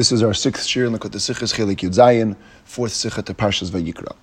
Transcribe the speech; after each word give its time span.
This 0.00 0.12
is 0.12 0.22
our 0.22 0.32
sixth 0.32 0.64
shir 0.64 0.86
in 0.86 0.94
Lakota 0.94 1.16
Sichas 1.16 1.52
Chelik 1.52 1.80
Yud 1.80 1.94
Zayin, 1.94 2.34
fourth 2.64 2.92
Sicha 2.92 3.22
to 3.22 3.34
Parshas 3.34 3.68
Vayikra. 3.68 4.16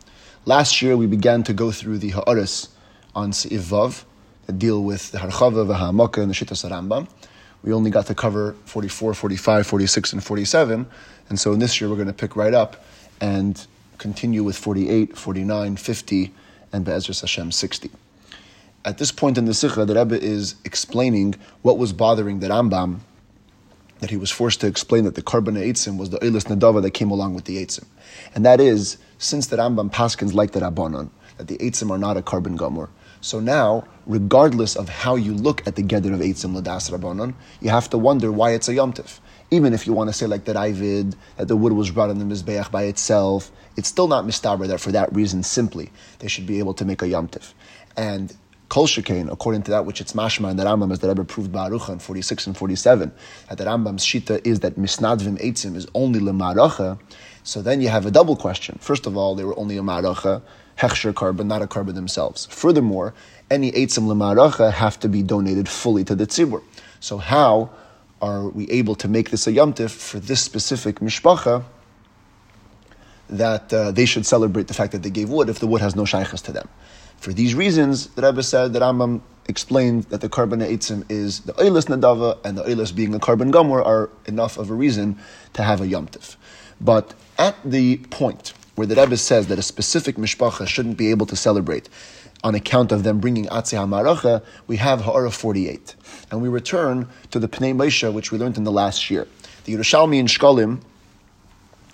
Last 0.46 0.82
year 0.82 0.98
we 0.98 1.06
began 1.06 1.44
to 1.44 1.54
go 1.54 1.72
through 1.72 2.00
the 2.00 2.10
Ha'aris 2.10 2.70
on 3.14 3.32
Se'iv 3.32 3.60
Vav 3.60 4.04
that 4.48 4.58
deal 4.58 4.84
with 4.84 5.12
the 5.12 5.20
Harchava, 5.20 5.68
V'Ha'amaka, 5.68 6.24
and 6.24 6.32
the 6.32 6.34
Shittas 6.34 6.68
Rambam. 6.68 7.08
We 7.62 7.74
only 7.74 7.92
got 7.92 8.08
to 8.08 8.16
cover 8.16 8.56
44, 8.66 9.14
45, 9.14 9.68
46, 9.68 10.14
and 10.14 10.24
47, 10.24 10.88
and 11.30 11.40
so 11.40 11.54
in 11.54 11.60
this 11.60 11.80
year 11.80 11.92
we're 11.92 11.96
going 11.96 12.08
to 12.08 12.12
pick 12.14 12.36
right 12.36 12.56
up 12.56 12.84
and 13.22 13.64
continue 14.00 14.44
with 14.44 14.58
48, 14.58 15.16
49, 15.16 15.76
50, 15.76 16.34
and 16.74 16.86
Be'ezras 16.86 17.22
Hashem 17.22 17.52
60. 17.52 17.92
At 18.84 18.98
this 18.98 19.12
point 19.12 19.38
in 19.38 19.46
the 19.46 19.54
Sikha, 19.54 19.86
the 19.86 19.94
Rebbe 19.94 20.20
is 20.20 20.56
explaining 20.66 21.36
what 21.62 21.78
was 21.78 21.94
bothering 21.94 22.40
the 22.40 22.48
Rambam 22.48 23.02
that 24.00 24.10
he 24.10 24.18
was 24.18 24.32
forced 24.32 24.62
to 24.62 24.68
explain 24.68 25.04
that 25.06 25.16
the 25.16 25.22
korban 25.22 25.58
eitzim 25.58 25.98
was 25.98 26.10
the 26.10 26.20
oilis 26.20 26.46
nadava 26.46 26.82
that 26.82 26.92
came 26.92 27.12
along 27.12 27.34
with 27.34 27.46
the 27.46 27.64
eitzim. 27.64 27.86
And 28.36 28.46
that 28.46 28.60
is, 28.60 28.98
since 29.18 29.48
the 29.48 29.58
Rambam 29.58 29.92
Paskins 29.92 30.34
like 30.34 30.52
the 30.52 30.60
Rabbanon, 30.60 31.10
that 31.38 31.48
the 31.48 31.58
eitzim 31.58 31.90
are 31.92 31.98
not 31.98 32.18
a 32.18 32.22
korban 32.22 32.58
gomor. 32.58 32.90
So 33.22 33.40
now, 33.40 33.88
regardless 34.06 34.76
of 34.76 34.90
how 34.90 35.16
you 35.16 35.34
look 35.34 35.66
at 35.68 35.76
the 35.76 35.82
gather 35.82 36.14
of 36.14 36.20
eitzim 36.20 36.60
ladas 36.60 36.92
Rabbanon, 36.92 37.34
you 37.62 37.70
have 37.70 37.90
to 37.90 37.98
wonder 37.98 38.32
why 38.32 38.52
it's 38.52 38.68
a 38.68 38.74
yomtiv. 38.74 39.20
Even 39.50 39.74
if 39.74 39.88
you 39.88 39.94
want 39.94 40.10
to 40.10 40.14
say 40.14 40.26
like 40.28 40.46
that 40.46 40.56
Ivid, 40.56 41.16
that 41.38 41.48
the 41.48 41.56
wood 41.56 41.74
was 41.74 41.90
brought 41.90 42.10
in 42.10 42.20
the 42.20 42.26
Mizbeach 42.26 42.70
by 42.70 42.84
itself, 42.84 43.52
it's 43.78 43.88
still 43.88 44.08
not 44.08 44.26
mistaber 44.26 44.68
that 44.68 44.80
for 44.80 44.92
that 44.92 45.14
reason 45.16 45.42
simply 45.44 45.92
they 46.20 46.28
should 46.28 46.46
be 46.46 46.60
able 46.60 46.74
to 46.74 46.86
make 46.86 47.02
a 47.02 47.06
yomtiv. 47.06 47.54
And 47.96 48.36
Kol 48.70 48.86
Shekain, 48.86 49.32
according 49.32 49.64
to 49.64 49.72
that 49.72 49.86
which 49.86 50.02
it's 50.02 50.14
mashma 50.14 50.50
and 50.50 50.60
the 50.60 50.66
Rambam 50.66 50.92
as 50.92 51.00
the 51.00 51.08
Rebbe 51.08 51.24
proved 51.24 51.52
Baruch 51.52 51.90
on 51.90 52.00
46 52.00 52.48
and 52.48 52.58
47, 52.58 53.12
that 53.48 53.58
the 53.58 53.64
Rambam's 53.64 54.06
shita 54.06 54.46
is 54.46 54.60
that 54.60 54.76
misnadvim 54.76 55.42
eitzim 55.42 55.76
is 55.76 55.88
only 55.94 56.20
lemaracha, 56.20 57.00
so 57.44 57.62
then 57.62 57.80
you 57.80 57.88
have 57.88 58.06
a 58.06 58.12
double 58.12 58.36
question. 58.36 58.78
First 58.82 59.06
of 59.06 59.16
all, 59.16 59.36
they 59.36 59.46
were 59.46 59.58
only 59.58 59.78
a 59.78 59.82
maracha, 59.82 60.42
hechsher 60.78 61.14
korban, 61.14 61.46
not 61.46 61.62
a 61.62 61.68
korban 61.68 61.96
themselves. 61.96 62.46
Furthermore, 62.48 63.14
any 63.50 63.72
eitzim 63.72 64.04
lemaracha 64.04 64.74
have 64.74 65.00
to 65.00 65.08
be 65.08 65.24
donated 65.24 65.70
fully 65.70 66.04
to 66.04 66.14
the 66.14 66.28
tzibur. 66.28 66.62
So 67.00 67.20
how 67.20 67.70
are 68.22 68.50
we 68.50 68.70
able 68.70 68.96
to 68.96 69.08
make 69.08 69.30
this 69.30 69.48
a 69.48 69.52
yomtiv 69.54 69.92
for 69.92 70.20
this 70.20 70.42
specific 70.42 71.00
mishpacha 71.00 71.64
that 73.30 73.72
uh, 73.72 73.92
they 73.92 74.06
should 74.06 74.26
celebrate 74.26 74.68
the 74.68 74.74
fact 74.74 74.92
that 74.92 75.04
they 75.04 75.10
gave 75.10 75.30
wood 75.30 75.48
if 75.48 75.60
the 75.60 75.68
wood 75.68 75.80
has 75.80 75.96
no 75.96 76.04
shaykhs 76.04 76.42
to 76.42 76.52
them? 76.52 76.68
For 77.18 77.34
these 77.34 77.56
reasons, 77.56 78.08
the 78.08 78.22
Rebbe 78.22 78.44
said 78.44 78.74
that 78.74 78.82
Rambam 78.82 79.22
explained 79.48 80.04
that 80.06 80.22
the 80.22 80.30
korban 80.30 80.62
eitzim 80.62 81.06
is 81.10 81.42
the 81.42 81.54
oilis 81.54 81.88
nadava 81.88 82.38
and 82.44 82.58
the 82.58 82.64
oilis 82.64 82.94
being 82.94 83.14
a 83.16 83.20
korban 83.20 83.52
gomor 83.52 83.86
are 83.86 84.10
enough 84.26 84.58
of 84.58 84.70
a 84.70 84.74
reason 84.74 85.18
to 85.54 85.64
have 85.64 85.82
a 85.82 85.86
yomtiv. 85.86 86.36
But 86.80 87.14
at 87.38 87.56
the 87.66 87.98
point 87.98 88.54
where 88.76 88.86
the 88.86 88.96
Rebbe 88.96 89.18
says 89.18 89.48
that 89.48 89.58
a 89.58 89.64
specific 89.64 90.18
mishpacha 90.18 90.68
shouldn't 90.68 90.98
be 90.98 91.10
able 91.10 91.26
to 91.26 91.36
celebrate 91.36 91.90
on 92.44 92.56
account 92.56 92.92
of 92.92 93.04
them 93.04 93.20
bringing 93.20 93.46
Atzi 93.46 93.78
HaMaracha, 93.78 94.44
we 94.68 94.78
have 94.78 95.02
Ha'ara 95.02 95.32
48. 95.32 95.96
And 96.32 96.42
we 96.42 96.50
return 96.50 97.08
to 97.32 97.40
the 97.40 97.48
Pnei 97.48 97.76
Moshe, 97.76 98.12
which 98.14 98.32
we 98.32 98.38
learned 98.38 98.58
in 98.58 98.64
the 98.64 98.72
last 98.72 99.10
year. 99.10 99.28
The 99.66 99.74
Yerushalmi 99.74 100.20
in 100.20 100.28
Shkolim 100.28 100.82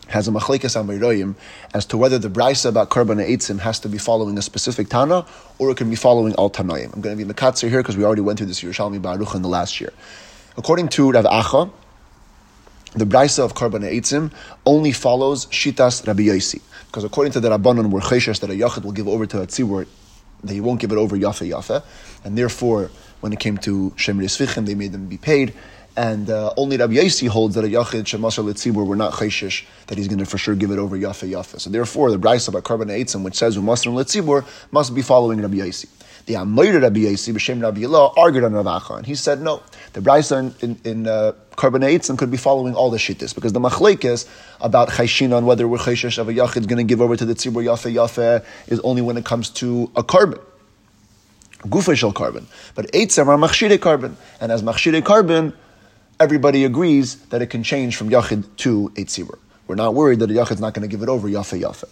has 0.08 0.28
a 0.28 0.32
machlekes 0.32 0.76
amiroyim 0.76 1.36
as 1.74 1.86
to 1.86 1.98
whether 1.98 2.20
the 2.20 2.30
brisa 2.30 2.70
about 2.70 2.90
korban 2.90 3.26
eitzim 3.26 3.60
has 3.60 3.80
to 3.80 3.90
be 3.90 3.98
following 3.98 4.38
a 4.38 4.42
specific 4.42 4.90
tana 4.90 5.26
or 5.60 5.72
it 5.72 5.78
can 5.78 5.90
be 5.90 5.96
following 5.96 6.34
all 6.36 6.50
tanoim. 6.50 6.94
I'm 6.94 7.02
going 7.02 7.18
to 7.18 7.26
be 7.26 7.32
mekatzer 7.32 7.70
here 7.70 7.82
because 7.82 7.98
we 7.98 8.04
already 8.04 8.22
went 8.22 8.40
through 8.40 8.48
this 8.48 8.62
Yerushalmi 8.62 9.02
Baruch 9.02 9.36
in 9.36 9.42
the 9.42 9.50
last 9.50 9.80
year. 9.80 9.94
According 10.58 10.90
to 10.90 11.12
Rav 11.12 11.26
Acha, 11.26 11.72
the 12.94 13.06
brisa 13.06 13.40
of 13.40 13.54
korban 13.56 13.84
eitzim 13.84 14.32
only 14.66 14.92
follows 14.92 15.48
shitas 15.48 16.06
Rabbi 16.06 16.24
Yosi 16.24 16.62
because 16.94 17.04
according 17.04 17.34
to 17.34 17.40
the 17.40 17.50
Rabbanon, 17.50 17.90
we're 17.90 18.02
cheshes 18.02 18.40
that 18.42 18.52
a 18.52 18.54
yachid 18.54 18.84
will 18.84 18.92
give 18.92 19.08
over 19.08 19.26
to 19.26 19.42
a 19.42 19.48
tzibur 19.48 19.88
that 20.44 20.54
he 20.54 20.62
won't 20.62 20.80
give 20.80 20.92
it 20.92 20.98
over 20.98 21.18
yafe 21.18 21.50
yafe, 21.50 21.84
and 22.24 22.38
therefore 22.38 22.92
when 23.22 23.34
it 23.34 23.40
came 23.40 23.58
to 23.58 23.92
shemir 23.98 24.26
svichim, 24.26 24.68
they 24.68 24.76
made 24.76 24.92
them 24.92 25.08
be 25.08 25.18
paid. 25.18 25.56
And 25.96 26.30
uh, 26.30 26.54
only 26.58 26.78
Rabbi 26.78 26.94
Yossi 26.94 27.28
holds 27.28 27.54
that 27.54 27.64
a 27.64 27.68
Yachid 27.68 28.04
Shemasar 28.04 28.44
Litzibur 28.44 28.86
were 28.86 28.96
not 28.96 29.14
Chayshish, 29.14 29.66
that 29.88 29.98
he's 29.98 30.08
going 30.08 30.20
to 30.20 30.26
for 30.26 30.40
sure 30.40 30.56
give 30.56 30.72
it 30.72 30.80
over 30.80 30.98
Yafe 30.98 31.30
Yafe. 31.30 31.60
So 31.60 31.70
therefore, 31.70 32.10
the 32.10 32.18
Brisa 32.18 32.48
about 32.48 32.64
Karban 32.64 32.90
Eitzim, 32.90 33.24
which 33.24 33.36
says 33.36 33.58
Umasar 33.58 33.94
Litzibur, 33.94 34.44
must 34.72 34.96
be 34.96 35.04
following 35.04 35.42
Rabbi 35.42 35.58
Yossi. 35.58 35.88
The 36.26 36.36
Amayr 36.36 36.82
Rabbi 36.82 37.02
Yossi, 37.02 37.32
B'Shem 37.34 37.62
Rabbi 37.62 37.86
Allah, 37.86 38.12
argued 38.18 38.44
on 38.44 38.54
Rav 38.54 38.66
Acha, 38.66 38.98
and 38.98 39.06
he 39.06 39.14
said 39.14 39.42
no. 39.42 39.62
The 39.92 40.02
Brisa 40.02 40.40
in, 40.64 40.70
in, 40.70 40.80
in 40.84 41.08
uh, 41.08 41.34
Karban 41.52 41.84
Eitzim 41.84 42.18
could 42.18 42.32
be 42.32 42.38
following 42.38 42.74
all 42.74 42.90
the 42.90 42.98
Shittis, 42.98 43.36
because 43.36 43.54
the 43.54 43.60
Machlek 43.60 44.04
is 44.04 44.26
about 44.62 44.90
Chayshin 44.90 45.36
on 45.36 45.46
whether 45.46 45.68
we're 45.68 45.78
Chayshish 45.78 46.18
of 46.18 46.28
a 46.28 46.34
Yachid 46.34 46.68
going 46.68 46.78
to 46.78 46.84
give 46.84 47.02
over 47.02 47.16
to 47.16 47.26
the 47.26 47.36
Tzibur 47.36 47.64
Yafe 47.64 47.94
Yafe 47.94 48.44
is 48.68 48.80
only 48.80 49.04
when 49.04 49.18
it 49.18 49.26
comes 49.26 49.52
to 49.52 49.92
a 49.96 50.02
korban. 50.04 50.42
Gufa 51.66 51.96
shel 51.96 52.12
korban. 52.12 52.46
But 52.74 52.92
Eitzim 52.94 53.28
are 53.28 53.38
Machshire 53.38 53.78
korban. 53.78 54.16
And 54.42 54.52
as 54.52 54.64
Machshire 54.64 55.02
korban, 55.02 55.54
everybody 56.20 56.64
agrees 56.66 57.18
that 57.28 57.42
it 57.42 57.48
can 57.48 57.64
change 57.64 57.96
from 57.96 58.10
Yachid 58.10 58.44
to 58.58 58.92
Eitzibur. 58.96 59.38
We're 59.68 59.76
not 59.76 59.94
worried 59.96 60.20
that 60.20 60.30
a 60.30 60.34
Yachid's 60.34 60.62
not 60.62 60.74
going 60.74 60.88
to 60.88 60.88
give 60.88 61.02
it 61.02 61.10
over 61.10 61.28
Yafe 61.28 61.60
Yafe. 61.60 61.86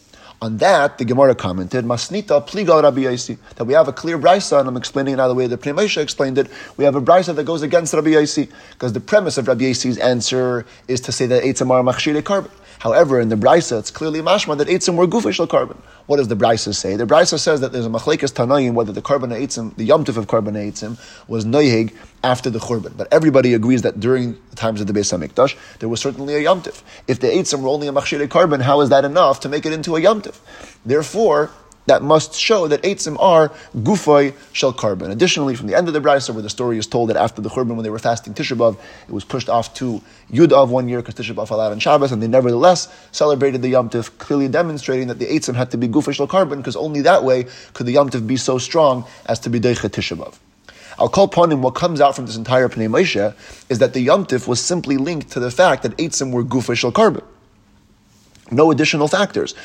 On 0.44 0.58
that, 0.58 0.98
the 0.98 1.06
Gemara 1.06 1.36
commented, 1.36 1.86
Masnita 1.86 2.48
pligal 2.48 2.82
Rabbi 2.82 3.02
Yosi, 3.02 3.38
that 3.58 3.66
we 3.66 3.74
have 3.74 3.88
a 3.88 3.94
clear 3.94 4.18
brisa, 4.18 4.59
and 4.59 4.68
I'm 4.68 4.76
explaining 4.76 5.14
it 5.14 5.18
now 5.18 5.28
the 5.28 5.36
way 5.36 5.46
the 5.46 5.56
Pnei 5.56 6.02
explained 6.02 6.40
it. 6.40 6.48
We 6.78 6.84
have 6.84 6.96
a 6.96 7.02
brisa 7.02 7.36
that 7.36 7.44
goes 7.44 7.62
against 7.62 7.94
Rabbi 7.94 8.09
Yosi, 8.09 8.50
because 8.72 8.92
the 8.94 9.00
premise 9.00 9.38
of 9.38 9.48
Rabbi 9.48 9.66
Yosi's 9.66 10.00
answer 10.00 10.66
is 10.88 11.00
to 11.02 11.12
say 11.12 11.28
that 11.28 11.44
Eitzim 11.44 11.70
are 11.70 11.84
machshire 11.84 12.20
korban. 12.24 12.50
However, 12.81 13.22
in 13.22 13.30
the 13.30 13.36
brisa, 13.36 13.78
it's 13.78 13.92
clearly 13.92 14.22
mashma 14.22 14.58
that 14.58 14.68
Eitzim 14.68 14.96
were 14.96 15.06
gufish 15.06 15.38
korban. 15.46 15.78
What 16.08 16.18
does 16.18 16.30
the 16.30 16.36
brisa 16.36 16.74
say? 16.74 16.96
The 16.96 17.06
brisa 17.06 17.38
says 17.38 17.62
that 17.62 17.72
there's 17.72 17.86
a 17.86 17.90
machlekes 17.90 18.34
tanayim 18.34 18.74
whether 18.74 18.92
the 18.92 19.03
korban 19.03 19.31
Eitzim, 19.31 19.75
the 19.75 19.88
yomtiv 19.88 20.18
of 20.18 20.25
korban 20.25 20.53
Eitzim, 20.53 20.97
was 21.28 21.46
noyeg 21.46 21.94
after 22.24 22.50
the 22.50 22.58
churban. 22.58 22.97
But 22.97 23.08
everybody 23.14 23.53
agrees 23.53 23.84
that 23.84 24.00
during 24.00 24.36
the 24.50 24.56
times 24.56 24.81
of 24.81 24.88
the 24.88 24.94
Beis 24.94 25.16
Hamikdash, 25.16 25.56
there 25.78 25.90
was 25.90 26.02
certainly 26.02 26.34
a 26.34 26.40
yomtiv. 26.40 26.81
If 27.08 27.20
the 27.20 27.28
Eitzim 27.28 27.62
were 27.62 27.70
only 27.70 27.88
a 27.88 27.91
machshire 27.91 28.28
korban, 28.28 28.64
how 28.64 28.81
is 28.81 28.90
that 28.90 29.06
enough 29.06 29.41
to 29.41 29.50
make 29.50 29.68
it 29.68 29.74
into 29.74 29.96
a 29.96 30.02
yomtiv? 30.02 30.40
Therefore, 30.84 31.52
that 31.88 32.03
must 32.03 32.36
show 32.36 32.68
that 32.68 32.81
Eitzim 32.84 33.18
are 33.19 33.50
gufay 33.78 34.34
shel 34.53 34.74
korban. 34.74 35.12
Additionally, 35.12 35.56
from 35.56 35.68
the 35.68 35.75
end 35.75 35.88
of 35.88 35.94
the 35.94 36.02
Brisa, 36.02 36.34
where 36.34 36.44
the 36.44 36.50
story 36.50 36.78
is 36.78 36.88
told 36.88 37.09
that 37.09 37.18
after 37.18 37.42
the 37.42 37.50
Churban, 37.50 37.75
when 37.75 37.84
they 37.84 37.90
were 37.90 38.00
fasting 38.00 38.34
Tisha 38.34 38.56
B'Av, 38.56 38.78
it 39.08 39.12
was 39.12 39.24
pushed 39.24 39.50
off 39.50 39.74
to 39.75 40.02
Yud 40.31 40.52
of 40.52 40.70
one 40.70 40.88
year 40.88 41.02
because 41.02 41.16
Tisha 41.16 41.47
fell 41.47 41.59
out 41.59 41.72
on 41.72 41.80
Shabbos, 41.80 42.12
and 42.12 42.22
they 42.22 42.28
nevertheless 42.28 42.88
celebrated 43.12 43.62
the 43.62 43.70
Yom 43.70 43.90
Tif, 43.90 44.18
clearly 44.18 44.47
demonstrating 44.47 45.08
that 45.08 45.20
the 45.20 45.25
Eitzim 45.25 45.56
had 45.56 45.72
to 45.72 45.78
be 45.78 45.88
gufay 45.88 46.14
shel 46.14 46.28
korban 46.28 46.58
because 46.58 46.75
only 46.75 47.02
that 47.02 47.24
way 47.24 47.46
could 47.74 47.86
the 47.86 47.94
Yom 47.94 48.09
Tif 48.09 48.25
be 48.28 48.38
so 48.38 48.58
strong 48.58 49.06
as 49.25 49.40
to 49.40 49.50
be 49.50 49.59
Deicha 49.59 49.90
Tisha. 49.90 50.34
I'll 51.00 51.09
call 51.09 51.25
upon 51.25 51.52
him 51.52 51.62
what 51.62 51.74
comes 51.74 52.00
out 52.00 52.16
from 52.16 52.28
this 52.28 52.36
entire 52.36 52.70
Pnei 52.70 52.88
Moshe 52.88 53.34
is 53.70 53.80
that 53.80 53.94
the 53.94 54.02
Yom 54.02 54.25
Tif 54.25 54.47
was 54.47 54.62
simply 54.62 54.97
linked 54.97 55.31
to 55.31 55.40
the 55.40 55.50
fact 55.50 55.84
that 55.84 55.97
Eitzim 55.97 56.31
were 56.31 56.44
gufay 56.44 56.75
shel 56.75 56.91
korban. 56.91 57.24
No 58.52 58.72
additional 58.72 59.08
factors 59.08 59.56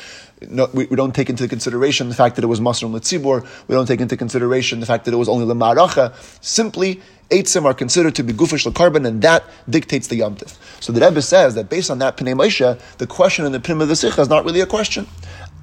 no, 0.41 0.69
we, 0.73 0.85
we, 0.85 0.95
don't 0.95 1.15
take 1.15 1.29
into 1.29 1.47
consideration 1.47 2.09
the 2.09 2.15
fact 2.15 2.35
that 2.35 2.43
it 2.43 2.47
was 2.47 2.59
Masr 2.59 2.89
Litzibor. 2.89 3.47
We 3.67 3.75
don't 3.75 3.87
take 3.87 4.01
into 4.01 4.15
consideration 4.15 4.79
the 4.79 4.85
fact 4.85 5.05
that 5.05 5.13
it 5.13 5.17
was 5.17 5.27
only 5.27 5.45
Lemaracha. 5.45 6.13
Simply, 6.43 7.01
Eitzim 7.29 7.65
are 7.65 7.73
considered 7.73 8.13
to 8.15 8.23
be 8.23 8.33
Gufish 8.33 8.71
korban, 8.71 9.07
and 9.07 9.21
that 9.23 9.43
dictates 9.69 10.07
the 10.07 10.19
Yomtiv. 10.19 10.55
So 10.81 10.93
the 10.93 11.01
Rebbe 11.01 11.21
says 11.21 11.55
that 11.55 11.69
based 11.69 11.89
on 11.89 11.99
that 11.99 12.17
Pnei 12.17 12.35
Moshe, 12.35 12.79
the 12.97 13.07
question 13.07 13.45
in 13.45 13.51
the 13.51 13.59
Pnim 13.59 13.81
of 13.81 13.87
the 13.87 13.95
Sikha 13.95 14.21
is 14.21 14.29
not 14.29 14.45
really 14.45 14.61
a 14.61 14.67
question. 14.67 15.07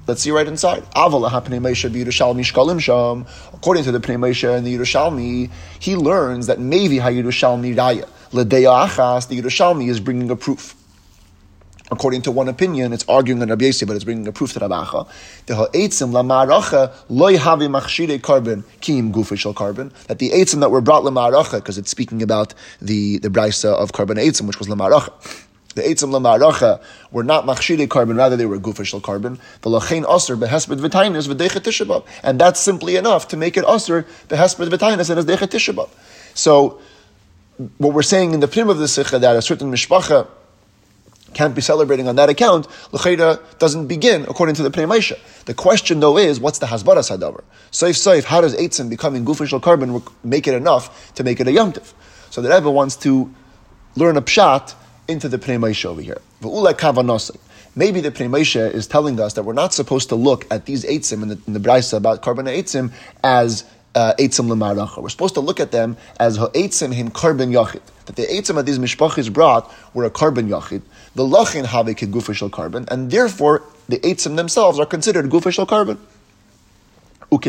Let's 0.07 0.21
see 0.21 0.31
right 0.31 0.47
inside. 0.47 0.83
According 0.93 1.23
to 1.23 1.41
the 3.91 3.99
Pnei 3.99 4.19
Moshe 4.19 4.55
and 4.55 4.67
the 4.67 4.77
Yerushalmi, 4.77 5.49
he 5.79 5.95
learns 5.95 6.47
that 6.47 6.59
maybe 6.59 6.97
HaYerushalmi 6.97 7.75
Raya, 7.75 8.07
Ledeya 8.31 8.87
Achas, 8.87 9.29
the 9.29 9.41
Yerushalmi 9.41 9.89
is 9.89 9.99
bringing 9.99 10.29
a 10.29 10.35
proof 10.35 10.74
according 11.91 12.21
to 12.23 12.31
one 12.31 12.47
opinion, 12.47 12.93
it's 12.93 13.05
arguing 13.07 13.41
on 13.41 13.49
Rabbi 13.49 13.65
Yossi, 13.65 13.87
but 13.87 13.95
it's 13.95 14.05
bringing 14.05 14.27
a 14.27 14.31
proof 14.31 14.53
to 14.53 14.59
Rabacha. 14.59 15.07
The 15.45 15.55
ha'etzim 15.55 16.11
lamaracha 16.11 16.93
loy 17.09 17.37
havi 17.37 17.67
machshire 17.69 18.19
korban 18.19 18.63
kim 18.81 19.13
gufishal 19.13 19.53
korban. 19.53 19.91
That 20.07 20.19
the 20.19 20.31
eitzim 20.31 20.61
that 20.61 20.71
were 20.71 20.81
brought 20.81 21.03
lamaracha, 21.03 21.55
because 21.55 21.77
it's 21.77 21.91
speaking 21.91 22.21
about 22.21 22.53
the 22.81 23.19
the 23.19 23.29
brisa 23.29 23.73
of 23.73 23.91
korban 23.91 24.17
eitzim, 24.17 24.47
which 24.47 24.59
was 24.59 24.67
lamaracha. 24.67 25.11
The 25.75 25.81
eitzim 25.81 26.09
lamaracha 26.09 26.81
were 27.11 27.23
not 27.23 27.45
machshire 27.45 27.87
korban, 27.87 28.17
rather 28.17 28.35
they 28.35 28.45
were 28.45 28.59
gufishal 28.59 29.01
korban. 29.01 29.39
The 29.61 29.69
lachein 29.69 30.05
aser 30.09 30.35
behesped 30.37 30.79
v'tainis 30.79 31.27
v'dechet 31.27 32.05
and 32.23 32.39
that's 32.39 32.59
simply 32.59 32.95
enough 32.95 33.27
to 33.29 33.37
make 33.37 33.57
it 33.57 33.65
aser 33.67 34.07
behesped 34.27 34.69
v'tainis 34.69 35.09
and 35.09 35.19
as 35.19 35.25
dechet. 35.25 35.89
So, 36.33 36.79
what 37.77 37.93
we're 37.93 38.01
saying 38.01 38.33
in 38.33 38.39
the 38.41 38.47
prim 38.47 38.69
of 38.69 38.79
the 38.79 38.87
sikha 38.87 39.19
that 39.19 39.35
a 39.35 39.41
certain 39.41 39.71
mishpacha 39.71 40.27
can't 41.35 41.53
be 41.53 41.61
celebrating 41.61 42.07
on 42.07 42.15
that 42.15 42.29
account, 42.29 42.67
L'cheira 42.91 43.39
doesn't 43.59 43.85
begin 43.85 44.23
according 44.23 44.55
to 44.55 44.63
the 44.63 44.71
Pnei 44.71 44.87
Moshe. 44.87 45.15
The 45.45 45.53
question 45.53 45.99
though 45.99 46.17
is, 46.17 46.39
what's 46.39 46.57
the 46.57 46.65
Hasbara 46.65 47.03
Sadavar? 47.03 47.43
Saif 47.71 47.93
Saif, 47.93 48.23
how 48.23 48.41
does 48.41 48.55
Eitzim 48.55 48.89
becoming 48.89 49.23
Gufishal 49.23 49.61
korban 49.61 50.01
make 50.23 50.47
it 50.47 50.55
enough 50.55 51.13
to 51.15 51.23
make 51.23 51.39
it 51.39 51.47
a 51.47 51.51
Yomtiv? 51.51 51.93
So 52.31 52.41
the 52.41 52.49
Rebbe 52.49 52.71
wants 52.71 52.95
to 52.97 53.31
learn 53.95 54.17
a 54.17 54.21
pshat 54.21 54.73
into 55.07 55.29
the 55.29 55.37
Pnei 55.37 55.59
Moshe 55.59 55.85
over 55.85 56.01
here. 56.01 56.21
Maybe 57.77 57.99
the 57.99 58.11
Pnei 58.11 58.29
Moshe 58.29 58.71
is 58.73 58.87
telling 58.87 59.19
us 59.19 59.33
that 59.33 59.43
we're 59.43 59.53
not 59.53 59.73
supposed 59.73 60.09
to 60.09 60.15
look 60.15 60.47
at 60.49 60.65
these 60.65 60.85
eitzim 60.85 61.23
in 61.23 61.27
the, 61.29 61.35
the 61.35 61.59
Braisa 61.59 61.97
about 61.97 62.21
korban 62.23 62.47
eitzim 62.47 62.93
as 63.23 63.65
Uh, 63.95 64.13
eitzim 64.19 64.49
lemaracha. 64.49 65.01
We're 65.01 65.07
supposed 65.07 65.35
to 65.35 65.39
look 65.39 65.61
at 65.61 65.71
them 65.71 65.95
as 66.19 66.35
ha'eitzim 66.35 66.93
him 66.93 67.09
korban 67.09 67.53
yachid. 67.53 67.79
That 68.07 68.17
the 68.17 68.23
eitzim 68.23 68.55
that 68.55 68.65
these 68.65 68.77
mishpachis 68.77 69.31
brought 69.31 69.73
were 69.93 70.03
a 70.03 70.11
korban 70.11 70.49
yachid. 70.49 70.81
The 71.15 71.23
lachin 71.23 71.65
have 71.65 71.85
gufishal 71.85 72.49
korban, 72.49 72.91
and 72.91 73.09
therefore 73.09 73.63
the 73.87 73.97
eitzim 73.99 74.35
themselves 74.35 74.79
are 74.79 74.85
considered 74.85 75.29
gufishal 75.29 75.65
korban. 75.65 75.97
And 77.31 77.45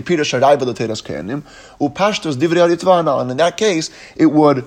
in 3.31 3.37
that 3.37 3.57
case, 3.57 3.91
it 4.17 4.27
would 4.27 4.65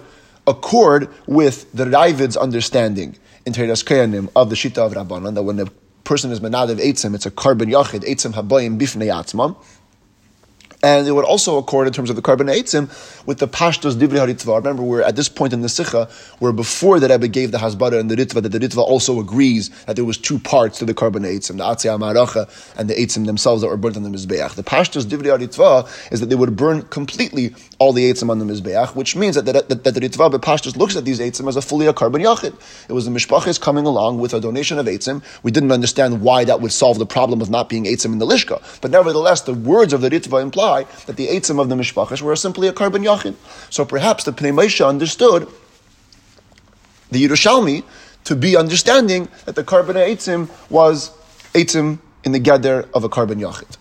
accord 0.48 1.10
with 1.28 1.72
the 1.74 1.86
Ravid's 1.86 2.38
understanding 2.38 3.16
in 3.46 3.54
Teres 3.54 3.84
Kayanim 3.84 4.30
of 4.36 4.50
the 4.50 4.56
Shita 4.56 4.78
of 4.78 4.94
Rabbanan 4.94 5.36
that 5.36 5.44
when 5.44 5.60
a 5.60 5.66
person 6.04 6.32
is 6.32 6.40
Menadav 6.40 6.80
Eitzim, 6.80 7.16
it's 7.16 7.26
a 7.26 7.32
korban 7.32 7.72
Yachid, 7.72 8.02
Eitzim 8.02 8.34
Habayim 8.34 8.80
Bifnei 8.80 9.08
Atzmam. 9.08 9.56
And 10.82 11.06
it 11.08 11.12
would 11.12 11.26
also 11.26 11.58
accord 11.58 11.88
in 11.88 11.94
terms 11.94 12.10
of 12.10 12.16
the 12.16 12.22
korban 12.22 12.50
eitzim 12.50 12.88
with 13.26 13.40
the 13.40 13.50
pashtos 13.50 13.96
divri 13.96 14.18
haritva. 14.18 14.56
Remember, 14.56 14.82
we're 14.82 15.02
at 15.02 15.18
this 15.18 15.28
point 15.28 15.52
in 15.52 15.60
the 15.60 15.68
sikha 15.68 16.08
where 16.40 16.54
before 16.54 17.02
the 17.02 17.10
Rebbe 17.10 17.28
gave 17.28 17.52
the 17.52 17.58
hasbara 17.58 18.00
and 18.00 18.10
the 18.10 18.16
ritva, 18.16 18.42
that 18.42 18.50
the 18.50 18.60
ritva 18.60 18.78
also 18.78 19.20
agrees 19.20 19.68
that 19.86 19.98
there 19.98 20.06
was 20.06 20.18
two 20.18 20.40
parts 20.40 20.80
to 20.80 20.86
the 20.86 20.94
korban 20.94 21.26
eitzim, 21.26 21.58
the 21.58 21.66
atzia 21.66 22.00
maracha 22.00 22.48
and 22.78 22.90
the 22.90 22.94
eitzim 22.94 23.26
themselves 23.26 23.62
that 23.62 23.68
were 23.68 23.76
burnt 23.76 23.98
on 23.98 24.04
the 24.04 24.10
mizbeach. 24.10 24.56
The 24.56 24.64
pashtos 24.64 25.04
divri 25.04 25.26
haritva 25.38 26.12
is 26.14 26.22
that 26.22 26.28
they 26.28 26.36
would 26.36 26.56
burn 26.56 26.84
completely 26.84 27.54
all 27.80 27.92
the 27.92 28.10
eitzim 28.10 28.30
on 28.30 28.40
the 28.40 28.46
mizbeach, 28.46 28.96
which 28.96 29.18
means 29.18 29.36
that 29.36 29.44
the, 29.44 29.52
that, 29.52 29.84
that 29.84 29.94
the 29.94 30.00
ritva 30.00 30.32
pashtos 30.40 30.78
looks 30.78 30.96
at 30.96 31.04
these 31.04 31.20
eitzim 31.20 31.50
as 31.50 31.58
a 31.58 31.62
fully 31.62 31.88
a 31.88 31.94
korban 31.94 32.24
yachid. 32.24 32.56
It 32.88 32.94
was 32.94 33.04
the 33.04 33.12
mishpachis 33.12 33.60
coming 33.60 33.86
along 33.86 34.20
with 34.20 34.34
a 34.34 34.40
donation 34.40 34.80
of 34.80 34.86
eitzim. 34.86 35.24
We 35.44 35.52
didn't 35.52 35.74
understand 35.74 36.22
why 36.22 36.46
that 36.46 36.62
would 36.62 36.72
solve 36.72 37.00
the 37.00 37.06
problem 37.06 37.42
of 37.42 37.50
not 37.50 37.68
being 37.68 37.84
eitzim 37.84 38.14
in 38.14 38.20
the 38.20 38.26
lishka, 38.26 38.62
but 38.80 38.92
nevertheless, 38.92 39.42
the 39.42 39.54
words 39.54 39.92
of 39.92 40.00
the 40.00 40.10
ritva 40.10 40.42
imply 40.42 40.69
that 41.06 41.16
the 41.16 41.28
eitzim 41.28 41.60
of 41.60 41.70
the 41.70 41.76
mishpachas 41.76 42.22
were 42.22 42.36
simply 42.36 42.68
a 42.68 42.74
korban 42.74 43.04
yachid. 43.04 43.36
So 43.70 43.86
perhaps 43.86 44.24
the 44.24 44.32
Pnei 44.32 44.54
Moshe 44.54 44.86
understood 44.86 45.48
the 47.12 47.26
Yerushalmi 47.26 47.84
to 48.26 48.36
be 48.36 48.56
understanding 48.56 49.28
that 49.46 49.56
the 49.56 49.64
korban 49.64 49.96
eitzim 49.96 50.50
was 50.70 51.12
eitzim 51.54 52.00
in 52.24 52.32
the 52.32 52.40
gather 52.40 52.88
of 52.94 53.04
a 53.04 53.10
korban 53.10 53.40
yachid. 53.40 53.78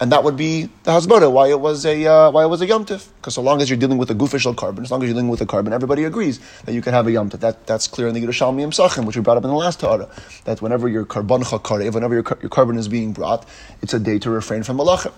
And 0.00 0.10
that 0.10 0.24
would 0.24 0.36
be 0.36 0.68
the 0.82 0.90
hasbara 0.90 1.30
why 1.30 1.48
it 1.50 1.60
was 1.60 1.86
a 1.86 2.04
uh, 2.04 2.30
why 2.30 2.44
it 2.44 2.48
was 2.48 2.60
a 2.60 2.66
yomtiv. 2.66 3.06
Because 3.16 3.34
so 3.34 3.42
long 3.42 3.62
as 3.62 3.70
you're 3.70 3.78
dealing 3.78 3.96
with 3.96 4.10
a 4.10 4.14
gufishal 4.14 4.54
korban, 4.54 4.82
as 4.82 4.90
long 4.90 5.00
as 5.02 5.06
you're 5.06 5.14
dealing 5.14 5.28
with 5.28 5.40
a 5.40 5.46
korban, 5.46 5.72
everybody 5.72 6.02
agrees 6.02 6.40
that 6.64 6.74
you 6.74 6.82
can 6.82 6.92
have 6.92 7.06
a 7.06 7.10
yomtiv. 7.10 7.40
That 7.40 7.66
that's 7.66 7.86
clear 7.86 8.08
in 8.08 8.14
the 8.14 8.20
Yerushalmi 8.20 8.74
Sachem, 8.74 9.06
which 9.06 9.16
we 9.16 9.22
brought 9.22 9.36
up 9.36 9.44
in 9.44 9.50
the 9.50 9.56
last 9.56 9.78
Torah. 9.80 10.10
That 10.46 10.60
whenever 10.60 10.88
your 10.88 11.06
korban 11.06 11.42
karev, 11.44 11.94
whenever 11.94 12.14
your, 12.14 12.24
your 12.42 12.50
korban 12.50 12.76
is 12.76 12.88
being 12.88 13.12
brought, 13.12 13.46
it's 13.82 13.94
a 13.94 14.00
day 14.00 14.18
to 14.18 14.30
refrain 14.30 14.64
from 14.64 14.78
malachim. 14.78 15.12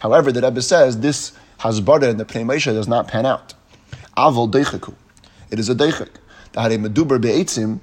However, 0.00 0.32
the 0.32 0.40
Rebbe 0.40 0.62
says 0.62 1.00
this 1.00 1.32
hasbara 1.60 2.10
in 2.10 2.16
the 2.16 2.24
Pnei 2.24 2.64
does 2.64 2.88
not 2.88 3.08
pan 3.08 3.26
out. 3.26 3.54
Avol 4.16 4.50
deicheku. 4.50 4.94
It 5.50 5.58
is 5.58 5.68
a 5.68 5.74
deichek. 5.74 6.10
The 6.52 6.62
hare 6.62 6.78
meduber 6.78 7.20
be'etzim 7.20 7.80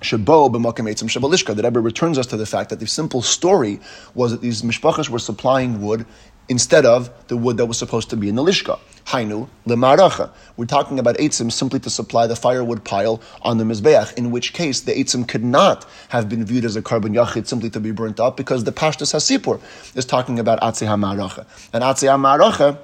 Shabo 0.00 0.50
b'makim 0.50 0.90
etzim 0.90 1.08
shabalishka. 1.08 1.56
The 1.56 1.62
Rebbe 1.62 1.80
returns 1.80 2.18
us 2.18 2.26
to 2.28 2.36
the 2.36 2.46
fact 2.46 2.70
that 2.70 2.80
the 2.80 2.86
simple 2.86 3.22
story 3.22 3.80
was 4.14 4.30
that 4.32 4.40
these 4.40 4.62
mishpachas 4.62 5.08
were 5.08 5.18
supplying 5.18 5.80
wood 5.80 6.06
instead 6.48 6.84
of 6.84 7.10
the 7.28 7.36
wood 7.36 7.56
that 7.56 7.66
was 7.66 7.78
supposed 7.78 8.10
to 8.10 8.16
be 8.16 8.28
in 8.28 8.34
the 8.34 8.44
lishka. 8.44 8.78
Hainu 9.06 9.48
lemaracha. 9.66 10.30
We're 10.56 10.66
talking 10.66 10.98
about 10.98 11.16
eitzim 11.18 11.52
simply 11.52 11.78
to 11.80 11.90
supply 11.90 12.26
the 12.26 12.34
firewood 12.34 12.84
pile 12.84 13.20
on 13.42 13.58
the 13.58 13.64
mizbeach, 13.64 14.14
in 14.14 14.32
which 14.32 14.52
case 14.52 14.80
the 14.80 14.92
eitzim 14.92 15.28
could 15.28 15.44
not 15.44 15.86
have 16.08 16.28
been 16.28 16.44
viewed 16.44 16.64
as 16.64 16.74
a 16.74 16.82
korban 16.82 17.14
yachid 17.14 17.46
simply 17.46 17.70
to 17.70 17.78
be 17.78 17.92
burnt 17.92 18.18
up, 18.18 18.36
because 18.36 18.64
the 18.64 18.72
pashtus 18.72 19.14
hasipur 19.14 19.60
is 19.96 20.04
talking 20.04 20.40
about 20.40 20.60
atzei 20.60 20.88
hamaracha. 20.88 21.46
And 21.72 21.84
atzei 21.84 22.08
hamaracha 22.08 22.78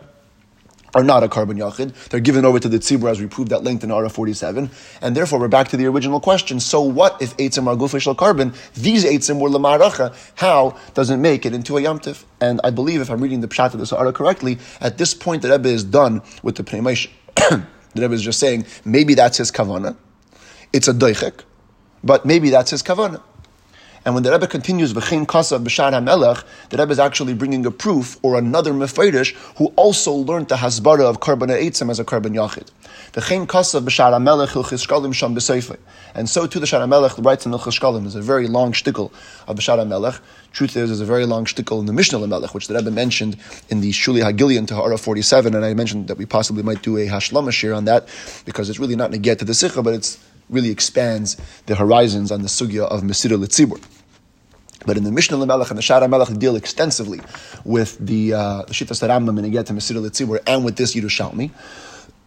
are 0.94 1.02
not 1.02 1.22
a 1.22 1.28
korban 1.28 1.58
yachid. 1.58 1.94
They're 2.08 2.20
given 2.20 2.44
over 2.44 2.58
to 2.58 2.68
the 2.68 2.78
tzibur 2.78 3.10
as 3.10 3.20
we 3.20 3.26
proved 3.26 3.50
that 3.50 3.64
length 3.64 3.82
in 3.84 3.90
Ara 3.90 4.10
47. 4.10 4.70
And 5.00 5.16
therefore, 5.16 5.38
we're 5.38 5.48
back 5.48 5.68
to 5.68 5.76
the 5.76 5.86
original 5.86 6.20
question. 6.20 6.60
So 6.60 6.82
what 6.82 7.20
if 7.20 7.36
eitzim 7.38 7.66
are 7.66 7.76
gufishal 7.76 8.14
korban? 8.14 8.54
These 8.74 9.04
eitzim 9.04 9.40
were 9.40 9.48
lamaracha. 9.48 10.14
How 10.36 10.76
does 10.94 11.10
it 11.10 11.16
make 11.16 11.46
it 11.46 11.54
into 11.54 11.78
a 11.78 11.80
yamtiv? 11.80 12.24
And 12.40 12.60
I 12.64 12.70
believe, 12.70 13.00
if 13.00 13.10
I'm 13.10 13.20
reading 13.20 13.40
the 13.40 13.48
pshat 13.48 13.72
of 13.72 13.80
the 13.80 13.86
Sa'ara 13.86 14.12
correctly, 14.12 14.58
at 14.80 14.98
this 14.98 15.14
point 15.14 15.42
the 15.42 15.50
Rebbe 15.50 15.68
is 15.68 15.84
done 15.84 16.22
with 16.42 16.56
the 16.56 16.64
Pnei 16.64 17.08
the 17.36 17.66
Rebbe 18.00 18.14
is 18.14 18.22
just 18.22 18.38
saying, 18.38 18.66
maybe 18.84 19.14
that's 19.14 19.38
his 19.38 19.50
kavana. 19.50 19.96
It's 20.72 20.88
a 20.88 20.94
doichek, 20.94 21.40
but 22.02 22.24
maybe 22.24 22.50
that's 22.50 22.70
his 22.70 22.82
kavana. 22.82 23.22
And 24.04 24.14
when 24.14 24.22
the 24.22 24.32
Rebbe 24.32 24.46
continues 24.46 24.92
v'chein 24.92 25.26
kasa 25.26 25.58
b'shar 25.58 25.92
hamelech, 25.92 26.44
the 26.70 26.76
Rebbe 26.76 26.90
is 26.92 26.98
actually 26.98 27.34
bringing 27.34 27.64
a 27.66 27.70
proof 27.70 28.18
or 28.22 28.36
another 28.36 28.72
mefarish 28.72 29.34
who 29.56 29.66
also 29.76 30.12
learned 30.12 30.48
the 30.48 30.56
hasbara 30.56 31.02
of 31.02 31.20
korban 31.20 31.48
eitzim 31.48 31.90
as 31.90 32.00
a 32.00 32.04
korban 32.04 32.34
yachid. 32.34 32.68
V'chein 33.12 33.46
kasa 33.46 33.80
b'shar 33.80 34.12
hamelech 34.12 34.48
hilchis 34.48 34.86
shkalim 34.86 35.14
sham 35.14 35.34
b'seifei. 35.34 35.78
And 36.14 36.28
so 36.28 36.46
too 36.46 36.60
the 36.60 36.66
Shar 36.66 36.80
HaMelech 36.80 37.24
writes 37.24 37.46
in 37.46 37.52
Hilchis 37.52 37.78
Shkalim. 37.78 38.02
There's 38.02 38.14
a 38.14 38.20
very 38.20 38.46
long 38.46 38.72
shtickle 38.72 39.12
of 39.46 39.56
the 39.56 39.62
Shar 39.62 39.78
HaMelech. 39.78 40.20
Truth 40.52 40.76
is, 40.76 40.90
there's 40.90 41.00
a 41.00 41.06
very 41.06 41.24
long 41.24 41.46
shtickle 41.46 41.80
in 41.80 41.86
the 41.86 41.92
Mishnah 41.92 42.18
HaMelech, 42.18 42.52
which 42.52 42.68
the 42.68 42.74
Rebbe 42.74 42.90
mentioned 42.90 43.36
in 43.70 43.80
the 43.80 43.90
Shuli 43.90 44.22
Hagilion 44.22 44.66
to 44.68 44.74
Ha'ara 44.74 44.98
47, 44.98 45.54
and 45.54 45.64
I 45.64 45.72
mentioned 45.72 46.08
that 46.08 46.18
we 46.18 46.26
possibly 46.26 46.62
might 46.62 46.82
do 46.82 46.98
a 46.98 47.06
Hashlama 47.06 47.52
shir 47.52 47.72
on 47.72 47.86
that, 47.86 48.08
because 48.44 48.68
it's 48.68 48.78
really 48.78 48.96
not 48.96 49.10
get 49.22 49.38
to 49.38 49.44
the 49.44 49.54
Sikha, 49.54 49.82
but 49.82 49.94
it's 49.94 50.18
really 50.50 50.70
expands 50.70 51.36
the 51.66 51.74
horizons 51.74 52.30
on 52.30 52.42
the 52.42 52.48
sugya 52.48 52.84
of 52.84 53.02
Mesira 53.02 53.36
Litzibur. 53.42 53.82
But 54.84 54.96
in 54.96 55.04
the 55.04 55.12
Mishnah 55.12 55.36
Lemelech 55.36 55.70
and 55.70 55.78
the 55.78 55.82
Shara 55.82 56.08
Melech 56.08 56.36
deal 56.38 56.56
extensively 56.56 57.20
with 57.64 57.96
the 58.04 58.34
uh, 58.34 58.62
the 58.62 58.74
Shittas 58.74 59.06
Rambam 59.06 59.36
and 59.38 59.46
again 59.46 59.64
to 59.64 59.72
Mesira 59.72 60.02
Litzibur 60.04 60.40
and 60.46 60.64
with 60.64 60.76
this 60.76 60.94
Yerushalmi. 60.94 61.50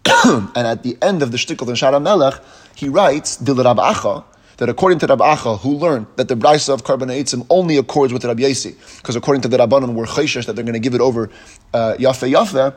and 0.56 0.68
at 0.68 0.84
the 0.84 0.98
end 1.02 1.22
of 1.22 1.32
the 1.32 1.38
Shtickle 1.38 1.68
in 1.68 1.76
Shara 1.76 2.02
Melech, 2.02 2.42
he 2.76 2.90
writes 2.90 3.38
Dil 3.38 3.56
Rab 3.56 3.78
Acha 3.78 4.24
that 4.58 4.70
according 4.70 5.00
to 5.00 5.08
Rab 5.08 5.20
Acha, 5.20 5.60
who 5.60 5.76
learned 5.76 6.08
that 6.16 6.28
the 6.28 6.36
Brisa 6.36 6.74
of 6.74 6.84
Karban 6.84 7.10
Eitzim 7.10 7.46
only 7.50 7.78
accords 7.78 8.14
with 8.14 8.24
Rab 8.24 8.40
Yasi, 8.40 8.76
because 8.98 9.16
according 9.16 9.42
to 9.42 9.48
the 9.48 9.58
Rabbanon, 9.58 9.94
were 9.94 10.06
chayshish 10.06 10.46
that 10.46 10.56
they're 10.56 10.64
going 10.64 10.74
to 10.74 10.80
give 10.80 10.96
it 10.96 11.02
over 11.02 11.30
uh, 11.74 11.96
Yafe 12.00 12.32
Yafe, 12.32 12.74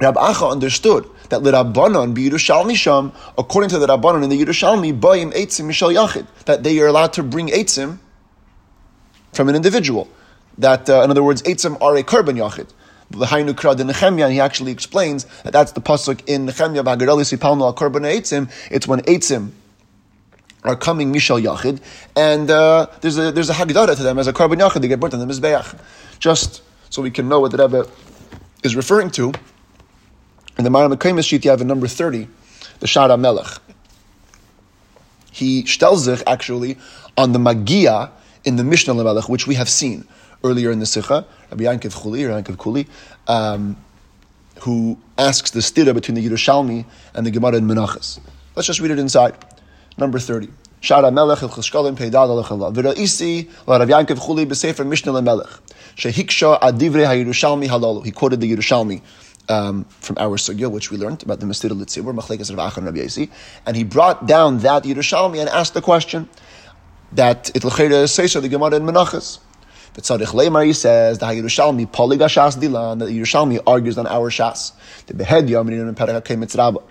Rab 0.00 0.16
Acha 0.16 0.50
understood 0.50 1.08
that 1.28 1.42
l'Rabbanon 1.42 2.14
be 2.14 2.28
Yerushalmi 2.28 2.74
Sham, 2.74 3.12
according 3.38 3.70
to 3.70 3.78
the 3.78 3.86
Rabbanon 3.86 4.24
in 4.24 4.30
the 4.30 4.44
Yerushalmi, 4.44 4.98
Bayim 4.98 5.32
Eitzim 5.32 5.66
Mishal 5.66 5.94
Yachid, 5.94 6.26
that 6.46 6.62
they 6.64 6.78
are 6.80 6.86
allowed 6.86 7.12
to 7.12 7.22
bring 7.22 7.48
Eitzim 7.48 7.98
from 9.32 9.48
an 9.48 9.54
individual. 9.54 10.08
That, 10.58 10.88
uh, 10.88 11.02
in 11.02 11.10
other 11.10 11.22
words, 11.22 11.42
Eitzim 11.42 11.80
are 11.80 11.96
a 11.96 12.02
korban 12.02 12.36
Yachid. 12.36 12.70
Krad 13.12 13.80
in 13.80 13.86
Nehemiah, 13.86 14.30
he 14.30 14.40
actually 14.40 14.72
explains 14.72 15.24
that 15.44 15.52
that's 15.52 15.72
the 15.72 15.80
pasuk 15.80 16.26
in 16.26 16.46
Nehemiah, 16.46 16.82
B'agareli 16.82 17.22
Sipalno 17.22 17.62
al 17.62 17.74
Karban 17.74 18.02
Eitzim, 18.02 18.50
it's 18.70 18.88
when 18.88 19.00
Eitzim 19.02 19.52
are 20.64 20.74
coming 20.74 21.12
Mishal 21.12 21.40
Yachid, 21.40 21.80
and 22.16 22.50
uh, 22.50 22.86
there's 23.00 23.18
a 23.18 23.30
there's 23.30 23.50
a 23.50 23.52
Haggadah 23.52 23.96
to 23.96 24.02
them 24.02 24.18
as 24.18 24.26
a 24.26 24.32
korban 24.32 24.58
Yachid, 24.58 24.80
they 24.80 24.88
get 24.88 24.98
burnt 24.98 25.14
on 25.14 25.20
the 25.20 25.26
Mizbeach. 25.26 25.78
Just 26.18 26.62
so 26.90 27.02
we 27.02 27.10
can 27.10 27.28
know 27.28 27.40
what 27.40 27.52
the 27.52 27.58
Rebbe 27.58 27.86
is 28.62 28.74
referring 28.74 29.10
to, 29.10 29.32
in 30.56 30.64
the 30.64 30.70
Maram 30.70 30.94
Mekayim 30.94 31.22
sheet 31.24 31.44
you 31.44 31.50
have 31.50 31.60
a 31.60 31.64
number 31.64 31.88
30, 31.88 32.28
the 32.80 32.86
Shara 32.86 33.18
Melech. 33.18 33.58
He 35.32 35.64
stelzich 35.64 36.22
actually 36.26 36.78
on 37.16 37.32
the 37.32 37.38
Magia 37.38 38.12
in 38.44 38.56
the 38.56 38.64
Mishnah 38.64 38.94
Melech, 38.94 39.28
which 39.28 39.46
we 39.46 39.56
have 39.56 39.68
seen 39.68 40.06
earlier 40.44 40.70
in 40.70 40.78
the 40.78 40.86
Sikha, 40.86 41.26
Rabbi 41.50 41.64
Yankiv 41.64 42.00
Chuli, 42.00 42.24
or 42.24 42.40
Yankiv 42.40 42.58
Kuli, 42.58 42.86
um, 43.26 43.76
who 44.60 44.96
asks 45.18 45.50
the 45.50 45.60
stira 45.60 45.92
between 45.92 46.14
the 46.14 46.24
Yerushalmi 46.24 46.84
and 47.14 47.26
the 47.26 47.30
Gemara 47.32 47.56
in 47.56 47.66
Menachas. 47.66 48.20
Let's 48.54 48.68
just 48.68 48.78
read 48.80 48.92
it 48.92 48.98
inside. 48.98 49.34
Number 49.98 50.20
30. 50.20 50.48
Shara 50.80 51.12
Melech 51.12 51.42
el 51.42 51.48
Cheshkalim 51.48 51.96
Peidad 51.96 52.28
al 52.28 52.44
Echala. 52.44 52.72
V'ra'isi 52.72 53.50
la 53.66 53.78
Rav 53.78 53.88
Yankiv 53.88 54.18
Chuli 54.20 54.46
b'sefer 54.46 54.86
Mishnah 54.86 55.20
Melech. 55.20 55.48
Shehiksha 55.96 56.60
adivrei 56.60 57.06
ha-Yerushalmi 57.06 57.66
halalu. 57.66 58.04
He 58.04 58.12
quoted 58.12 58.40
the 58.40 58.54
Yerushalmi 58.54 59.00
um, 59.48 59.84
from 60.00 60.16
our 60.18 60.36
sugya, 60.36 60.70
which 60.70 60.90
we 60.90 60.96
learned 60.96 61.22
about 61.22 61.40
the 61.40 61.46
Mesira 61.46 61.70
Litzibur, 61.70 62.14
Machlekes 62.14 62.50
Rav 62.56 62.72
Achan 62.72 62.84
Rabbi 62.84 62.98
Yasi, 62.98 63.30
and 63.66 63.76
he 63.76 63.84
brought 63.84 64.26
down 64.26 64.58
that 64.58 64.84
Yerushalmi 64.84 65.38
and 65.40 65.48
asked 65.48 65.74
the 65.74 65.82
question 65.82 66.28
that 67.12 67.54
it 67.54 67.64
l'chera 67.64 68.08
says 68.08 68.32
the 68.34 68.48
Gemara 68.48 68.76
in 68.76 68.82
Menachas. 68.82 69.38
The 69.94 70.02
Tzadich 70.02 70.32
Leimar, 70.34 70.66
he 70.66 70.72
says, 70.72 71.18
the 71.18 71.26
Yerushalmi, 71.26 71.86
Poliga 71.86 72.26
Shas 72.26 72.56
Dilan, 72.56 72.98
that 72.98 73.06
the 73.06 73.20
Yerushalmi 73.20 73.62
argues 73.64 73.96
on 73.96 74.08
our 74.08 74.28
Shas. 74.28 74.72
The 75.06 75.14
Behed 75.14 75.48
Yomrin 75.48 75.86
and 75.86 75.96
Perek 75.96 76.20
HaKei 76.22 76.36
Mitzraba. 76.36 76.82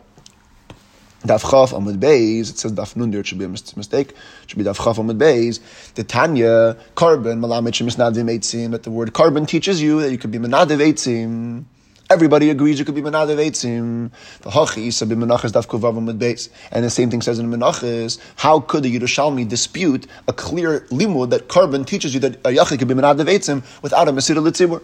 Daf 1.25 1.41
Chaf 1.41 1.71
Amud 1.71 1.99
Beis, 1.99 2.49
it 2.49 2.59
says 2.59 2.71
Daf 2.73 2.95
Nun 2.95 3.11
there, 3.11 3.21
it 3.21 3.27
should 3.27 3.39
be 3.39 3.45
a 3.45 3.49
mistake, 3.49 4.11
it 4.11 4.15
should 4.47 4.57
be 4.57 4.63
Daf 4.63 4.75
Chaf 4.75 4.97
Amud 4.97 5.17
Beis. 5.17 5.59
The 5.95 6.03
Tanya, 6.03 6.77
korban, 6.95 7.39
Malamit 7.39 7.71
Shemisnadim 7.71 8.29
Eitzim, 8.29 8.71
that 8.71 8.83
the 8.83 8.91
word 8.91 9.11
korban 9.13 9.47
teaches 9.47 9.81
you 9.81 10.01
that 10.01 10.11
you 10.11 10.17
could 10.17 10.31
be 10.31 10.37
Menadiv 10.37 10.79
Eitzim. 10.79 11.65
Everybody 12.13 12.51
agrees 12.51 12.77
you 12.77 12.85
could 12.85 12.93
be 12.93 13.01
Menadav 13.01 13.37
Eitzim. 13.37 14.11
The 14.41 14.51
Hachi 14.51 14.83
Isa 14.83 15.07
be 15.07 15.15
Menachas 15.15 15.51
Daf 15.51 16.05
with 16.05 16.19
base. 16.19 16.47
And 16.71 16.85
the 16.85 16.91
same 16.91 17.09
thing 17.09 17.23
says 17.23 17.39
in 17.39 17.49
Menachas, 17.49 18.19
how 18.35 18.59
could 18.59 18.83
the 18.83 18.99
Yerushalmi 18.99 19.49
dispute 19.49 20.05
a 20.27 20.33
clear 20.33 20.81
limud 20.91 21.31
that 21.31 21.47
korban 21.47 21.87
teaches 21.87 22.13
you 22.13 22.19
that 22.19 22.35
a 22.35 22.49
Yachid 22.49 22.77
could 22.77 22.87
be 22.87 22.93
Menadav 22.93 23.25
Eitzim 23.25 23.63
without 23.81 24.07
a 24.07 24.11
Mesir 24.11 24.35
Litzibur? 24.35 24.83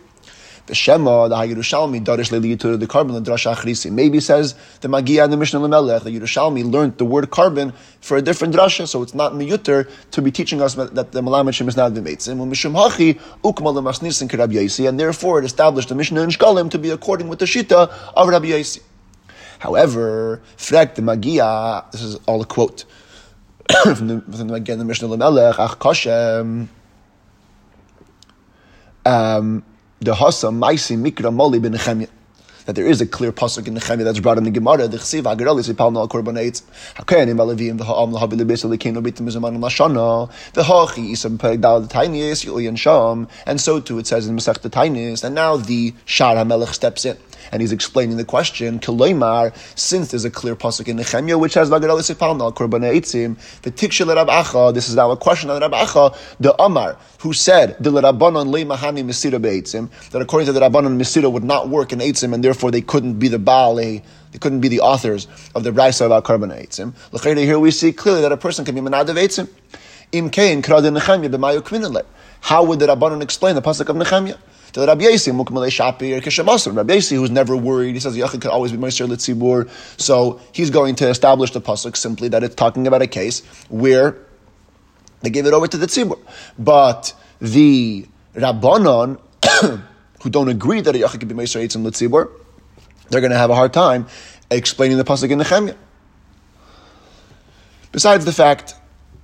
The 0.70 0.76
Shema, 0.76 1.28
the 1.30 1.36
Yerushalmi, 1.36 2.06
Darish 2.06 2.30
Leili 2.30 2.80
the 2.80 2.86
korban, 2.86 3.14
the 3.14 3.32
Drasha 3.32 3.56
Achrisi. 3.56 3.92
Maybe 3.92 4.20
says 4.20 4.54
the 4.82 4.88
Magia 4.88 5.24
and 5.24 5.34
the 5.34 5.38
Mishnah 5.38 5.60
Lemelech, 5.60 6.04
the 6.04 6.12
Yerushalmi 6.12 6.64
learned 6.72 7.00
the 7.00 7.06
word 7.06 7.32
korban 7.32 7.74
for 8.02 8.18
a 8.18 8.22
different 8.22 8.54
drasha, 8.54 8.88
so 8.88 9.02
it's 9.02 9.16
not 9.16 9.34
miyuter 9.34 9.90
to 10.12 10.22
be 10.22 10.30
teaching 10.30 10.62
us 10.62 10.76
that 10.76 11.12
the 11.12 11.22
Malamed 11.24 11.56
Shem 11.56 11.68
is 11.68 11.76
not 11.76 11.96
the 11.96 12.02
Meitzim. 12.02 12.38
Mishum 12.48 12.76
Hachi, 12.76 13.20
Ukmal 13.44 13.82
Masnis 13.82 14.22
and 14.22 14.32
Rabbi 14.32 14.54
Yaisi, 14.54 14.88
and 14.88 15.00
therefore 15.00 15.40
it 15.40 15.46
established 15.46 15.90
the 15.90 15.96
Mishnah 15.96 16.22
in 16.22 16.30
Shkalim 16.30 16.70
to 16.70 16.78
be 16.78 16.92
according 16.92 17.30
with 17.30 17.40
the 17.40 17.46
Shita 17.46 17.92
of 18.16 18.28
Rabbi 18.28 18.50
Yaisi. 18.50 18.84
However, 19.58 20.44
Frek 20.56 20.94
the 20.94 21.02
Magia, 21.02 21.84
this 21.92 22.04
is 22.04 22.18
all 22.28 22.44
a 22.44 22.46
quote 22.46 22.86
from 23.84 24.08
the, 24.08 24.22
from 24.22 24.50
the, 24.50 24.54
again, 24.54 24.78
the 24.78 24.86
Mishnah 24.86 25.08
Lemelech, 25.08 25.56
Ach 25.58 25.80
Kashem. 25.80 26.68
Um, 29.04 29.64
the 30.02 30.14
Hasa 30.14 30.50
Maisi 30.50 30.98
Mikra 30.98 31.34
Moli 31.34 31.62
ben 31.62 31.74
Nechemia. 31.74 32.08
That 32.66 32.76
there 32.76 32.86
is 32.86 33.02
a 33.02 33.06
clear 33.06 33.34
pasuk 33.34 33.68
in 33.68 33.76
Nechemia 33.76 34.06
that's 34.06 34.20
brought 34.20 34.38
in 34.38 34.46
the 34.46 34.52
Gemara. 34.52 34.88
The 34.88 34.98
Chsiv 34.98 35.24
Agaralis 35.24 35.70
Ipal 35.74 36.08
Korban 36.08 36.40
Eitz. 36.40 36.62
Hakayanim 36.96 37.36
Alavim 37.36 37.78
the 37.78 37.84
Ha'am 37.84 38.12
Lahabi 38.12 38.40
Lebesa 38.40 38.70
Lekeno 38.70 39.04
Bitim 39.04 39.28
Mizaman 39.28 39.58
Lashana. 39.58 40.32
The 40.54 40.64
Hachi 40.64 41.12
Isam 41.12 41.38
Peg 41.38 41.60
Dal 41.60 41.82
the 41.82 41.88
Tinius 41.88 42.46
Yulian 42.46 42.78
Sham. 42.78 43.28
And 43.46 43.60
so 43.60 43.82
too 43.82 44.00
it 44.00 44.08
says 44.08 44.28
in 44.28 44.38
Masech 44.38 44.60
the. 44.60 45.26
And 45.26 45.36
now 45.36 45.58
the 45.58 45.94
Shar 46.06 46.36
HaMelech 46.36 46.74
steps 46.74 47.04
in 47.04 47.18
and 47.52 47.62
he's 47.62 47.72
explaining 47.72 48.18
the 48.18 48.26
question. 48.26 48.80
Koloimar, 48.80 49.56
since 49.78 50.12
there's 50.12 50.26
a 50.26 50.30
clear 50.30 50.56
pasuk 50.56 50.88
in 50.88 50.98
Nehemiah 50.98 51.38
which 51.38 51.54
has 51.54 51.70
Lagadal 51.70 52.00
Sipalna 52.00 52.54
Korban 52.54 52.84
Eitzim, 52.84 53.38
the 53.62 53.72
Tikshel 53.72 54.16
Rab 54.16 54.28
Acha. 54.28 54.74
This 54.74 54.90
is 54.90 54.96
now 54.96 55.12
a 55.12 55.18
question 55.18 55.50
on 55.50 55.62
Rab 55.62 55.72
Acha, 55.72 56.16
the 56.40 56.54
Amar, 56.62 56.98
who 57.20 57.34
said 57.34 57.76
the 57.80 57.92
Rabbanon 57.92 58.48
Le 58.48 58.66
Mahani 58.66 59.04
Mesira 59.04 59.40
Beitzim, 59.42 59.90
that 60.12 60.22
according 60.22 60.48
to 60.48 60.54
the 60.54 60.60
Rabbanon 60.60 60.98
Mesira 60.98 61.32
would 61.32 61.44
not 61.44 61.70
work 61.70 61.92
in 61.92 62.00
Eitzim, 62.00 62.34
and 62.34 62.44
therefore 62.44 62.72
they 62.72 62.82
couldn't 62.82 63.20
be 63.20 63.28
the 63.28 63.40
Baal. 63.40 63.76
They 63.76 64.02
couldn't 64.40 64.60
be 64.62 64.68
the 64.68 64.82
authors 64.82 65.28
of 65.56 65.64
the 65.64 65.72
Brisa 65.72 66.06
about 66.06 66.24
Korban 66.24 66.52
Eitzim. 66.52 66.94
Here 67.38 67.60
we 67.60 67.72
see 67.72 67.92
clearly 67.92 68.22
that 68.22 68.32
a 68.32 68.38
person 68.38 68.64
can 68.66 68.76
be 68.76 68.82
Manad 68.82 69.10
of 69.10 69.16
Eitzim. 69.16 69.48
How 72.42 72.64
would 72.64 72.80
the 72.80 72.88
Rabbanon 72.88 73.22
explain 73.22 73.54
the 73.56 73.62
pasuk 73.62 73.90
of 73.90 73.96
Nehemiah? 73.96 74.38
To 74.74 74.86
Rabbi 74.86 75.04
Yasi, 75.04 75.32
Mukmalei 75.32 75.70
Shapir, 75.70 76.22
Kishamasr. 76.22 76.76
Rabbi 76.76 76.96
Yasi, 76.96 77.16
who's 77.16 77.32
never 77.32 77.56
worried, 77.56 77.94
he 77.94 78.00
says 78.00 78.16
Yachid 78.16 78.42
could 78.42 78.52
always 78.52 78.72
be 78.72 78.78
Meister 78.78 79.06
Litzibur. 79.06 79.70
So 80.00 80.40
he's 80.52 80.70
going 80.70 80.96
to 80.96 81.10
establish 81.10 81.52
the 81.52 81.62
pasuk 81.62 81.98
simply 81.98 82.28
that 82.30 82.44
it's 82.44 82.56
talking 82.56 82.88
about 82.88 83.02
a 83.02 83.08
case 83.08 83.44
where 83.70 84.18
they 85.22 85.30
gave 85.30 85.46
it 85.46 85.54
over 85.54 85.68
to 85.68 85.78
the 85.78 85.88
Tzibur. 85.88 86.20
But 86.58 87.14
the 87.40 88.08
Rabbanon, 88.36 89.20
who 90.22 90.30
don't 90.30 90.50
agree 90.50 90.82
that 90.82 90.96
a 90.96 91.00
Yachid 91.00 91.20
could 91.20 91.28
be 91.28 91.36
Meister 91.36 91.60
Eitzim 91.60 91.84
Litzibur, 91.84 92.30
they're 93.10 93.22
going 93.22 93.32
to 93.32 93.38
have 93.38 93.50
a 93.50 93.56
hard 93.56 93.74
time 93.74 94.08
explaining 94.52 94.98
the 94.98 95.04
pasuk 95.04 95.32
in 95.32 95.40
Nehemiah. 95.40 95.76
Besides 97.92 98.26
the 98.26 98.32
fact 98.32 98.76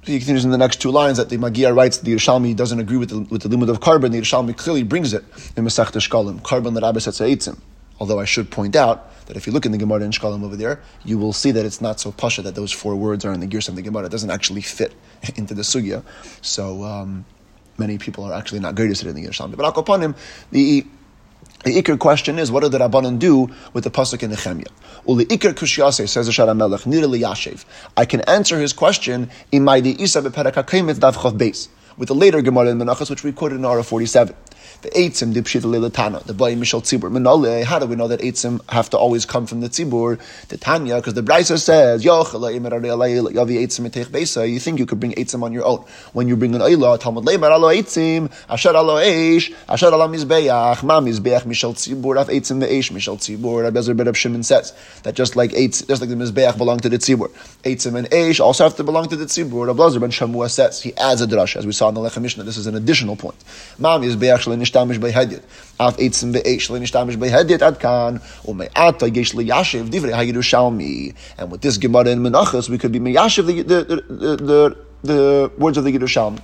he 0.06 0.20
continues 0.20 0.46
in 0.46 0.52
the 0.52 0.58
next 0.58 0.82
two 0.82 0.92
lines 0.92 1.18
that 1.18 1.30
the 1.30 1.38
Magia 1.38 1.74
writes 1.74 1.98
the 1.98 2.14
Yerushalmi 2.14 2.56
doesn't 2.56 2.80
agree 2.80 2.98
with 2.98 3.10
the, 3.10 3.20
with 3.22 3.42
the 3.42 3.50
limit 3.50 3.70
of 3.70 3.80
korban. 3.80 4.12
The 4.12 4.22
Yerushalmi 4.22 4.56
clearly 4.56 4.84
brings 4.84 5.14
it 5.14 5.24
in 5.58 5.66
Masech 5.66 5.88
Shkalim, 5.88 6.42
korban 6.42 6.76
Eitzim. 6.78 7.60
Although 8.00 8.20
I 8.20 8.26
should 8.26 8.52
point 8.52 8.76
out 8.76 9.12
that 9.26 9.38
if 9.38 9.48
you 9.48 9.54
look 9.54 9.66
in 9.66 9.72
the 9.72 9.78
Gemara 9.78 10.02
in 10.02 10.12
Shkalim 10.12 10.44
over 10.44 10.56
there, 10.56 10.82
you 11.04 11.18
will 11.18 11.34
see 11.34 11.52
that 11.52 11.66
it's 11.66 11.82
not 11.82 12.00
so 12.00 12.12
pasha 12.12 12.42
that 12.44 12.54
those 12.54 12.72
four 12.72 12.96
words 12.96 13.26
are 13.26 13.34
in 13.34 13.40
the 13.40 13.48
Gersa 13.48 13.70
of 13.70 13.78
the 13.78 13.82
Gemara. 13.82 14.06
It 14.06 14.12
doesn't 14.12 14.30
actually 14.30 14.62
fit 14.62 14.94
into 15.36 15.54
the 15.54 15.64
sugya. 15.64 16.04
So 16.42 16.84
um, 16.84 17.26
many 17.78 17.98
people 17.98 18.26
are 18.26 18.34
actually 18.34 18.60
not 18.60 18.76
good 18.76 18.92
at 18.92 19.02
it 19.02 19.08
in 19.08 19.16
the 19.16 19.26
Yerushalmi. 19.26 19.56
But 19.58 19.78
upon 19.78 20.16
the 20.52 20.86
the 21.64 21.82
Iker 21.82 21.98
question 21.98 22.38
is, 22.38 22.52
what 22.52 22.64
did 22.64 22.74
the 22.74 22.80
Rabbanon 22.80 23.18
do 23.18 23.50
with 23.74 23.84
the 23.84 23.90
pasuk 23.90 24.22
in 24.22 24.30
Nehemiah? 24.30 24.66
The 25.06 25.26
Iker 25.26 25.54
Kushyase 25.54 26.08
says 26.08 26.28
the 26.28 26.32
Shara 26.32 26.56
Melech, 26.56 26.82
Nirli 26.82 27.22
Yashev. 27.22 27.66
I 27.98 28.06
can 28.06 28.22
answer 28.22 28.60
his 28.60 28.74
question 28.74 29.30
in 29.52 29.64
my 29.64 29.80
the 29.80 30.02
Isa 30.02 30.22
beperek 30.22 30.54
hakemet 30.54 30.96
davchav 30.96 31.38
base 31.38 31.70
with 31.98 32.10
the 32.10 32.16
later 32.16 32.42
Gemara 32.42 32.70
in 32.70 32.78
Menachos, 32.78 33.10
which 33.10 33.24
we 33.24 33.32
quoted 33.32 33.56
in 33.56 33.66
Ara 33.66 33.84
47. 33.84 34.36
The 34.82 34.90
Eitzim 34.92 35.34
dipshit 35.34 35.62
lelatana, 35.62 36.24
the 36.24 36.34
boy 36.34 36.56
Mishal 36.56 36.82
Tzibur. 36.82 37.12
Menale, 37.12 37.64
how 37.64 37.80
do 37.80 37.86
we 37.86 37.96
know 37.96 38.08
that 38.08 38.20
Eitzim 38.20 38.62
have 38.70 38.90
to 38.92 38.98
always 38.98 39.26
come 39.26 39.48
from 39.48 39.62
the 39.62 39.70
Tzibur? 39.70 40.20
The 40.50 40.58
Tanya, 40.58 40.98
because 40.98 41.14
the 41.14 41.24
Brisa 41.24 41.58
says, 41.60 42.04
you 42.06 42.24
think 44.60 44.80
you 44.80 44.86
could 44.86 45.00
bring 45.00 45.14
Eitzim 45.14 45.44
on 45.44 45.54
your 45.54 45.66
own. 45.66 45.84
When 46.14 46.28
you 46.28 46.36
bring 46.36 46.54
an 46.56 46.62
Eilah, 46.62 47.00
Talmud 47.00 47.26
Leimar 47.26 47.52
alo 47.52 47.70
Eitzim, 47.70 48.32
Asher 48.50 48.76
alo 48.76 48.96
Eish, 48.96 49.54
Asher 49.68 49.88
alo 49.88 50.08
Mizbeach, 50.08 50.84
Ma 50.84 51.00
Mizbeach 51.00 51.44
Mishal 51.44 51.74
Tzibur, 51.74 52.22
Af 52.22 52.28
Eitzim 52.28 52.62
ve'Eish 52.62 52.92
Mishal 52.92 53.18
Tzibur. 53.18 53.64
Rabbi 53.64 53.80
Ezer 53.80 53.94
Ben 53.94 54.14
Shimon 54.14 54.44
says 54.44 54.74
that 55.04 55.16
just 55.16 55.36
like 55.36 55.52
Eitz, 55.52 55.88
just 55.88 56.02
like 56.02 56.10
the 56.10 56.16
Mizbeach 56.16 56.58
belong 56.58 56.80
to 56.80 56.90
the 56.90 56.98
Tzibur, 56.98 57.30
Eitzim 57.64 57.96
and 57.96 58.10
Eish 58.12 58.40
also 58.40 58.64
have 58.64 58.76
to 58.76 58.84
belong 58.84 59.08
to 59.10 59.16
the 59.16 59.26
Tzibur. 59.26 59.68
Rabbi 59.68 59.84
Ezer 59.84 60.00
Ben 60.00 60.12
Shamua 60.12 60.50
says, 60.50 60.82
he 60.82 60.96
adds 60.98 61.22
a 61.22 61.28
drush, 61.28 61.56
as 61.56 61.66
we 61.66 61.72
saw 61.72 61.90
in 61.90 61.96
the 61.96 62.02
Lechem 62.02 62.22
Mishnah. 62.22 62.44
This 62.44 62.58
is 62.58 62.68
an 62.68 62.76
additional 62.76 63.16
point. 63.16 63.36
Ma 63.80 63.98
Mizbeach 63.98 64.46
behedit. 64.60 65.42
Af 65.80 65.98
eitzim 65.98 66.34
ve'esh 66.34 66.70
nishtamesh 66.70 67.18
behedit 67.18 67.62
ad 67.62 67.80
kan 67.80 68.22
ume'ata 68.46 69.08
yesh 69.16 69.34
liyashiv 69.34 69.90
divrei 69.90 70.14
ha'yerushalmi. 70.14 71.16
And 71.38 71.52
with 71.52 71.62
this 71.62 71.78
Gemara 71.78 72.10
in 72.10 72.20
Menachos, 72.20 72.70
we 72.70 72.78
could 72.78 72.92
be 72.92 73.00
meyashiv 73.00 73.46
the, 73.48 73.62
the, 73.64 73.84
the, 73.84 74.36
the, 74.36 74.78
the 75.04 75.52
words 75.58 75.78
of 75.78 75.84
the 75.84 75.92
Yerushalmi. 75.92 76.40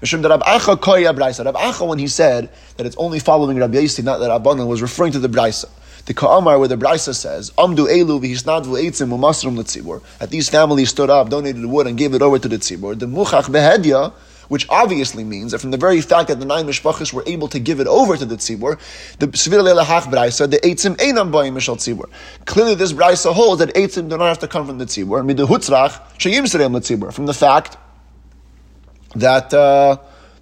Mishum 0.00 0.26
Rab 0.26 0.42
Acha 0.42 0.76
koya 0.76 1.14
brisa. 1.14 1.44
Rab 1.44 1.56
Acha, 1.56 1.86
when 1.86 1.98
he 1.98 2.08
said 2.08 2.50
that 2.76 2.86
it's 2.86 2.96
only 2.96 3.18
following 3.18 3.58
Rabbi 3.58 3.78
Yossi, 3.78 4.02
not 4.02 4.18
that 4.18 4.30
Rabbanan, 4.30 4.66
was 4.66 4.80
referring 4.80 5.12
to 5.12 5.18
the 5.18 5.28
brisa. 5.28 5.68
The 6.06 6.14
Ka'amar, 6.14 6.58
where 6.58 6.66
the 6.66 6.76
Brisa 6.76 7.14
says, 7.14 7.50
Amdu 7.58 7.86
Elu 7.86 8.20
v'hisnadvu 8.20 8.82
eitzim 8.82 9.10
umasrum 9.10 9.56
l'tzibur, 9.58 10.02
that 10.18 10.30
these 10.30 10.48
families 10.48 10.88
stood 10.88 11.10
up, 11.10 11.28
donated 11.28 11.60
the 11.60 11.68
wood, 11.68 11.86
and 11.86 11.98
gave 11.98 12.14
it 12.14 12.22
over 12.22 12.38
to 12.38 12.48
the 12.48 12.56
tzibur. 12.56 12.98
The 12.98 13.04
Muchach 13.04 13.44
behedya, 13.50 14.12
which 14.50 14.66
obviously 14.68 15.22
means 15.22 15.52
that 15.52 15.60
from 15.60 15.70
the 15.70 15.76
very 15.76 16.00
fact 16.00 16.26
that 16.26 16.40
the 16.40 16.44
nine 16.44 16.66
mishpachas 16.66 17.12
were 17.12 17.22
able 17.24 17.46
to 17.46 17.60
give 17.60 17.78
it 17.78 17.86
over 17.86 18.16
to 18.16 18.24
the 18.26 18.34
tzibur, 18.34 18.80
the 19.20 19.28
svir 19.28 19.62
lelahach 19.62 20.02
brisa, 20.12 20.50
the 20.50 20.58
eitzim 20.58 20.96
einam 20.96 21.30
bayim 21.30 21.52
mishal 21.52 21.76
tzibur. 21.76 22.10
Clearly, 22.46 22.74
this 22.74 22.92
Braisa 22.92 23.32
holds 23.32 23.60
that 23.60 23.72
eitzim 23.76 24.08
do 24.10 24.18
not 24.18 24.26
have 24.26 24.40
to 24.40 24.48
come 24.48 24.66
from 24.66 24.78
the 24.78 24.86
tzibur. 24.86 25.24
Midahutzrach 25.24 26.18
shayim 26.18 26.42
serem 26.52 26.74
tzibur 26.80 27.12
from 27.12 27.26
the 27.26 27.32
fact 27.32 27.76
that 29.14 29.54
uh, 29.54 29.96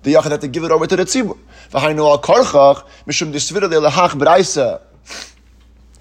the 0.05 0.15
yachad 0.15 0.31
had 0.31 0.41
to 0.41 0.49
give 0.49 0.65
it 0.65 0.71
over 0.71 0.87
to 0.87 0.97
the 0.97 1.05
tzibur. 1.05 1.37
V'hainu 1.73 2.11
al 2.11 2.19
karchach 2.19 2.89
mishum 3.07 3.33
the 3.33 3.39
svir 3.39 3.61
lelahach 3.61 4.13
brisa. 4.13 4.81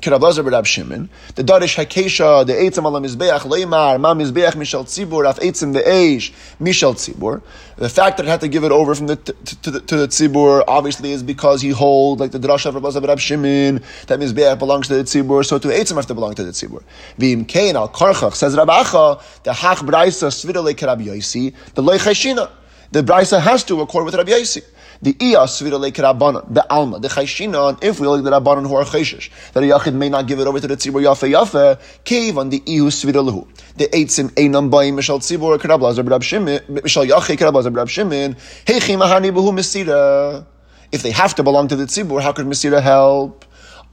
Rab 0.05 0.65
Shimon, 0.65 1.09
the 1.35 1.43
Hakesha, 1.75 2.45
the 2.45 2.53
Eitzim 2.53 2.83
Mizbeach, 2.83 3.39
Leimar, 3.41 3.99
Ma 3.99 4.13
Mizbeach 4.13 4.53
Mishal 4.53 4.85
Tzibur, 4.85 5.27
Af 5.27 5.39
Eitzim 5.39 5.73
Ve'esh, 5.73 6.31
Mishal 6.61 6.93
Tzibur. 6.93 7.41
The 7.77 7.89
fact 7.89 8.17
that 8.17 8.25
it 8.25 8.29
had 8.29 8.41
to 8.41 8.47
give 8.47 8.63
it 8.63 8.71
over 8.71 8.93
from 8.93 9.07
the, 9.07 9.15
to, 9.15 9.71
the, 9.71 9.79
to 9.81 9.97
the 9.97 10.07
Tzibur, 10.07 10.63
obviously 10.67 11.11
is 11.11 11.23
because 11.23 11.61
he 11.61 11.69
holds, 11.69 12.19
like 12.19 12.31
the 12.31 12.39
Darash 12.39 12.65
of 12.65 12.75
Rablazer 12.75 13.05
Rab 13.07 13.19
Shimon, 13.19 13.81
that 14.07 14.19
Mizbeach 14.19 14.59
belongs 14.59 14.87
to 14.87 14.95
the 14.95 15.03
Tzibur, 15.03 15.45
so 15.45 15.57
to 15.57 15.67
Eitzim 15.67 15.95
have 15.95 16.05
to 16.05 16.13
belong 16.13 16.35
to 16.35 16.43
the 16.43 16.51
Tzibur. 16.51 16.83
V'im 17.19 17.47
Kain 17.47 17.75
al 17.75 17.89
Karchach, 17.89 18.35
says 18.35 18.55
Rabacha, 18.55 19.21
the 19.43 19.51
Hach 19.51 19.77
Braisa 19.77 20.27
Svira 20.27 20.63
Le 20.63 20.73
Kirab 20.73 21.03
the. 21.03 22.49
The 22.89 23.03
Braisa 23.03 23.41
has 23.41 23.63
to 23.65 23.81
accord 23.81 24.05
with 24.05 24.15
Rabbi 24.15 24.31
Yosi. 24.31 24.63
The 25.01 25.15
iya 25.21 25.45
svira 25.45 25.79
rabbanon, 25.79 26.53
the 26.53 26.65
alma, 26.71 26.99
the 26.99 27.07
chayshinon, 27.07 27.83
if 27.83 27.99
we 27.99 28.07
like 28.07 28.23
the 28.23 28.31
rabbanon 28.31 28.67
who 28.67 28.75
are 28.75 28.83
chayshish, 28.83 29.29
that 29.53 29.63
a 29.63 29.67
yachid 29.67 29.93
may 29.93 30.09
not 30.09 30.27
give 30.27 30.39
it 30.39 30.47
over 30.47 30.59
to 30.59 30.67
the 30.67 30.75
tzibur 30.75 31.01
yafe 31.03 31.29
yafe, 31.31 31.79
cave 32.03 32.37
on 32.37 32.49
the 32.49 32.59
ihu 32.61 32.87
svira 32.87 33.23
lehu. 33.23 33.47
The 33.75 33.87
eitzim 33.87 34.29
einam 34.31 34.69
bayim 34.71 34.95
mishal 34.95 35.19
tzibur 35.19 35.57
karablaz 35.59 35.97
rab 36.09 36.23
shimon, 36.23 36.59
mishal 36.67 37.07
yache 37.07 37.37
karablaz 37.37 37.75
rab 37.75 37.89
shimon, 37.89 38.35
heichi 38.65 38.97
mahani 38.97 39.31
behu 39.31 39.51
misira. 39.51 40.45
If 40.91 41.03
they 41.03 41.11
have 41.11 41.35
to 41.35 41.43
belong 41.43 41.67
to 41.67 41.75
the 41.75 41.85
tzibur, 41.85 42.21
how 42.21 42.31
could 42.31 42.47
misira 42.47 42.81
help? 42.81 43.45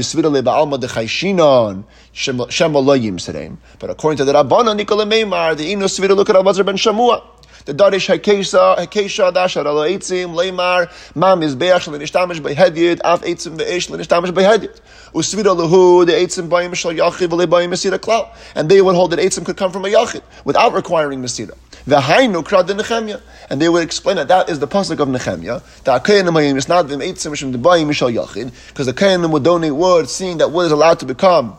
the 4.23 4.33
rabbanon, 4.33 4.77
Nikola 4.77 5.05
Meimar, 5.05 5.57
the 5.57 5.73
inu 5.73 5.89
svira 5.89 6.15
look 6.15 6.29
at 6.29 6.37
Abazar 6.37 6.65
ben 6.65 6.77
Shamua 6.77 7.21
the 7.65 7.73
Darish 7.73 8.15
Hakesha, 8.15 8.77
Hakesha, 8.77 9.33
Dashar 9.33 9.65
Alo 9.65 9.87
Eitzim, 9.87 10.35
Leimar, 10.35 10.91
Mam 11.15 11.41
is 11.41 11.55
Beach, 11.55 11.85
by 11.87 12.53
Hedid, 12.53 13.01
Af 13.03 13.23
Eitzim 13.23 13.57
Lenishtamish 13.57 14.33
by 14.33 14.43
Hedid. 14.43 14.79
Usvira 15.13 15.55
Lahu, 15.55 16.05
the 16.05 16.11
Eitzim 16.11 16.47
Bayim 16.47 16.75
Shal 16.75 16.91
Yachid, 16.91 17.29
Vele 17.29 17.47
Bayim 17.47 17.69
Mesira 17.69 17.97
Klau. 17.97 18.29
And 18.53 18.69
they 18.69 18.81
would 18.81 18.93
hold 18.93 19.11
that 19.11 19.19
Eitzim 19.19 19.45
could 19.45 19.57
come 19.57 19.71
from 19.71 19.83
a 19.85 19.87
Yachid 19.87 20.21
without 20.43 20.73
requiring 20.73 21.21
Mesira. 21.23 21.57
V'hainu 21.87 22.43
krad 22.43 22.67
Nehemiah. 22.67 23.19
And 23.49 23.59
they 23.59 23.69
would 23.69 23.83
explain 23.83 24.17
that 24.17 24.27
that 24.27 24.49
is 24.49 24.59
the 24.59 24.67
pasuk 24.67 24.99
of 24.99 25.07
Nehemiah. 25.07 25.61
That 25.85 26.03
Kayanim 26.03 26.33
hayim 26.33 26.57
is 26.57 26.67
not 26.67 26.85
v'im 26.85 26.97
eitzim 26.97 27.31
mishum 27.31 27.55
debayim 27.55 27.87
mishal 27.87 28.13
yachid, 28.13 28.51
because 28.67 28.85
the 28.85 28.93
Kayanim 28.93 29.31
would 29.31 29.43
donate 29.43 29.73
wood, 29.73 30.09
seeing 30.09 30.37
that 30.37 30.51
wood 30.51 30.67
is 30.67 30.71
allowed 30.71 30.99
to 30.99 31.05
become 31.05 31.57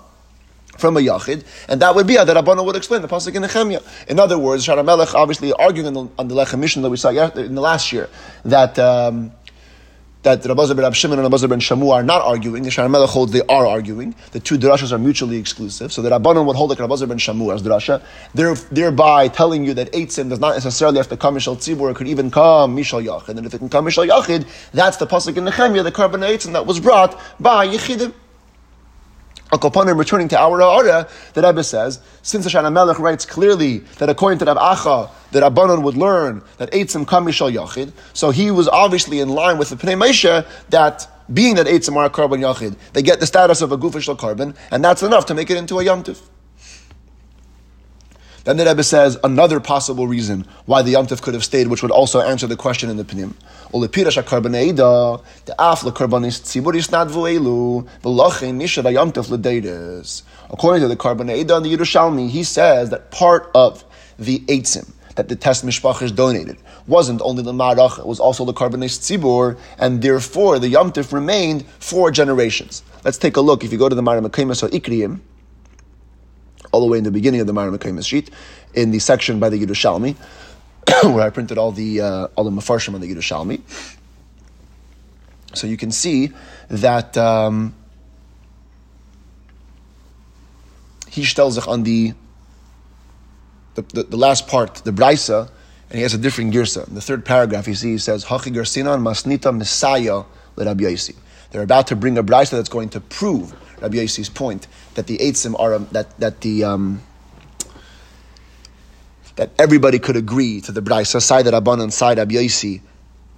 from 0.78 0.96
a 0.96 1.00
yachid, 1.00 1.44
and 1.68 1.80
that 1.82 1.94
would 1.94 2.06
be 2.06 2.14
that 2.14 2.36
Abana 2.36 2.62
would 2.62 2.76
explain 2.76 3.02
the 3.02 3.08
pasuk 3.08 3.34
in 3.34 3.42
Nehemiah. 3.42 3.80
In 4.08 4.18
other 4.18 4.38
words, 4.38 4.66
Sharamelech 4.66 5.14
obviously 5.14 5.52
arguing 5.52 5.88
on 5.88 5.94
the, 5.94 6.12
on 6.18 6.28
the 6.28 6.34
Lechem 6.34 6.58
mission 6.58 6.82
that 6.82 6.90
we 6.90 6.96
saw 6.96 7.10
in 7.10 7.54
the 7.54 7.60
last 7.60 7.92
year 7.92 8.08
that. 8.44 8.78
Um, 8.78 9.32
that 10.26 10.44
Rabbi 10.44 10.72
ben 10.72 10.92
Shimon 10.92 11.20
and 11.20 11.32
Rabbi 11.32 11.46
ben 11.46 11.60
Shamu 11.60 11.92
are 11.92 12.02
not 12.02 12.20
arguing. 12.20 12.64
The 12.64 12.70
Shara 12.70 12.90
Melech 12.90 13.08
holds 13.08 13.30
they 13.30 13.42
are 13.42 13.64
arguing. 13.64 14.12
The 14.32 14.40
two 14.40 14.58
drashas 14.58 14.90
are 14.90 14.98
mutually 14.98 15.36
exclusive. 15.36 15.92
So 15.92 16.02
the 16.02 16.10
Rabbanon 16.10 16.46
would 16.46 16.56
hold 16.56 16.70
like 16.70 16.80
Rabbi 16.80 16.96
ben 17.06 17.18
Shamu 17.18 17.54
as 17.54 17.62
drasha, 17.62 18.02
thereby 18.70 19.28
telling 19.28 19.64
you 19.64 19.72
that 19.74 19.92
Eitzim 19.92 20.28
does 20.28 20.40
not 20.40 20.54
necessarily 20.54 20.96
have 20.96 21.08
to 21.10 21.16
come 21.16 21.36
Mishal 21.36 21.56
Tzibur, 21.56 21.92
it 21.92 21.94
could 21.94 22.08
even 22.08 22.32
come 22.32 22.76
Mishal 22.76 23.04
Yachid. 23.04 23.36
And 23.36 23.46
if 23.46 23.54
it 23.54 23.58
can 23.58 23.68
come 23.68 23.84
Mishal 23.86 24.08
Yachid, 24.08 24.48
that's 24.72 24.96
the 24.96 25.06
pasuk 25.06 25.36
in 25.36 25.44
Nehemiah, 25.44 25.84
the 25.84 25.92
korban 25.92 26.26
Eitzim 26.28 26.52
that 26.54 26.66
was 26.66 26.80
brought 26.80 27.20
by 27.38 27.68
Yechidim. 27.68 28.12
Akopanim 29.52 29.96
returning 29.96 30.26
to 30.28 30.38
our 30.38 30.58
Ha'ara, 30.58 31.08
the 31.34 31.42
Rebbe 31.42 31.62
says, 31.62 32.00
since 32.22 32.44
the 32.44 32.50
Shana 32.50 32.72
Melech 32.72 32.98
writes 32.98 33.24
clearly 33.24 33.78
that 33.98 34.08
according 34.08 34.40
to 34.40 34.44
Rab 34.44 34.56
Acha, 34.56 35.08
that 35.30 35.42
Abanon 35.42 35.82
would 35.82 35.96
learn 35.96 36.42
that 36.58 36.70
Eitzim 36.72 37.08
kam 37.08 37.26
Mishal 37.26 37.52
Yachid, 37.52 37.92
so 38.12 38.30
he 38.30 38.50
was 38.50 38.66
obviously 38.68 39.20
in 39.20 39.28
line 39.28 39.56
with 39.56 39.70
the 39.70 39.76
Pnei 39.76 39.96
Moshe 39.96 40.46
that 40.70 41.08
being 41.32 41.54
that 41.56 41.66
Eitzim 41.66 41.94
are 41.96 42.06
a 42.06 42.10
korban 42.10 42.40
Yachid, 42.40 42.76
they 42.92 43.02
get 43.02 43.20
the 43.20 43.26
status 43.26 43.60
of 43.60 43.70
a 43.70 43.78
Gufishal 43.78 44.18
korban, 44.18 44.56
and 44.72 44.84
that's 44.84 45.02
enough 45.02 45.26
to 45.26 45.34
make 45.34 45.48
it 45.48 45.56
into 45.56 45.78
a 45.78 45.84
Yamtiv. 45.84 46.20
Then 48.46 48.56
the 48.58 48.64
Rebbe 48.64 48.84
says 48.84 49.18
another 49.24 49.58
possible 49.58 50.06
reason 50.06 50.46
why 50.66 50.82
the 50.82 50.92
Yom 50.92 51.08
could 51.08 51.34
have 51.34 51.42
stayed, 51.42 51.66
which 51.66 51.82
would 51.82 51.90
also 51.90 52.20
answer 52.20 52.46
the 52.46 52.54
question 52.54 52.88
in 52.88 52.96
the 52.96 53.02
Pinim. 53.02 53.34
According 53.74 54.00
to 54.12 54.22
the 60.86 60.96
Karbaneida 60.96 61.56
and 61.56 61.66
the 61.66 61.76
Yerushalmi, 61.76 62.30
he 62.30 62.44
says 62.44 62.90
that 62.90 63.10
part 63.10 63.50
of 63.52 63.84
the 64.16 64.38
Eitzim 64.38 64.92
that 65.16 65.28
the 65.28 65.34
test 65.34 65.66
mishpach 65.66 66.14
donated 66.14 66.56
wasn't 66.86 67.20
only 67.22 67.42
the 67.42 67.52
marach, 67.52 67.98
it 67.98 68.06
was 68.06 68.20
also 68.20 68.44
the 68.44 68.52
karbanis 68.52 69.00
tzibur, 69.00 69.58
and 69.78 70.02
therefore 70.02 70.60
the 70.60 70.68
Yom 70.68 70.92
remained 71.10 71.66
four 71.80 72.12
generations. 72.12 72.84
Let's 73.02 73.18
take 73.18 73.36
a 73.36 73.40
look. 73.40 73.64
If 73.64 73.72
you 73.72 73.78
go 73.78 73.88
to 73.88 73.94
the 73.96 74.02
Maram 74.02 74.24
or 74.24 74.28
Ikriyim, 74.28 75.18
all 76.76 76.82
the 76.82 76.86
way 76.86 76.98
in 76.98 77.04
the 77.04 77.10
beginning 77.10 77.40
of 77.40 77.46
the 77.46 77.54
Maram 77.54 77.74
Mekayim 77.74 78.04
sheet, 78.04 78.30
in 78.74 78.90
the 78.90 78.98
section 78.98 79.40
by 79.40 79.48
the 79.48 79.58
Yerushalmi, 79.64 80.14
where 81.04 81.22
I 81.22 81.30
printed 81.30 81.56
all 81.56 81.72
the 81.72 82.02
uh, 82.02 82.28
all 82.36 82.44
the 82.44 82.50
mafarshim 82.50 82.94
on 82.94 83.00
the 83.00 83.14
Yerushalmi. 83.14 83.62
So 85.54 85.66
you 85.66 85.78
can 85.78 85.90
see 85.90 86.32
that 86.68 87.16
um, 87.16 87.74
he 91.08 91.26
on 91.66 91.82
the 91.84 92.12
the, 93.74 93.82
the, 93.82 94.02
the, 94.02 94.16
last 94.18 94.48
part, 94.48 94.74
the 94.76 94.90
brisa, 94.90 95.48
and 95.88 95.96
he 95.96 96.02
has 96.02 96.12
a 96.12 96.18
different 96.18 96.52
girsa. 96.52 96.86
In 96.88 96.94
the 96.94 97.00
third 97.00 97.24
paragraph, 97.24 97.66
you 97.66 97.74
see 97.74 97.92
he 97.92 97.98
says, 97.98 98.26
"Hachi 98.26 98.52
gersinan 98.52 99.00
masnita 99.00 99.56
messiah 99.56 100.24
le 100.56 100.74
They're 101.50 101.62
about 101.62 101.86
to 101.86 101.96
bring 101.96 102.18
a 102.18 102.22
brisa 102.22 102.50
that's 102.50 102.68
going 102.68 102.90
to 102.90 103.00
prove 103.00 103.54
Rabbi 103.80 103.96
Yossi's 103.96 104.28
point 104.28 104.66
that 104.96 105.06
the 105.06 105.18
Eitzim 105.18 105.58
are 105.58 105.74
um, 105.74 105.88
that 105.92 106.18
that 106.18 106.40
the 106.40 106.64
um, 106.64 107.02
that 109.36 109.50
everybody 109.58 109.98
could 109.98 110.16
agree 110.16 110.60
to 110.62 110.72
the 110.72 110.82
Braisa 110.82 111.22
side 111.22 111.46
Rabban 111.46 111.82
and 111.82 111.92
side 111.92 112.18
Rabbi 112.18 112.34
Yossi 112.34 112.80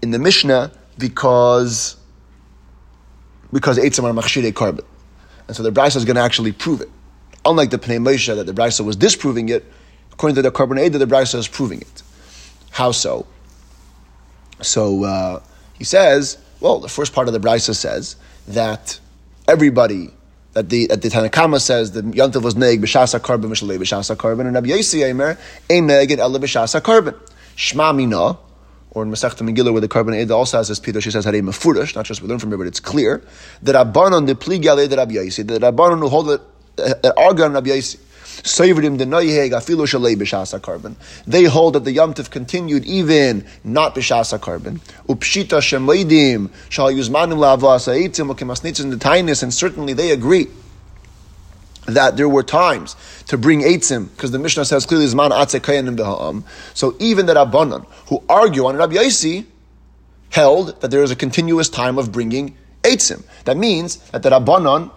in 0.01 0.13
the 0.13 0.19
Mishnah 0.19 0.73
because 0.97 1.97
because 3.53 3.79
Eitzim 3.79 4.05
are 4.05 4.13
machshirei 4.13 4.53
korban, 4.53 4.85
and 5.47 5.57
so 5.57 5.63
the 5.63 5.73
Braisa 5.73 5.97
is 5.97 6.05
going 6.05 6.17
to 6.17 6.23
actually 6.23 6.53
prove 6.53 6.81
it. 6.81 6.91
Unlike 7.45 7.71
the 7.71 7.79
Pnei 7.79 7.99
Moshe 7.99 8.35
that 8.35 8.47
the 8.47 8.53
Braisa 8.53 8.85
was 8.85 8.97
disproving 8.97 9.49
it, 9.49 9.65
according 10.13 10.37
to 10.37 10.43
the 10.43 10.51
Carbon 10.51 10.79
that 10.79 10.99
the 10.99 11.07
Braisa 11.07 11.37
is 11.37 11.49
proving 11.49 11.81
it. 11.81 12.03
How 12.71 12.93
so? 12.93 13.27
So 14.61 15.05
uh, 15.05 15.43
he 15.75 15.85
says, 15.85 16.39
well, 16.61 16.79
the 16.79 16.89
first 16.89 17.13
part 17.13 17.29
of 17.29 17.35
the 17.35 17.41
Braisa 17.41 17.75
says 17.75 18.17
that 18.49 18.99
everybody 19.47 20.11
that 20.59 20.69
the 20.71 20.89
that 20.89 21.03
the 21.03 21.09
Tanakama 21.09 21.61
says 21.61 21.93
the 21.93 22.03
Yantav 22.03 22.43
was 22.43 22.57
neg 22.57 22.83
b'shasa 22.83 23.21
korban 23.21 23.45
mishalei 23.45 23.79
b'shasa 23.79 24.17
korban, 24.17 24.47
and 24.47 24.55
Rabbi 24.55 24.71
Yossi 24.71 25.03
Eimer 25.03 25.39
ein 25.71 25.87
neged 25.87 26.19
ela 26.19 26.39
b'shasa 26.39 26.81
korban. 26.81 27.15
Shma 27.57 27.95
mina, 27.95 28.37
or 28.91 29.05
in 29.05 29.11
Masechta 29.11 29.49
Megillah 29.49 29.71
where 29.71 29.81
the 29.81 29.87
carbon 29.89 30.15
Eda 30.15 30.35
also 30.35 30.57
has 30.59 30.67
this 30.69 30.81
Peter, 30.81 31.01
she 31.01 31.13
says 31.13 31.27
harei 31.27 31.43
mefurish, 31.43 31.95
not 31.95 32.07
just 32.07 32.23
we 32.23 32.29
learn 32.29 32.41
from 32.41 32.51
here, 32.51 32.59
but 32.59 32.67
it's 32.67 32.81
clear 32.81 33.23
that 33.63 33.75
Rabbanon 33.75 34.27
the 34.27 34.35
pli 34.35 34.59
galei 34.59 34.91
Rabbi 34.95 35.15
Yossi, 35.15 35.47
that 35.47 35.63
Rabbanon 35.63 36.01
who 36.01 36.09
hold 36.09 36.31
it 36.31 36.41
that 38.43 38.61
argue 38.63 38.87
on 38.87 38.99
Rabbi 38.99 39.35
Yossi 39.35 40.97
they 41.27 41.45
hold 41.45 41.75
that 41.75 41.85
the 41.85 41.97
yomtiv 41.97 42.31
continued 42.31 42.85
even 42.85 43.45
not 43.65 43.95
b'shasa 43.95 44.39
korban. 44.39 44.81
Upshita 45.09 45.59
shemoidim 45.61 46.51
shal 46.69 46.89
yuzmanim 46.89 47.39
la'avas 47.39 47.89
u'kemasnitzin 47.89 48.99
the 48.99 48.99
and 49.43 49.53
certainly 49.53 49.93
they 49.93 50.11
agree 50.11 50.49
that 51.87 52.17
there 52.17 52.29
were 52.29 52.43
times 52.43 52.97
to 53.27 53.39
bring 53.39 53.63
eitzim, 53.63 54.11
because 54.11 54.31
the 54.31 54.39
Mishnah 54.39 54.65
says 54.67 54.85
clearly 54.87 55.07
zman 55.07 55.31
atze 55.31 55.59
kayanim 55.61 55.97
b'ha'am. 55.97 56.45
So 56.75 56.95
even 56.99 57.27
the 57.27 57.35
Rabbanan, 57.35 57.87
who 58.09 58.23
argue 58.29 58.67
on 58.67 58.77
Rabbi 58.77 58.97
Yossi, 58.97 59.47
held 60.31 60.81
that 60.83 60.91
there 60.91 61.03
is 61.03 61.11
a 61.11 61.17
continuous 61.17 61.69
time 61.71 61.99
of 61.99 62.13
bringing 62.13 62.57
eitzim. 62.83 63.25
That 63.45 63.57
means 63.57 63.97
that 64.11 64.23
the 64.23 64.31
Rabbanan 64.31 64.91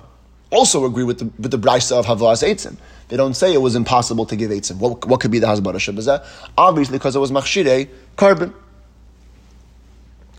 also 0.51 0.85
agree 0.85 1.05
with 1.05 1.19
the, 1.19 1.25
with 1.41 1.51
the 1.51 1.57
brisa 1.57 1.93
of 1.93 2.05
Havlas 2.05 2.43
Eitzim. 2.45 2.77
They 3.11 3.17
don't 3.17 3.33
say 3.33 3.53
it 3.53 3.61
was 3.61 3.75
impossible 3.75 4.25
to 4.27 4.37
give 4.37 4.51
Eitzim. 4.51 4.77
What, 4.77 5.05
what 5.05 5.19
could 5.19 5.31
be 5.31 5.39
the 5.39 5.47
Hasbara 5.47 5.75
Shabazah? 5.75 6.25
Obviously, 6.57 6.97
because 6.97 7.13
it 7.13 7.19
was 7.19 7.29
Machshirei, 7.29 7.89
korban. 8.15 8.53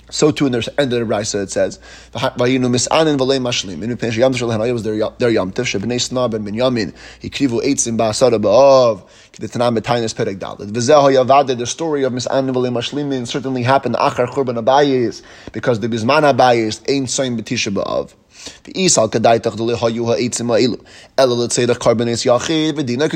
So 0.08 0.30
too 0.30 0.46
in 0.46 0.52
the 0.52 0.74
end 0.78 0.90
of 0.94 1.00
the 1.00 1.14
Brisa 1.14 1.42
it 1.42 1.50
says, 1.50 1.78
"Vayinu 2.12 2.68
misanin 2.74 3.18
v'lei 3.18 3.38
mashlim." 3.40 3.82
In 3.82 3.96
Pnei 3.96 4.16
Yom 4.16 4.32
Tov 4.32 4.72
was 4.72 4.82
their 4.82 5.10
their 5.18 5.28
Yom 5.28 5.52
Tov. 5.52 5.64
Shebnei 5.64 5.96
Sna 5.96 6.30
ben 6.30 6.44
Binyamin 6.44 6.94
hikrivu 7.20 7.62
eitzim 7.62 7.98
ba'asara 7.98 8.40
ba'av. 8.40 9.02
K'detanam 9.32 9.78
b'tainis 9.78 10.14
perek 10.14 10.38
dalet. 10.38 10.70
V'zeho 10.70 11.12
yavade. 11.12 11.58
The 11.58 11.66
story 11.66 12.04
of 12.04 12.12
misanin 12.12 12.52
v'lei 12.52 12.70
mashlimin 12.70 13.26
certainly 13.26 13.62
happened 13.62 13.96
achar 13.96 14.26
churban 14.28 14.62
abayis 14.62 15.22
because 15.52 15.80
the 15.80 15.88
bisman 15.88 16.30
abayis 16.30 16.82
ain't 16.88 17.08
soin 17.08 17.38
b'tisha 17.38 17.72
ba'av. 17.72 18.12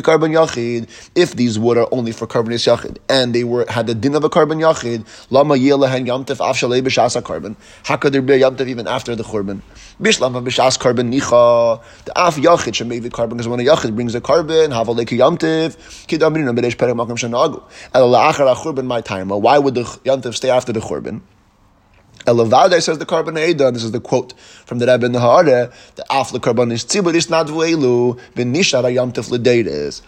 Carbon. 0.02 0.86
If 1.14 1.34
these 1.34 1.58
wood 1.58 1.78
are 1.78 1.88
only 1.90 2.12
for 2.12 2.26
carbonis 2.26 2.66
yachid, 2.66 2.98
and 3.08 3.34
they 3.34 3.44
were 3.44 3.66
had 3.68 3.86
the 3.86 3.94
din 3.94 4.14
of 4.14 4.24
a 4.24 4.30
korban 4.30 4.60
yachid, 4.60 5.06
lama 5.30 5.54
yelehen 5.54 6.06
yamtef 6.06 6.40
af 6.48 6.56
shalei 6.56 6.82
b'shas 6.82 7.20
korban. 7.22 7.56
How 7.84 7.96
could 7.96 8.12
there 8.12 8.22
be 8.22 8.34
a 8.34 8.38
yamtef 8.38 8.68
even 8.68 8.86
after 8.86 9.16
the 9.16 9.22
korban? 9.22 9.62
Bishlam 10.00 10.32
b'shas 10.44 10.78
korban 10.78 11.12
nicha. 11.12 11.80
The 12.04 12.12
af 12.18 12.36
yachid 12.36 12.74
should 12.74 12.86
make 12.86 13.02
the 13.02 13.10
korban, 13.10 13.30
because 13.30 13.48
when 13.48 13.60
a 13.60 13.64
yachid 13.64 13.94
brings 13.94 14.14
a 14.14 14.20
korban, 14.20 14.72
have 14.72 14.88
a 14.88 14.94
leke 14.94 15.18
yamtef, 15.18 15.76
kidamrina 16.06 16.56
b'reish 16.56 16.76
perek 16.76 16.94
makam 16.94 17.18
shanagu. 17.18 17.62
Ela 17.94 18.32
la'achar 18.32 18.54
ha 18.54 18.82
my 18.82 19.00
time. 19.00 19.28
Why 19.28 19.58
would 19.58 19.74
the 19.74 19.82
yamtef 19.82 20.34
stay 20.34 20.50
after 20.50 20.72
the 20.72 20.80
korban? 20.80 21.20
Elavade 22.26 22.82
says 22.82 22.98
the 22.98 23.06
carbon 23.06 23.38
Eda, 23.38 23.70
this 23.70 23.84
is 23.84 23.92
the 23.92 24.00
quote 24.00 24.38
from 24.66 24.78
the 24.78 24.86
Rebbe 24.86 25.06
in 25.06 25.12
the 25.12 25.20
Ha'are, 25.20 25.72
the 25.94 26.04
Afla 26.10 26.40
korban 26.40 26.72
is 26.72 26.84
tzibur 26.84 27.14
is 27.14 27.30
not 27.30 27.46
vuelu, 27.46 28.20
bin 28.34 28.52
nishar 28.52 28.82
ayamtif. 28.82 30.02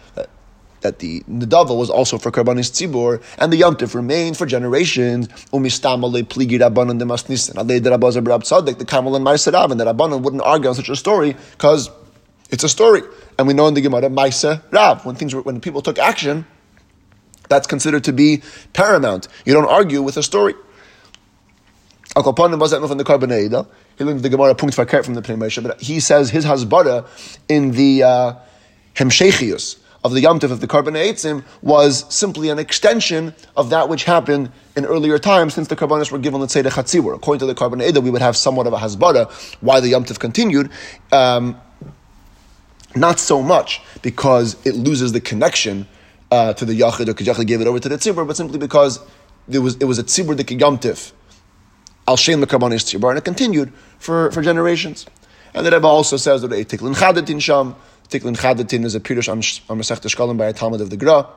That 0.81 0.99
the 0.99 1.21
Nadava 1.23 1.77
was 1.77 1.89
also 1.89 2.17
for 2.17 2.31
Karbanis 2.31 2.71
Tzibur, 2.71 3.21
and 3.37 3.51
the 3.51 3.59
Yomtiv 3.59 3.95
remained 3.95 4.37
for 4.37 4.45
generations. 4.45 5.27
Umistamale 5.51 6.23
pligi 6.23 6.57
Rabbanan 6.57 6.99
de 6.99 7.03
Masnisin. 7.03 7.55
Alei 7.55 7.83
de 7.83 7.89
Rabbaza 7.89 8.23
Brab 8.23 8.43
Tzaddik, 8.43 8.77
the 8.77 8.85
Kamal 8.85 9.13
and 9.17 9.25
Maisarav, 9.25 9.71
and 9.71 9.79
the 9.79 9.83
Rabbanan 9.83 10.21
wouldn't 10.21 10.41
argue 10.41 10.69
on 10.69 10.75
such 10.75 10.87
a 10.87 10.95
story 10.95 11.35
because 11.51 11.89
it's 12.49 12.63
a 12.63 12.69
story. 12.69 13.01
And 13.37 13.45
we 13.45 13.53
know 13.53 13.67
in 13.67 13.73
the 13.73 13.81
Gemara, 13.81 14.03
Maisa 14.03 14.63
Rav, 14.71 15.05
when 15.05 15.15
things 15.15 15.35
were, 15.35 15.41
when 15.41 15.59
people 15.59 15.81
took 15.81 15.99
action, 15.99 16.45
that's 17.49 17.67
considered 17.67 18.05
to 18.05 18.13
be 18.13 18.41
paramount. 18.71 19.27
You 19.43 19.53
don't 19.53 19.67
argue 19.67 20.01
with 20.01 20.15
a 20.15 20.23
story. 20.23 20.53
Akopanim 22.19 22.59
was 22.59 22.71
that 22.71 22.85
from 22.85 22.97
the 22.97 23.03
Karbaneida. 23.03 23.65
He 23.97 24.03
learned 24.03 24.21
the 24.21 24.29
Gemara 24.29 24.53
punkt 24.53 24.75
fakert 24.75 25.05
from 25.05 25.13
the 25.13 25.21
Pnei 25.21 25.63
but 25.63 25.81
he 25.81 25.99
says 25.99 26.29
his 26.29 26.45
hasbara 26.45 27.07
in 27.47 27.71
the 27.71 28.03
uh, 28.03 28.33
of 30.03 30.13
the 30.13 30.23
Yomtiv 30.23 30.51
of 30.51 30.59
the 30.59 30.67
Karbaneitzim 30.67 31.43
was 31.61 32.05
simply 32.13 32.49
an 32.49 32.59
extension 32.59 33.33
of 33.55 33.69
that 33.69 33.89
which 33.89 34.05
happened 34.05 34.51
in 34.75 34.85
earlier 34.85 35.19
times 35.19 35.53
since 35.53 35.67
the 35.67 35.75
Karbanis 35.75 36.11
were 36.11 36.19
given, 36.19 36.39
let's 36.39 36.53
say, 36.53 36.61
the 36.61 36.69
Chatzibur. 36.69 37.15
According 37.15 37.39
to 37.39 37.45
the 37.45 37.55
Karbaneida, 37.55 38.01
we 38.01 38.09
would 38.09 38.21
have 38.21 38.37
somewhat 38.37 38.67
of 38.67 38.73
a 38.73 38.77
hasbara 38.77 39.31
why 39.61 39.79
the 39.79 39.91
Yomtiv 39.91 40.19
continued. 40.19 40.69
Um, 41.11 41.59
not 42.95 43.19
so 43.19 43.41
much 43.41 43.81
because 44.01 44.55
it 44.65 44.75
loses 44.75 45.11
the 45.11 45.21
connection 45.21 45.87
uh, 46.31 46.53
to 46.53 46.65
the 46.65 46.79
Yachid, 46.79 47.07
or 47.07 47.13
Yachid 47.13 47.45
gave 47.45 47.61
it 47.61 47.67
over 47.67 47.79
to 47.79 47.89
the 47.89 47.97
Tzibur, 47.97 48.25
but 48.25 48.35
simply 48.35 48.57
because 48.57 48.99
was, 49.47 49.75
it 49.77 49.85
was 49.85 49.99
a 49.99 50.03
Tzibur 50.03 50.35
the 50.35 50.43
Yomtiv, 50.43 51.11
Al 52.09 52.17
Shem 52.17 52.41
Lekabanis 52.41 52.83
Tzibur, 52.83 53.09
and 53.09 53.19
it 53.19 53.23
continued 53.23 53.71
for, 53.99 54.31
for 54.31 54.41
generations. 54.41 55.05
And 55.53 55.63
the 55.63 55.69
Rebbe 55.69 55.85
also 55.85 56.17
says 56.17 56.41
that 56.41 56.51
a 56.51 56.65
Tiklin 56.65 56.95
Chadatin 56.95 57.39
Sham, 57.39 57.75
Tiklin 58.09 58.35
Chadatin 58.35 58.83
is 58.83 58.95
a 58.95 58.99
Pirush 58.99 59.29
on 59.29 59.41
Masech 59.77 60.01
Shkalim 60.01 60.35
by 60.35 60.47
a 60.47 60.53
Talmud 60.53 60.81
of 60.81 60.89
the 60.89 60.97
Gra. 60.97 61.27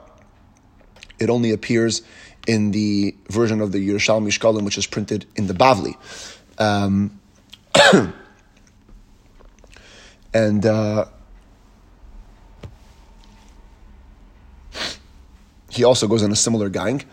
It 1.18 1.28
only 1.28 1.50
appears 1.50 2.00
in 2.46 2.70
the 2.70 3.14
version 3.28 3.60
of 3.60 3.72
the 3.72 3.86
Yerushalmi 3.86 4.28
Shkalim, 4.28 4.64
which 4.64 4.78
is 4.78 4.86
printed 4.86 5.26
in 5.36 5.46
the 5.46 5.52
Bavli. 5.52 5.94
Um, 6.58 7.20
and 10.32 10.64
uh, 10.64 11.04
he 15.68 15.84
also 15.84 16.08
goes 16.08 16.22
on 16.22 16.32
a 16.32 16.36
similar 16.36 16.70
gang. 16.70 17.04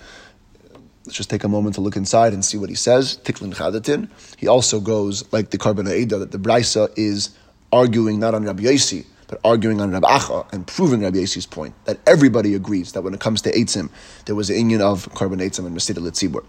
Let's 1.09 1.17
just 1.17 1.31
take 1.31 1.43
a 1.43 1.47
moment 1.47 1.73
to 1.73 1.81
look 1.81 1.95
inside 1.95 2.33
and 2.33 2.45
see 2.45 2.55
what 2.55 2.69
he 2.69 2.75
says. 2.75 3.17
Tiklin 3.23 3.55
Chadatin. 3.55 4.09
He 4.37 4.47
also 4.47 4.79
goes 4.79 5.23
like 5.33 5.49
the 5.49 5.57
Karban 5.57 5.85
that 6.07 6.31
the 6.31 6.37
Brisa 6.37 6.87
is 6.95 7.31
arguing 7.73 8.19
not 8.19 8.35
on 8.35 8.43
Rabbi 8.43 8.61
Yossi, 8.61 9.07
but 9.27 9.41
arguing 9.43 9.81
on 9.81 9.89
Rabbi 9.89 10.07
Acha 10.07 10.53
and 10.53 10.67
proving 10.67 11.01
Rabbi 11.01 11.17
Yossi's 11.17 11.47
point 11.47 11.73
that 11.85 11.97
everybody 12.05 12.53
agrees 12.53 12.91
that 12.91 13.01
when 13.01 13.15
it 13.15 13.19
comes 13.19 13.41
to 13.41 13.51
Eitzim, 13.51 13.89
there 14.25 14.35
was 14.35 14.51
an 14.51 14.57
union 14.57 14.81
of 14.81 15.11
Karban 15.13 15.41
Eitzim 15.41 15.65
and 15.65 15.75
Masida 15.75 15.97
Litzibur 15.97 16.45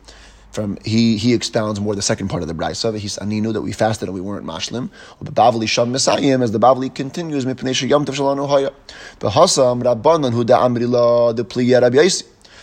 from 0.52 0.76
he 0.84 1.16
he 1.16 1.32
expounds 1.32 1.80
more 1.80 1.94
the 1.94 2.02
second 2.02 2.28
part 2.28 2.42
of 2.42 2.48
the 2.48 2.54
brayso. 2.54 2.94
He's 2.98 3.16
aninu 3.18 3.52
that 3.52 3.62
we 3.62 3.72
fasted 3.72 4.08
and 4.08 4.14
we 4.14 4.20
weren't 4.20 4.44
mashlim. 4.44 4.90
Bavli 5.22 5.68
sham 5.68 5.92
mesayim 5.92 6.42
as 6.42 6.50
the 6.52 6.58
Bavli 6.58 6.92
continues 6.94 7.46
mipnei 7.46 7.88
yom 7.88 8.04
tov 8.04 8.16
shalanu 8.16 8.48
haya. 8.48 8.72
Behasam 9.20 9.82
rabbanon 9.82 10.32
hu 10.32 10.44
da 10.44 10.68
the 11.32 11.44
pliya 11.44 11.80
Rabbi. 11.80 12.08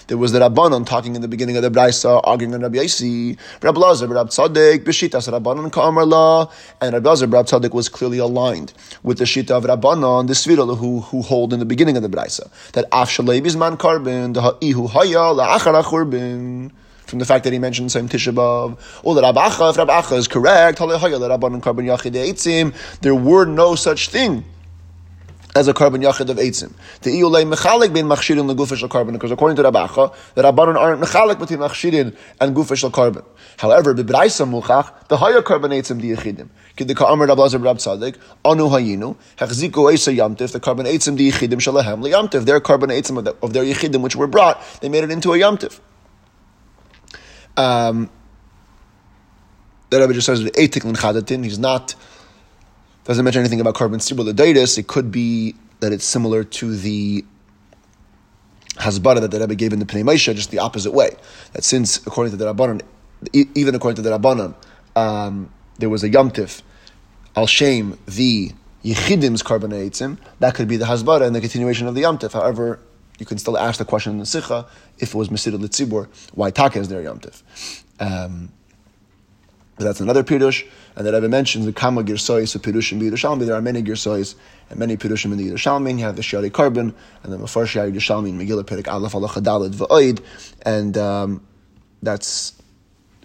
There 0.07 0.17
was 0.17 0.31
the 0.31 0.39
Rabbanon 0.39 0.85
talking 0.85 1.17
in 1.17 1.21
the 1.21 1.27
beginning 1.27 1.57
of 1.57 1.63
the 1.63 1.69
Brisa, 1.69 2.21
arguing 2.23 2.53
on 2.53 2.61
Rabbi 2.61 2.77
Yossi, 2.77 3.37
Rabbi 3.61 3.77
Lazar, 3.77 4.07
Rabbi 4.07 4.29
Tzaddik, 4.29 4.85
B'shitas 4.85 5.29
Rabbanon 5.29 5.69
Ka'amar 5.69 6.49
and 6.79 6.93
Rabbi 6.93 7.09
Lazar, 7.09 7.27
Rabbi 7.27 7.45
Tzaddik 7.45 7.73
was 7.73 7.89
clearly 7.89 8.17
aligned 8.17 8.71
with 9.03 9.17
the 9.17 9.25
Shita 9.25 9.51
of 9.51 9.65
Rabbanon, 9.65 10.27
the 10.27 10.33
Svirah, 10.33 10.77
who, 10.77 11.01
who 11.01 11.21
hold 11.21 11.51
in 11.51 11.59
the 11.59 11.65
beginning 11.65 11.97
of 11.97 12.03
the 12.03 12.09
Brisa, 12.09 12.49
that 12.71 12.85
Af 12.93 13.09
Shalei 13.09 13.41
Bizman 13.41 13.75
Karbin, 13.77 14.33
the 14.33 14.41
Ha'ihu 14.41 14.89
Haya, 14.89 15.35
La'achara 15.35 15.83
Churbin 15.83 16.71
from 17.05 17.19
the 17.19 17.25
fact 17.25 17.43
that 17.43 17.51
he 17.51 17.59
mentioned 17.59 17.91
same 17.91 18.07
Tisha 18.07 18.33
B'av. 18.33 18.77
Oh, 19.03 19.11
or 19.11 19.15
that 19.15 19.35
Rabacha, 19.35 19.71
if 19.71 19.75
Rabacha 19.75 20.17
is 20.17 20.29
correct, 20.29 20.79
there 23.01 23.15
were 23.15 23.45
no 23.45 23.75
such 23.75 24.09
thing 24.09 24.45
as 25.57 25.67
a 25.67 25.73
korban 25.73 26.03
yachid 26.03 26.29
of 26.29 26.37
eitzim. 26.37 26.71
The 27.01 27.09
iulei 27.09 27.51
mechalik 27.51 27.91
bin 27.93 28.05
machshirin 28.05 28.49
legufish 28.53 28.87
korban 28.87 29.13
because 29.13 29.31
according 29.31 29.57
to 29.57 29.63
Rabacha, 29.63 30.13
the 30.35 30.43
rabbanon 30.43 30.75
aren't 30.75 31.01
mechalik 31.01 31.39
between 31.39 31.59
machshirin 31.59 32.15
and 32.39 32.55
gufish 32.55 32.89
korban. 32.91 33.25
However, 33.57 33.95
bibraisa 33.95 34.47
muchach 34.47 35.07
the 35.07 35.17
higher 35.17 35.41
korban 35.41 35.71
eitzim 35.71 35.99
di 35.99 36.15
yechidim. 36.15 36.49
Kid 36.75 36.87
the 36.87 36.95
ka'amar 36.95 37.27
rablazer 37.27 37.63
rab 37.63 37.77
tzadik 37.77 38.17
anu 38.45 38.69
hayinu 38.69 39.15
hechziku 39.37 39.91
eisa 39.91 40.15
yamtiv 40.15 40.51
the 40.51 40.59
korban 40.59 40.85
eitzim 40.85 41.17
di 41.17 41.31
yechidim 41.31 41.59
shalahem 41.59 42.03
liyamtiv. 42.03 42.45
Their 42.45 42.61
korban 42.61 42.89
eitzim 42.89 43.17
of 43.41 43.53
their 43.53 43.63
yechidim 43.63 44.01
which 44.01 44.15
were 44.15 44.27
brought, 44.27 44.61
they 44.81 44.89
made 44.89 45.03
it 45.03 45.11
into 45.11 45.33
a 45.33 45.37
yamtiv. 45.37 45.79
Um, 47.57 48.11
the 49.89 49.99
Rebbe 49.99 50.13
just 50.13 50.27
says. 50.27 50.39
He's 50.39 51.59
not 51.59 51.95
doesn't 53.07 53.23
mention 53.23 53.39
anything 53.39 53.61
about 53.61 53.73
carbon 53.73 54.01
stibuladitis. 54.01 54.77
It 54.77 54.87
could 54.87 55.11
be 55.11 55.55
that 55.79 55.93
it's 55.93 56.03
similar 56.03 56.43
to 56.43 56.75
the 56.75 57.23
hasbara 58.75 59.21
that 59.21 59.31
the 59.31 59.39
Rebbe 59.39 59.55
gave 59.55 59.71
in 59.71 59.79
the 59.79 59.85
Pnei 59.85 60.03
Moshe, 60.03 60.35
just 60.35 60.51
the 60.51 60.59
opposite 60.59 60.91
way. 60.91 61.15
That 61.53 61.63
since, 61.63 62.05
according 62.05 62.31
to 62.31 62.37
the 62.37 62.53
Rabbanon, 62.53 62.81
even 63.33 63.73
according 63.75 63.95
to 63.95 64.01
the 64.01 64.09
Rabbanon, 64.09 64.55
um, 64.97 65.49
there 65.79 65.89
was 65.89 66.03
a 66.03 66.09
yomtiv, 66.09 66.61
al 67.37 67.47
shame 67.47 67.97
the 68.07 68.51
yichidim's 68.83 69.41
korban 69.41 70.17
that 70.39 70.55
could 70.55 70.67
be 70.67 70.75
the 70.75 70.85
hasbara 70.85 71.25
and 71.25 71.33
the 71.33 71.39
continuation 71.39 71.87
of 71.87 71.95
the 71.95 72.01
yomtiv. 72.01 72.33
However, 72.33 72.81
you 73.19 73.25
can 73.25 73.37
still 73.37 73.57
ask 73.57 73.79
the 73.79 73.85
question 73.85 74.11
in 74.11 74.17
the 74.19 74.25
Sikha 74.25 74.67
if 74.99 75.13
it 75.13 75.15
was 75.15 75.29
Mesidah 75.29 75.57
Litzibur, 75.57 76.09
why 76.33 76.51
Taka 76.51 76.79
is 76.79 76.89
there 76.89 77.01
Yom 77.01 77.21
Um, 78.01 78.51
that's 79.85 79.99
another 79.99 80.23
Pirush, 80.23 80.67
and 80.95 81.05
that 81.05 81.13
Rebbe 81.13 81.29
mentions 81.29 81.65
the 81.65 81.73
Kama 81.73 82.03
Girsois 82.03 82.55
of 82.55 82.61
Pirushim 82.61 82.99
Yerushalmi. 82.99 83.45
There 83.45 83.55
are 83.55 83.61
many 83.61 83.83
Girsois 83.83 84.35
and 84.69 84.79
many 84.79 84.97
Pirushim 84.97 85.31
in 85.31 85.37
the 85.37 85.49
Yerushalmi. 85.49 85.99
You 85.99 86.05
have 86.05 86.15
the 86.15 86.23
Shari 86.23 86.49
Carbon, 86.49 86.95
and 87.23 87.31
the 87.31 87.37
Mefarshi 87.37 87.91
Yerushalmi, 87.91 88.33
Megillah 88.33 88.63
Perik 88.63 88.87
Aleph 88.87 89.13
Allah 89.13 89.29
Chadalit 89.29 89.75
V'oid, 89.75 90.21
and 90.63 90.97
um, 90.97 91.45
that's 92.01 92.53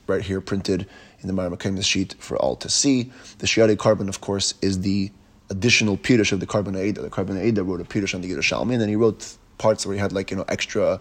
right 0.07 0.23
here 0.23 0.41
printed 0.41 0.87
in 1.21 1.29
the 1.29 1.33
Maramakim 1.33 1.83
sheet 1.83 2.17
for 2.19 2.37
all 2.37 2.57
to 2.57 2.69
see. 2.69 3.11
The 3.39 3.47
Shari 3.47 3.77
Carbon, 3.77 4.09
of 4.09 4.21
course, 4.21 4.55
is 4.61 4.81
the 4.83 5.11
additional 5.49 5.97
Pirush 5.97 6.33
of 6.33 6.41
the 6.41 6.47
Carbon 6.47 6.77
Aida. 6.77 7.01
The 7.01 7.11
Carbon 7.11 7.39
Aida 7.39 7.63
wrote 7.63 7.81
a 7.81 7.85
Pirush 7.85 8.15
on 8.15 8.21
the 8.21 8.31
Yerushalmi, 8.31 8.73
and 8.73 8.81
then 8.81 8.89
he 8.89 8.97
wrote 8.97 9.37
parts 9.59 9.87
where 9.87 9.95
he 9.95 10.01
had 10.01 10.13
like 10.13 10.31
you 10.31 10.37
know 10.37 10.45
extra 10.49 11.01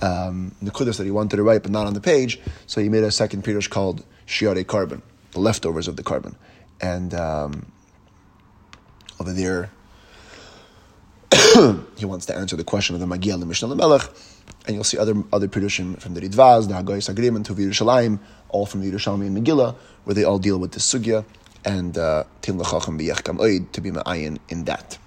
um, 0.00 0.54
nekudas 0.62 0.96
that 0.96 1.04
he 1.04 1.10
wanted 1.10 1.36
to 1.36 1.42
write 1.42 1.62
but 1.62 1.70
not 1.70 1.86
on 1.86 1.94
the 1.94 2.00
page. 2.00 2.40
So 2.66 2.80
he 2.80 2.88
made 2.88 3.04
a 3.04 3.10
second 3.10 3.44
pirush 3.44 3.70
called 3.70 4.04
shiare 4.26 4.66
carbon, 4.66 5.02
the 5.32 5.40
leftovers 5.40 5.88
of 5.88 5.96
the 5.96 6.02
carbon, 6.02 6.36
and 6.80 7.14
um, 7.14 7.66
over 9.20 9.32
there 9.32 9.70
he 11.96 12.04
wants 12.04 12.26
to 12.26 12.36
answer 12.36 12.56
the 12.56 12.64
question 12.64 12.94
of 12.94 13.00
the 13.00 13.06
Magiel 13.06 13.34
and 13.34 13.46
Mishnah 13.46 13.74
Melech, 13.74 14.02
and 14.66 14.74
you'll 14.74 14.84
see 14.84 14.98
other 14.98 15.14
other 15.32 15.48
pirushim 15.48 15.98
from 15.98 16.14
the 16.14 16.20
Ridvaz, 16.20 16.68
the 16.68 16.74
Hagoyis 16.74 17.08
Agreement, 17.08 17.46
to 17.46 17.54
Yerushalayim, 17.54 18.18
all 18.50 18.66
from 18.66 18.80
the 18.80 18.90
Yerushalmi 18.90 19.26
and 19.26 19.36
Megillah, 19.36 19.74
where 20.04 20.14
they 20.14 20.24
all 20.24 20.38
deal 20.38 20.58
with 20.58 20.72
the 20.72 20.80
sugya, 20.80 21.24
and 21.64 21.96
uh, 21.96 22.24
Tim 22.42 22.58
Lachachim 22.58 23.00
B'Yechkam 23.00 23.38
Oid 23.38 23.72
to 23.72 23.80
be 23.80 23.90
ma'ayin 23.90 24.38
in 24.48 24.64
that. 24.64 24.98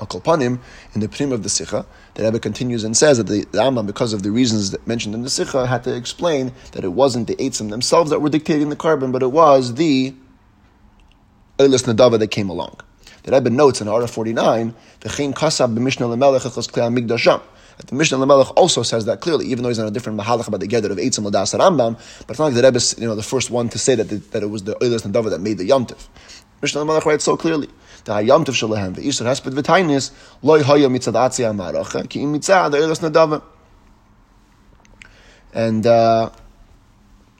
Akalpanim, 0.00 0.58
in 0.94 1.00
the 1.00 1.08
prim 1.08 1.30
of 1.30 1.42
the 1.42 1.48
Sikha, 1.48 1.86
the 2.14 2.24
Rebbe 2.24 2.40
continues 2.40 2.84
and 2.84 2.96
says 2.96 3.18
that 3.18 3.26
the, 3.26 3.44
the 3.52 3.82
because 3.82 4.12
of 4.12 4.22
the 4.22 4.30
reasons 4.30 4.70
that 4.70 4.86
mentioned 4.86 5.14
in 5.14 5.22
the 5.22 5.30
Sikha, 5.30 5.66
had 5.66 5.84
to 5.84 5.94
explain 5.94 6.52
that 6.72 6.84
it 6.84 6.92
wasn't 6.92 7.28
the 7.28 7.36
Eitzim 7.36 7.70
themselves 7.70 8.10
that 8.10 8.20
were 8.20 8.28
dictating 8.28 8.70
the 8.70 8.76
korban, 8.76 9.12
but 9.12 9.22
it 9.22 9.30
was 9.30 9.74
the 9.74 10.14
Eilis 11.58 11.84
Nadava 11.84 12.18
that 12.18 12.28
came 12.28 12.48
along. 12.48 12.80
The 13.22 13.32
Rebbe 13.32 13.50
notes 13.50 13.80
in 13.80 13.88
Ara 13.88 14.08
49, 14.08 14.74
the 15.00 15.08
Chaim 15.10 15.34
Kasab 15.34 15.76
b'Mishnah 15.76 16.16
Lemelech 16.16 16.40
echos 16.40 16.70
Klei 16.70 16.90
Migdasham. 16.92 17.42
The 17.86 17.94
Mishnah 17.94 18.18
Lemelech 18.18 18.52
also 18.56 18.82
says 18.82 19.06
that 19.06 19.20
clearly, 19.20 19.46
even 19.46 19.62
though 19.62 19.68
he's 19.68 19.78
on 19.78 19.86
a 19.86 19.90
different 19.90 20.18
mahalach 20.20 20.48
about 20.48 20.60
the 20.60 20.66
gather 20.66 20.90
of 20.90 20.98
Eitzim 20.98 21.30
Ladas 21.30 21.58
Rambam, 21.58 21.94
but 22.26 22.30
it's 22.30 22.38
not 22.38 22.46
like 22.46 22.54
the 22.54 22.62
Rebbe 22.62 22.76
is 22.76 22.94
you 22.98 23.06
know, 23.06 23.14
the 23.14 23.22
first 23.22 23.50
one 23.50 23.68
to 23.70 23.78
say 23.78 23.94
that, 23.94 24.08
the, 24.08 24.16
that 24.16 24.42
it 24.42 24.50
was 24.50 24.64
the 24.64 24.74
Eilis 24.76 25.06
Nadava 25.06 25.30
that 25.30 25.40
made 25.40 25.58
the 25.58 25.68
Yomtiv. 25.68 26.08
Mishnah 26.62 26.82
Lemelech 26.82 27.04
writes 27.04 27.24
so 27.24 27.36
clearly 27.36 27.68
the 28.04 28.12
hayam 28.12 28.44
tov 28.44 28.54
shalahem 28.54 28.94
ve'isur 28.94 29.26
hesped 29.26 29.52
v'tainis 29.52 30.12
loy 30.42 30.62
haya 30.62 30.88
mitzad 30.88 31.14
atzi 31.14 31.44
amaracha 31.44 32.08
ki 32.08 32.22
im 32.22 32.34
eilas 32.34 33.00
nadava. 33.00 33.42
And 35.52 35.86
uh, 35.86 36.30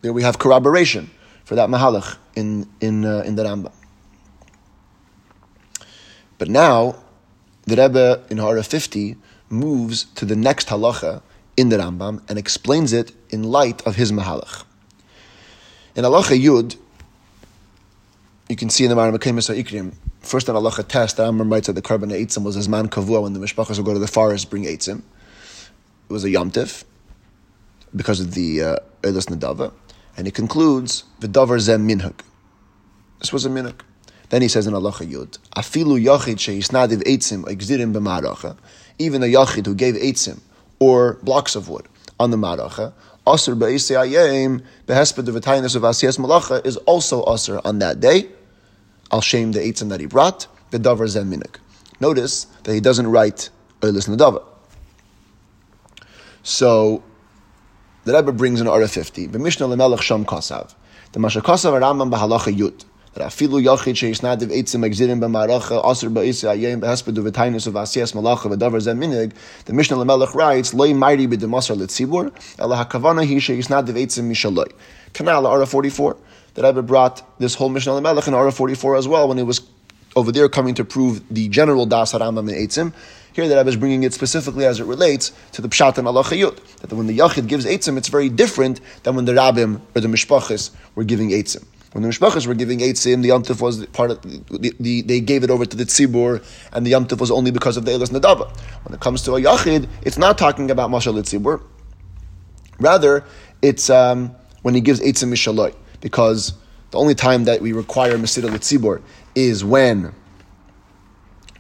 there 0.03 0.13
we 0.13 0.23
have 0.23 0.39
corroboration 0.39 1.11
for 1.45 1.55
that 1.55 1.69
mahalach 1.69 2.17
in 2.35 2.69
in 2.81 3.05
uh, 3.05 3.23
in 3.25 3.37
the 3.37 3.45
Rambam. 3.45 3.73
But 6.39 6.49
now 6.49 6.97
the 7.67 7.77
Rebbe 7.77 8.25
in 8.31 8.39
Hara 8.39 8.63
50 8.63 9.17
moves 9.49 10.05
to 10.17 10.25
the 10.25 10.37
next 10.37 10.69
halacha 10.69 11.23
in 11.57 11.69
the 11.69 11.77
Rambam 11.77 12.23
and 12.29 12.39
explains 12.39 12.93
it 12.93 13.13
in 13.31 13.45
light 13.45 13.87
of 13.87 13.97
his 13.97 14.11
mahalach. 14.11 14.65
In 15.95 16.05
halacha 16.05 16.41
Yud, 16.41 16.77
you 18.49 18.57
can 18.57 18.71
see 18.71 18.85
in 18.85 18.91
the 18.91 18.97
Maramakimis 18.97 19.55
Ikrim 19.55 19.95
first 20.21 20.49
an 20.49 20.55
halacha 20.55 20.87
test, 20.87 21.17
the 21.17 21.25
Rambam 21.25 21.51
writes 21.51 21.67
that 21.67 21.75
the 21.75 21.83
korban 21.83 22.13
eitzim 22.13 22.43
was 22.43 22.55
his 22.55 22.69
man 22.69 22.89
kavua 22.89 23.23
when 23.23 23.33
the 23.33 23.41
mishpachas 23.41 23.77
would 23.77 23.87
go 23.87 23.93
to 23.93 23.99
the 23.99 24.09
forest 24.09 24.51
bring 24.51 24.65
eitzim. 24.65 25.03
It 26.09 26.13
was 26.13 26.25
a 26.25 26.29
yomtiv 26.29 26.85
because 27.95 28.21
of 28.21 28.35
the 28.35 28.63
uh, 28.63 28.77
Nadava. 29.03 29.73
And 30.17 30.27
he 30.27 30.31
concludes, 30.31 31.05
V'davar 31.21 31.59
zem 31.59 31.89
minhag. 31.89 32.21
This 33.21 33.33
was 33.33 33.47
a 33.47 33.49
minhag. 33.49 33.81
Then 34.29 34.43
he 34.43 34.49
says 34.49 34.67
in 34.67 34.75
halacha 34.75 35.11
yud, 35.11 35.39
Afilu 35.57 36.03
yachid 36.03 36.37
sheisnadiv 36.37 37.03
eitzim 37.05 37.45
exzirim 37.45 37.93
b'maracha. 37.93 38.57
Even 38.99 39.23
a 39.23 39.27
yachid 39.27 39.67
who 39.67 39.75
gave 39.75 39.95
eitzim 39.95 40.41
or 40.79 41.15
blocks 41.23 41.57
of 41.57 41.69
wood 41.69 41.87
on 42.19 42.31
the 42.31 42.37
maracha, 42.37 42.93
Asr 43.27 43.59
ba'isayayim 43.59 44.63
behesped 44.87 45.29
of 45.29 45.35
malacha 45.35 46.67
is 46.67 46.77
also 46.79 47.25
asr 47.25 47.61
on 47.65 47.79
that 47.79 48.01
day 48.01 48.29
al 49.11 49.21
shame 49.21 49.53
the 49.53 49.61
eitzim 49.61 49.89
that 49.89 50.01
he 50.01 50.07
brought, 50.07 50.47
the 50.71 50.79
davar 50.79 51.09
zen 51.09 51.31
minik. 51.31 51.57
Notice 52.01 52.47
that 52.65 52.73
he 52.75 52.81
doesn't 52.81 53.07
write 53.07 53.51
Eilis 53.81 54.09
Nadava. 54.09 54.43
So 56.43 57.03
the 58.05 58.15
Rebbe 58.15 58.33
brings 58.33 58.61
an 58.61 58.69
Ara 58.69 58.89
50, 58.89 59.27
the 59.27 59.39
Mishnah 59.39 59.67
Lemelech 59.67 60.01
Sham 60.01 60.25
Kasav, 60.25 60.75
the 61.13 61.19
Masha 61.19 61.41
Kasav 61.41 61.79
Rambam 61.79 62.11
Bahalacha 62.11 62.57
Yud. 62.57 62.85
that 63.15 63.27
afilu 63.27 63.61
yachid 63.63 63.95
sheisnadiv 63.95 64.51
eitzim 64.51 64.87
exidin 64.87 65.21
b'maracha 65.21 65.85
aser 65.85 66.09
ba'isa 66.09 66.55
ayim 66.55 66.81
behespedu 66.81 67.29
v'tainus 67.29 67.67
of 67.67 67.75
asiyas 67.75 68.15
malacha 68.15 68.49
v'davar 68.51 68.81
zeminig. 68.81 69.33
The 69.65 69.73
Mishnah 69.73 69.97
Lamelech 69.97 70.35
writes 70.35 70.73
loy 70.73 70.91
mayri 70.91 71.27
b'demasar 71.27 71.77
letzibur 71.77 72.33
ela 72.59 72.85
hakavana 72.85 73.27
hi 73.27 73.35
sheisnadiv 73.37 73.95
eitzim 73.95 74.31
mishaloi. 74.31 74.71
Canal 75.13 75.47
Ara 75.47 75.67
44 75.67 76.17
that 76.55 76.65
Rebbe 76.65 76.83
brought 76.83 77.23
this 77.39 77.55
whole 77.55 77.69
Mishnah 77.69 77.93
Lamelech 77.93 78.29
in 78.29 78.35
Ara 78.35 78.53
44 78.53 78.97
as 78.97 79.09
well 79.09 79.29
when 79.29 79.39
it 79.39 79.45
was 79.45 79.61
over 80.17 80.33
there 80.33 80.49
coming 80.49 80.75
to 80.75 80.85
prove 80.85 81.23
the 81.31 81.49
general 81.49 81.87
das 81.87 82.13
harambam 82.13 82.49
in 82.51 82.67
eitzim. 82.67 82.93
Here 83.33 83.47
the 83.49 83.57
Rebbe 83.57 83.69
is 83.69 83.77
bringing 83.77 84.03
it 84.03 84.13
specifically 84.13 84.65
as 84.65 84.81
it 84.81 84.85
relates 84.85 85.33
to 85.53 85.63
the 85.63 85.69
Pshat 85.69 85.99
and 85.99 86.09
Allah 86.09 86.25
Chayut. 86.25 86.57
That 86.79 86.93
when 86.93 87.07
the 87.07 87.17
Yachid 87.17 87.47
gives 87.47 87.65
Eitzim, 87.65 87.97
it's 87.97 88.09
very 88.09 88.29
different 88.29 88.81
than 89.05 89.15
when 89.15 89.25
the 89.25 89.33
Rabbim 89.33 89.81
or 89.95 90.01
the 90.01 90.09
Mishpachis 90.09 90.71
were 90.97 91.05
giving 91.05 91.31
Eitzim. 91.31 91.65
When 91.93 92.03
the 92.03 92.09
Mishpachas 92.09 92.47
were 92.47 92.55
giving 92.55 92.81
Eitzim, 92.81 93.23
the 93.23 93.29
Yamtif 93.29 93.61
was 93.61 93.87
part 93.87 94.11
of, 94.11 94.23
the, 94.23 94.75
the, 94.81 95.03
they 95.03 95.21
gave 95.21 95.45
it 95.45 95.51
over 95.51 95.65
to 95.65 95.77
the 95.77 95.85
Tzibur, 95.85 96.45
and 96.73 96.85
the 96.85 96.93
Yamtif 96.93 97.21
was 97.21 97.31
only 97.31 97.51
because 97.53 97.77
of 97.77 97.85
the 97.85 97.93
Eilas 97.93 98.11
Nadava. 98.11 98.51
When 98.85 98.95
it 98.95 99.01
comes 99.01 99.23
to 99.23 99.35
a 99.35 99.41
Yachid, 99.41 99.89
it's 100.03 100.19
not 100.19 100.37
talking 100.37 100.71
about 100.71 100.91
Mashal 100.91 101.15
Tzibur. 101.15 101.63
Rather, 102.79 103.25
it's 103.63 103.91
um, 103.91 104.35
when 104.63 104.75
he 104.75 104.81
gives 104.81 105.01
Eitzim 105.01 105.33
Mishaloi, 105.33 105.75
because 106.01 106.55
the 106.91 106.99
only 106.99 107.15
time 107.15 107.45
that 107.45 107.61
we 107.61 107.73
require 107.73 108.17
Mesida 108.17 108.49
Tzibur 108.51 109.03
is 109.35 109.65
when 109.65 110.13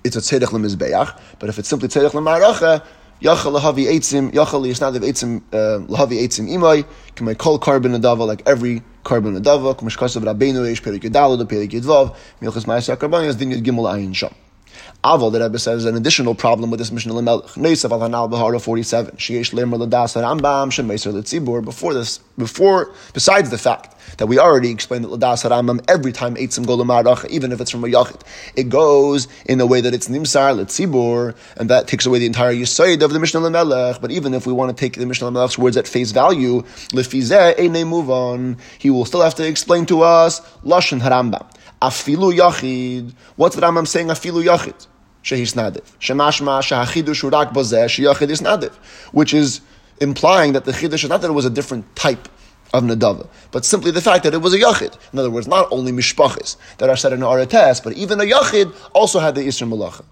it's 0.05 0.16
a 0.16 0.20
tzedek 0.20 0.48
lemizbeach. 0.48 1.18
But 1.38 1.48
if 1.48 1.59
it's 1.59 1.68
simply 1.68 1.88
tzedek 1.88 2.11
lemaracha, 2.11 2.85
yachal 3.20 3.61
lahavi 3.61 3.87
eitzim, 3.87 4.33
yachal 4.33 4.66
yisnadiv 4.66 5.03
eitzim, 5.03 5.42
uh, 5.53 5.87
lahavi 5.87 6.22
eitzim 6.22 6.48
imay, 6.48 6.85
can 7.14 7.29
I 7.29 7.35
call 7.35 7.59
korban 7.59 7.98
adava 7.98 8.26
like 8.26 8.42
every 8.46 8.83
korban 9.05 9.40
adava, 9.40 9.76
kumash 9.76 9.98
kasav 9.98 10.22
rabbeinu 10.24 10.66
eish 10.66 10.83
perik 10.83 11.03
yudalo, 11.03 11.42
perik 11.44 11.70
yudvav, 11.70 12.16
milchas 12.40 12.64
ma'aseh 12.64 12.96
karbanias, 12.96 13.38
din 13.38 13.53
yud 13.53 13.62
gimel 13.62 13.92
ayin 13.92 14.14
sham. 14.14 14.35
Aval, 15.02 15.33
the 15.33 15.40
Rebbe 15.40 15.59
says, 15.59 15.87
an 15.87 15.96
additional 15.96 16.35
problem 16.35 16.70
with 16.70 16.78
this 16.78 16.92
Mishnah 16.92 17.12
Lemelech. 17.14 17.54
Neisav 17.54 17.90
al 17.90 18.00
Hanal 18.00 18.30
Bahara 18.30 18.61
47. 18.61 19.16
Sheyesh 19.16 19.52
Lemer 19.52 19.78
Ladas 19.78 20.14
Rambam 20.20 20.68
Shemeiser 20.70 21.12
Letzibur. 21.12 21.64
Before 21.64 21.94
this, 21.94 22.18
before, 22.37 22.92
besides 23.14 23.48
the 23.50 23.56
fact 23.56 23.96
that 24.18 24.26
we 24.26 24.38
already 24.38 24.70
explained 24.70 25.04
that 25.04 25.09
Ladas 25.09 25.48
Rambam, 25.48 25.83
every 25.88 26.12
time 26.12 26.35
Eitzim 26.35 26.66
go 26.66 26.76
Lamarach, 26.76 27.26
even 27.30 27.50
if 27.50 27.61
it's 27.62 27.70
from 27.70 27.83
a 27.85 27.87
Yachid, 27.87 28.20
it 28.56 28.68
goes 28.68 29.26
in 29.46 29.56
the 29.56 29.66
way 29.66 29.80
that 29.80 29.94
it's 29.94 30.09
Nimsar 30.09 30.54
Letzibur, 30.54 31.35
and 31.56 31.70
that 31.70 31.88
takes 31.88 32.04
away 32.04 32.18
the 32.18 32.26
entire 32.26 32.52
Yisoid 32.52 33.02
of 33.02 33.12
the 33.12 33.18
Mishnah 33.18 33.40
Lemelech. 33.40 34.02
But 34.02 34.11
even 34.11 34.35
if 34.35 34.46
we 34.46 34.52
want 34.52 34.76
to 34.76 34.78
take 34.78 34.96
the 34.96 35.06
Mishnah 35.06 35.30
Lemelech's 35.30 35.59
words 35.59 35.78
at 35.78 35.88
face 35.88 36.11
value, 36.11 36.62
Lefizeh 36.92 37.87
move 37.87 38.11
on, 38.11 38.59
he 38.78 38.90
will 38.90 39.04
still 39.04 39.22
have 39.22 39.35
to 39.37 39.46
explain 39.46 39.87
to 39.87 40.02
us 40.02 40.40
Lashon 40.62 41.00
Harambam. 41.00 41.46
Afilu 41.82 42.36
Yachid. 42.36 43.14
What's 43.36 43.56
the 43.56 43.62
Rambam 43.62 43.86
saying? 43.86 44.08
Afilu 44.08 44.44
Yachid. 44.44 44.86
Shehis 45.22 45.54
Nadiv. 45.54 45.84
Shemashma 45.98 46.60
Shahachidush 46.60 47.28
Urak 47.30 47.52
Bozeh 47.52 47.86
Sheyachid 47.86 48.30
is 48.30 48.40
Nadiv. 48.40 48.74
Which 49.12 49.34
is 49.34 49.60
implying 50.00 50.54
that 50.54 50.64
the 50.64 50.72
Chidush 50.72 51.04
is 51.04 51.08
not 51.08 51.20
that 51.20 51.28
it 51.28 51.34
was 51.34 51.44
a 51.44 51.50
different 51.50 51.94
type 51.94 52.28
of 52.72 52.84
Nadava, 52.84 53.28
but 53.50 53.64
simply 53.64 53.90
the 53.90 54.00
fact 54.00 54.24
that 54.24 54.32
it 54.34 54.38
was 54.38 54.54
a 54.54 54.58
Yachid. 54.58 54.96
In 55.12 55.18
other 55.18 55.30
words, 55.30 55.46
not 55.46 55.68
only 55.70 55.92
Mishpachis 55.92 56.56
that 56.78 56.88
are 56.88 56.96
said 56.96 57.12
in 57.12 57.20
Arates, 57.20 57.82
but 57.82 57.92
even 57.94 58.20
a 58.20 58.24
Yachid 58.24 58.74
also 58.92 59.18
had 59.18 59.34
the 59.34 59.42
Isra 59.42 59.68
Malacha. 59.68 60.04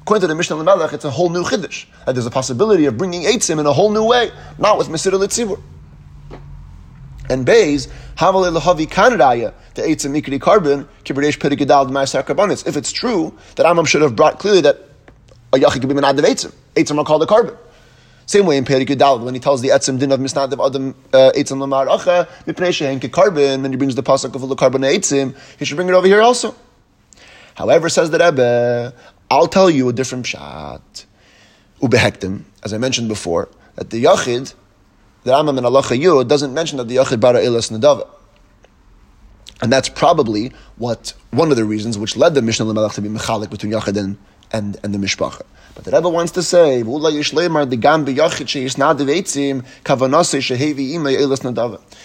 According 0.00 0.20
to 0.20 0.26
the 0.28 0.34
Mishnah 0.34 0.62
Melech, 0.62 0.92
it's 0.92 1.04
a 1.04 1.10
whole 1.10 1.28
new 1.28 1.42
Chiddush. 1.42 1.86
That 2.06 2.12
there's 2.12 2.26
a 2.26 2.30
possibility 2.30 2.86
of 2.86 2.96
bringing 2.96 3.22
Eitzim 3.22 3.58
in 3.58 3.66
a 3.66 3.72
whole 3.72 3.90
new 3.90 4.04
way, 4.04 4.30
not 4.58 4.78
with 4.78 4.88
Mesir 4.88 5.10
Litzivur. 5.12 5.60
And 7.28 7.44
Bays, 7.44 7.88
Havale 8.16 8.56
Lahavi 8.56 8.88
Kanadaya, 8.88 9.52
the 9.74 9.82
Eitzim 9.82 10.20
Mikri 10.20 10.38
korban, 10.38 10.88
Kibradesh 11.04 11.38
Pedigidal 11.38 11.88
Ma'asar 11.90 12.24
Karbanis. 12.24 12.66
If 12.66 12.76
it's 12.76 12.92
true 12.92 13.36
that 13.56 13.66
Amam 13.66 13.86
should 13.86 14.02
have 14.02 14.14
brought 14.14 14.38
clearly 14.38 14.60
that 14.62 14.78
a 15.52 15.58
Yachid 15.58 15.80
could 15.80 15.88
be 15.88 15.94
Menad 15.94 16.18
of 16.18 16.24
Eitzim. 16.24 16.98
Are 16.98 17.04
called 17.04 17.22
a 17.22 17.26
korban. 17.26 17.56
Same 18.26 18.46
way 18.46 18.56
in 18.56 18.64
Perikudal, 18.64 19.24
when 19.24 19.34
he 19.34 19.40
tells 19.40 19.62
the 19.62 19.68
Etzim 19.68 19.98
din 20.00 20.10
of 20.10 20.18
Misnad 20.18 20.52
of 20.52 20.60
Adam 20.60 20.94
uh, 21.12 21.30
Eitzim 21.34 21.60
Lamar 21.60 21.86
Acha, 21.86 22.26
Mipnei 22.44 22.70
Shehenke 22.70 23.08
korban, 23.08 23.62
when 23.62 23.70
he 23.70 23.76
brings 23.76 23.94
the 23.94 24.02
pasuk 24.02 24.34
of 24.34 24.48
the 24.48 24.56
carbon 24.56 24.82
Eitzim, 24.82 25.36
he 25.58 25.64
should 25.64 25.76
bring 25.76 25.88
it 25.88 25.94
over 25.94 26.06
here 26.06 26.20
also. 26.20 26.54
However, 27.54 27.88
says 27.88 28.10
the 28.10 28.18
Rebbe, 28.18 28.92
I'll 29.30 29.46
tell 29.46 29.70
you 29.70 29.88
a 29.88 29.92
different 29.92 30.26
shot. 30.26 31.06
Ubehektim, 31.80 32.42
as 32.62 32.72
I 32.72 32.78
mentioned 32.78 33.08
before, 33.08 33.48
that 33.76 33.90
the 33.90 34.04
Yachid 34.04 34.54
the 35.26 35.32
Rambam 35.32 35.58
in 35.58 35.64
Allah 35.64 35.82
Yud 35.82 36.28
doesn't 36.28 36.54
mention 36.54 36.78
that 36.78 36.86
the 36.86 36.96
Yachid 36.96 37.18
bara 37.18 37.40
ilas 37.40 37.76
nadava. 37.76 38.08
And 39.60 39.72
that's 39.72 39.88
probably 39.88 40.52
what 40.76 41.14
one 41.32 41.50
of 41.50 41.56
the 41.56 41.64
reasons 41.64 41.98
which 41.98 42.16
led 42.16 42.34
the 42.34 42.42
Mishnah 42.42 42.64
Lamelech 42.66 42.94
to 42.94 43.00
be 43.00 43.08
mechalik 43.08 43.50
between 43.50 43.72
Yachid 43.72 43.96
and, 43.96 44.18
and, 44.52 44.78
and 44.84 44.94
the 44.94 44.98
Mishpacha. 44.98 45.42
But 45.74 45.82
the 45.82 45.90
Rebbe 45.90 46.08
wants 46.08 46.30
to 46.32 46.44
say, 46.44 46.78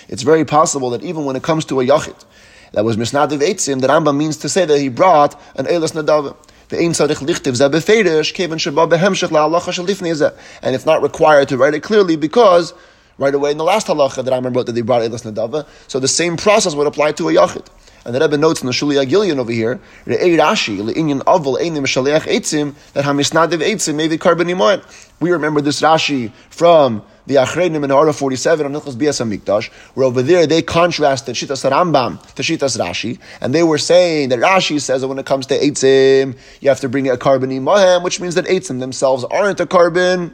It's 0.09 0.23
very 0.23 0.45
possible 0.45 0.89
that 0.89 1.03
even 1.03 1.25
when 1.25 1.35
it 1.35 1.43
comes 1.43 1.65
to 1.65 1.79
a 1.79 1.85
Yachid, 1.85 2.25
that 2.71 2.83
was 2.83 2.97
Misnadiv 2.97 3.39
Eitzim, 3.39 3.81
the 3.81 3.87
Rambam 3.87 4.17
means 4.17 4.37
to 4.37 4.49
say 4.49 4.65
that 4.65 4.79
he 4.79 4.89
brought 4.89 5.39
an 5.57 5.67
Eilas 5.67 5.93
Nadava. 5.93 6.35
And 10.63 10.75
it's 10.75 10.85
not 10.85 11.01
required 11.01 11.49
to 11.49 11.57
write 11.57 11.73
it 11.73 11.83
clearly 11.83 12.15
because 12.15 12.73
right 13.21 13.33
away 13.35 13.51
in 13.51 13.57
the 13.57 13.63
last 13.63 13.87
halacha 13.87 14.23
that 14.23 14.33
I 14.33 14.35
remember 14.35 14.63
that 14.63 14.73
they 14.73 14.81
brought 14.81 15.03
Eilas 15.03 15.31
Nadava. 15.31 15.67
So 15.87 15.99
the 15.99 16.07
same 16.07 16.35
process 16.35 16.75
would 16.75 16.87
apply 16.87 17.13
to 17.13 17.29
a 17.29 17.33
Yachid. 17.33 17.67
And 18.03 18.15
the 18.15 18.19
Rebbe 18.19 18.35
notes 18.35 18.61
in 18.61 18.65
the 18.65 18.73
Shuli 18.73 19.03
Agilion 19.03 19.37
over 19.37 19.51
here, 19.51 19.79
Re'ei 20.07 20.35
Rashi, 20.35 20.79
Le'inyan 20.79 21.21
Avol 21.25 21.59
Einim 21.59 21.83
Shaliach 21.83 22.21
Eitzim, 22.21 22.73
that 22.93 23.05
Hamisnadiv 23.05 23.61
Eitzim 23.61 23.99
korban 24.17 24.83
We 25.19 25.31
remember 25.31 25.61
this 25.61 25.81
Rashi 25.81 26.31
from 26.49 27.03
the 27.27 27.35
Achreinim 27.35 27.83
in 27.83 27.91
Hara 27.91 28.11
47 28.11 28.65
on 28.65 28.73
Nichlas 28.73 28.97
Bias 28.97 29.19
Mikdash, 29.19 29.71
where 29.93 30.07
over 30.07 30.23
there 30.23 30.47
they 30.47 30.63
contrasted 30.63 31.35
Shitas 31.35 31.69
Rambam 31.69 32.19
to 32.33 32.41
Shitas 32.41 32.75
Rashi, 32.79 33.19
and 33.39 33.53
they 33.53 33.61
were 33.61 33.77
saying 33.77 34.29
that 34.29 34.39
Rashi 34.39 34.81
says 34.81 35.01
that 35.01 35.07
when 35.07 35.19
it 35.19 35.27
comes 35.27 35.45
to 35.47 35.59
Eitzim, 35.59 36.35
you 36.59 36.69
have 36.69 36.79
to 36.79 36.89
bring 36.89 37.07
a 37.07 37.17
korban 37.17 37.51
Mohem, 37.61 38.03
which 38.03 38.19
means 38.19 38.33
that 38.33 38.45
Eitzim 38.45 38.79
themselves 38.79 39.23
aren't 39.25 39.59
a 39.59 39.67
korban. 39.67 40.33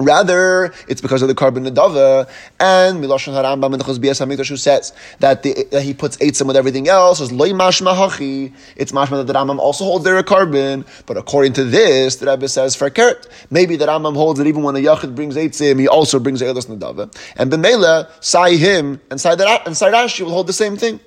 Rather, 0.00 0.72
it's 0.88 1.02
because 1.02 1.20
of 1.20 1.28
the 1.28 1.34
korban 1.34 1.68
nadava 1.68 2.26
and 2.58 3.04
Miloshan 3.04 3.34
Harambam 3.34 3.72
and 3.72 3.80
the 3.80 3.84
Chosbias 3.84 4.24
Hamikdash 4.24 4.48
who 4.48 4.56
says 4.56 4.94
that, 5.18 5.42
the, 5.42 5.66
that 5.70 5.82
he 5.82 5.92
puts 5.92 6.16
eitzim 6.16 6.46
with 6.46 6.56
everything 6.56 6.88
else. 6.88 7.20
Is 7.20 7.30
loy 7.30 7.50
mashma 7.50 7.94
hachi. 7.94 8.54
It's 8.76 8.92
mashma 8.92 9.10
that 9.10 9.26
the 9.26 9.34
Rambam 9.34 9.58
also 9.58 9.84
holds 9.84 10.06
there 10.06 10.16
a 10.16 10.24
korban, 10.24 10.86
but 11.04 11.18
according 11.18 11.52
to 11.54 11.64
this, 11.64 12.16
the 12.16 12.30
Rebbe 12.30 12.48
says 12.48 12.74
for 12.74 12.88
kert. 12.88 13.28
Maybe 13.50 13.76
the 13.76 13.86
Rambam 13.86 14.14
holds 14.14 14.38
that 14.38 14.46
even 14.46 14.62
when 14.62 14.74
a 14.74 14.78
yachid 14.78 15.14
brings 15.14 15.36
eitzim, 15.36 15.78
he 15.78 15.86
also 15.86 16.18
brings 16.18 16.40
eilas 16.40 16.66
nadava. 16.66 17.14
And 17.36 17.52
b'meila, 17.52 18.08
sai 18.24 18.56
him 18.56 19.02
and 19.10 19.20
sai 19.20 19.34
that 19.34 19.66
and 19.66 19.76
sai 19.76 19.92
Rashi 19.92 20.22
will 20.22 20.32
hold 20.32 20.46
the 20.46 20.54
same 20.54 20.78
thing. 20.78 20.98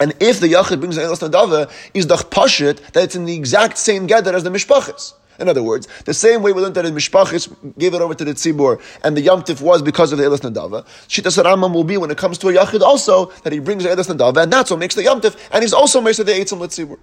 And 0.00 0.14
if 0.18 0.40
the 0.40 0.48
yachid 0.48 0.80
brings 0.80 0.98
eilas 0.98 1.28
nadava, 1.28 1.70
is 1.94 2.08
the 2.08 2.16
pashit 2.16 2.78
that 2.90 3.04
it's 3.04 3.14
in 3.14 3.24
the 3.24 3.36
exact 3.36 3.78
same 3.78 4.08
gather 4.08 4.34
as 4.34 4.42
the 4.42 4.50
mishpachas. 4.50 5.12
In 5.38 5.48
other 5.48 5.62
words, 5.62 5.88
the 6.04 6.14
same 6.14 6.42
way 6.42 6.52
we 6.52 6.60
learned 6.60 6.74
that 6.74 6.84
in 6.84 6.94
Mishpachis 6.94 7.78
gave 7.78 7.94
it 7.94 8.00
over 8.00 8.14
to 8.14 8.24
the 8.24 8.32
Tzibur, 8.32 8.80
and 9.02 9.16
the 9.16 9.26
Yamtif 9.26 9.60
was 9.60 9.82
because 9.82 10.12
of 10.12 10.18
the 10.18 10.24
Elas 10.24 10.40
Nadava, 10.40 10.84
Shita 11.08 11.42
Rambam 11.42 11.72
will 11.72 11.84
be 11.84 11.96
when 11.96 12.10
it 12.10 12.18
comes 12.18 12.38
to 12.38 12.48
a 12.48 12.52
Yachid 12.52 12.80
also, 12.80 13.26
that 13.42 13.52
he 13.52 13.58
brings 13.58 13.82
the 13.84 13.90
Elas 13.90 14.08
Nadava, 14.08 14.42
and 14.42 14.52
that's 14.52 14.70
what 14.70 14.78
makes 14.78 14.94
the 14.94 15.02
Yamtif, 15.02 15.36
and 15.52 15.62
he's 15.62 15.72
also 15.72 16.00
makes 16.00 16.18
the 16.18 16.24
Eitzim 16.24 16.58
Litzibur. 16.58 16.98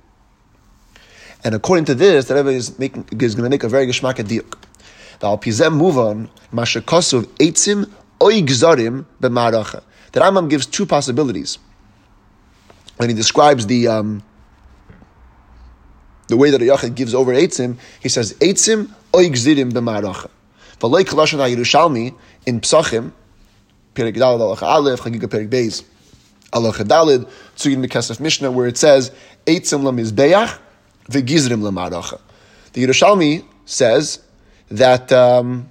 And 1.43 1.55
according 1.55 1.85
to 1.85 1.95
this, 1.95 2.27
the 2.27 2.35
Rebbe 2.35 2.49
is, 2.49 2.77
making, 2.77 3.07
is 3.19 3.33
going 3.33 3.45
to 3.45 3.49
make 3.49 3.63
a 3.63 3.69
very 3.69 3.87
geshmak 3.87 4.15
diuk. 4.15 4.57
The 5.19 5.27
Alpizem 5.27 5.75
move 5.75 5.97
on, 5.97 6.29
Mashakosov 6.53 7.23
Eitzim 7.37 7.89
Oy 8.21 8.41
Gzarim 8.41 9.05
B'Maracha. 9.21 9.81
The 10.11 10.19
Rambam 10.19 10.49
gives 10.49 10.65
two 10.65 10.85
possibilities. 10.85 11.57
When 12.97 13.09
he 13.09 13.15
describes 13.15 13.67
the, 13.67 13.87
um, 13.87 14.23
the 16.29 16.37
way 16.37 16.51
that 16.51 16.61
a 16.61 16.65
Yachid 16.65 16.95
gives 16.95 17.13
over 17.13 17.33
Eitzim, 17.33 17.77
he 17.99 18.07
says, 18.07 18.33
Eitzim 18.35 18.89
oigzirim 19.11 19.71
b'maracha. 19.71 20.29
V'loi 20.79 21.03
kalashon 21.03 21.39
ha-Yerushalmi 21.39 22.15
in 22.45 22.61
Psachim, 22.61 23.11
Perik 23.95 24.15
Dalad 24.15 24.39
Alacha 24.39 24.63
Aleph, 24.63 25.01
Chagiga 25.01 25.23
Perik 25.23 25.49
Beis, 25.49 25.83
Alacha 26.53 26.85
Dalid, 26.85 27.27
Tzugin 27.57 27.85
Mekesef 27.85 28.19
Mishnah, 28.19 28.51
where 28.51 28.67
it 28.67 28.77
says, 28.77 29.11
Eitzim 29.45 29.81
lamizbeach, 29.81 30.57
v'gizrim 31.09 31.61
l'maracha. 31.63 32.21
The 32.73 32.85
Yerushalmi 32.85 33.43
says 33.65 34.23
that 34.69 35.11
um, 35.11 35.67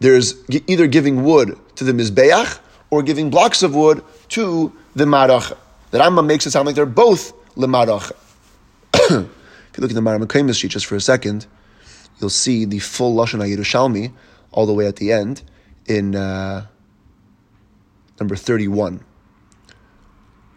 there's 0.00 0.34
either 0.66 0.86
giving 0.86 1.24
wood 1.24 1.58
to 1.76 1.84
the 1.84 1.92
Mizbeach 1.92 2.58
or 2.90 3.02
giving 3.02 3.30
blocks 3.30 3.62
of 3.62 3.74
wood 3.74 4.04
to 4.30 4.72
the 4.94 5.04
Maracha. 5.04 5.56
The 5.90 5.98
Rambam 5.98 6.26
makes 6.26 6.46
it 6.46 6.50
sound 6.50 6.66
like 6.66 6.74
they're 6.74 6.86
both 6.86 7.32
if 7.58 8.12
you 9.02 9.28
look 9.78 9.90
at 9.90 9.94
the 9.94 10.00
Maram 10.00 10.54
sheet 10.54 10.70
just 10.70 10.86
for 10.86 10.94
a 10.94 11.00
second, 11.00 11.46
you'll 12.20 12.30
see 12.30 12.64
the 12.64 12.78
full 12.78 13.16
Lashon 13.16 13.40
Yerushalmi 13.40 14.12
all 14.52 14.66
the 14.66 14.72
way 14.72 14.86
at 14.86 14.96
the 14.96 15.12
end 15.12 15.42
in 15.86 16.14
uh, 16.14 16.66
number 18.20 18.36
31. 18.36 19.04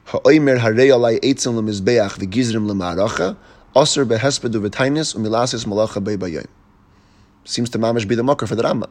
Ha'oimer 0.06 0.60
harei 0.60 0.90
alai 0.90 1.20
eitzim 1.22 1.56
lemizbeach 1.56 2.20
v'gizrim 2.20 2.70
lemaracha, 2.70 3.36
aser 3.76 4.06
behespedu 4.06 4.68
v'tainis 4.68 5.16
umilasis 5.16 5.66
malacha 5.66 6.04
be'bayayim. 6.04 6.48
Seems 7.46 7.70
to 7.72 7.80
mamish 7.80 8.08
be 8.08 8.14
the 8.14 8.24
mucker 8.24 8.46
for 8.46 8.56
the 8.56 8.64
Rambam. 8.64 8.90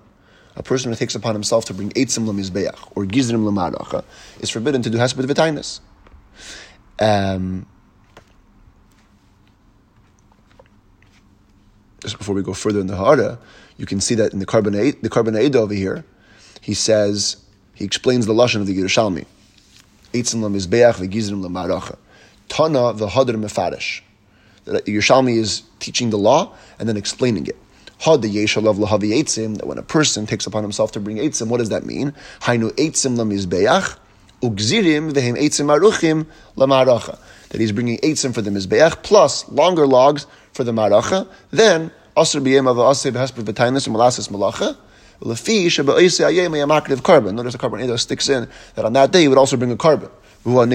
A 0.56 0.62
person 0.64 0.90
who 0.90 0.96
takes 0.96 1.14
upon 1.14 1.34
himself 1.34 1.64
to 1.66 1.74
bring 1.74 1.90
eitzim 1.90 2.26
lemizbeach 2.26 2.92
or 2.96 3.04
gizrim 3.04 3.44
lemaracha 3.48 4.02
is 4.40 4.50
forbidden 4.50 4.82
to 4.82 4.90
do 4.90 4.98
hesped 4.98 5.24
v'tainis. 5.24 5.80
Um, 6.98 7.66
just 12.00 12.18
before 12.18 12.34
we 12.34 12.42
go 12.42 12.54
further 12.54 12.80
in 12.80 12.86
the 12.86 12.96
Ha'ara, 12.96 13.38
you 13.76 13.86
can 13.86 14.00
see 14.00 14.14
that 14.16 14.32
in 14.32 14.38
the 14.38 14.46
Korban 14.46 15.00
the 15.00 15.08
Korban 15.08 15.54
over 15.54 15.74
here, 15.74 16.04
he 16.60 16.74
says, 16.74 17.36
he 17.74 17.84
explains 17.84 18.26
the 18.26 18.34
Lashon 18.34 18.60
of 18.60 18.66
the 18.66 18.76
Yerushalmi. 18.76 19.26
Eitzim 20.12 20.40
lemizbeach 20.40 20.94
v'gizrim 20.94 21.42
lemaracha. 21.42 21.96
Tana 22.48 22.92
v'hadr 22.94 23.36
mefarish. 23.36 24.02
The 24.64 24.82
Yerushalmi 24.82 25.36
is 25.36 25.62
teaching 25.78 26.10
the 26.10 26.18
law 26.18 26.54
and 26.78 26.88
then 26.88 26.96
explaining 26.96 27.46
it. 27.46 27.56
Had 27.98 28.22
the 28.22 28.28
yeshalav 28.28 28.76
lahavi 28.76 29.12
eitzim, 29.22 29.58
that 29.58 29.66
when 29.66 29.78
a 29.78 29.82
person 29.82 30.26
takes 30.26 30.46
upon 30.46 30.62
himself 30.62 30.92
to 30.92 31.00
bring 31.00 31.18
eitzim, 31.18 31.48
what 31.48 31.58
does 31.58 31.68
that 31.68 31.84
mean? 31.84 32.14
Hainu 32.40 32.70
eitzim 32.72 33.16
lemizbeach, 33.16 33.98
ugzirim 34.42 35.12
v'hem 35.12 35.38
eitzim 35.38 35.66
aruchim 35.66 36.26
lemaracha. 36.56 37.18
That 37.50 37.60
he's 37.60 37.72
bringing 37.72 37.98
eitzim 37.98 38.34
for 38.34 38.42
the 38.42 38.50
mizbeach, 38.50 39.02
plus 39.02 39.48
longer 39.48 39.86
logs 39.86 40.26
for 40.60 40.64
the 40.64 40.72
maracha, 40.72 41.26
then 41.50 41.90
asr 42.16 42.40
b'yem 42.42 42.70
ava 42.70 42.82
asr 42.82 43.12
b'hesper 43.12 43.42
malacha, 44.28 44.76
shebe'oisei 45.22 46.24
ayem 46.30 46.52
yamakrav 46.52 47.00
korban. 47.00 47.34
Notice 47.34 47.54
the 47.54 47.58
korban 47.58 47.82
either 47.82 47.96
sticks 47.96 48.28
in 48.28 48.46
that 48.74 48.84
on 48.84 48.92
that 48.92 49.10
day 49.10 49.22
he 49.22 49.28
would 49.28 49.38
also 49.38 49.56
bring 49.56 49.72
a 49.72 49.76
korban. 49.76 50.10
But 50.42 50.70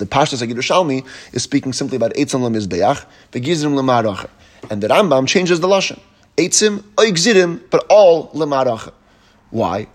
the 0.00 0.06
Pashtas 0.06 0.44
Yerushalmi 0.44 1.06
is 1.32 1.44
speaking 1.44 1.72
simply 1.72 1.96
about 1.96 2.12
eitzim 2.14 2.40
lemizbeach, 2.40 3.04
begizrim 3.30 3.74
lemarach, 3.74 4.26
and 4.70 4.82
the 4.82 4.88
Rambam 4.88 5.28
changes 5.28 5.60
the 5.60 5.68
lashon. 5.68 6.00
Eitzim 6.36 6.82
oigzirim, 6.96 7.60
but 7.70 7.86
all 7.88 8.28
lemaracha. 8.30 8.92
Why? 9.50 9.86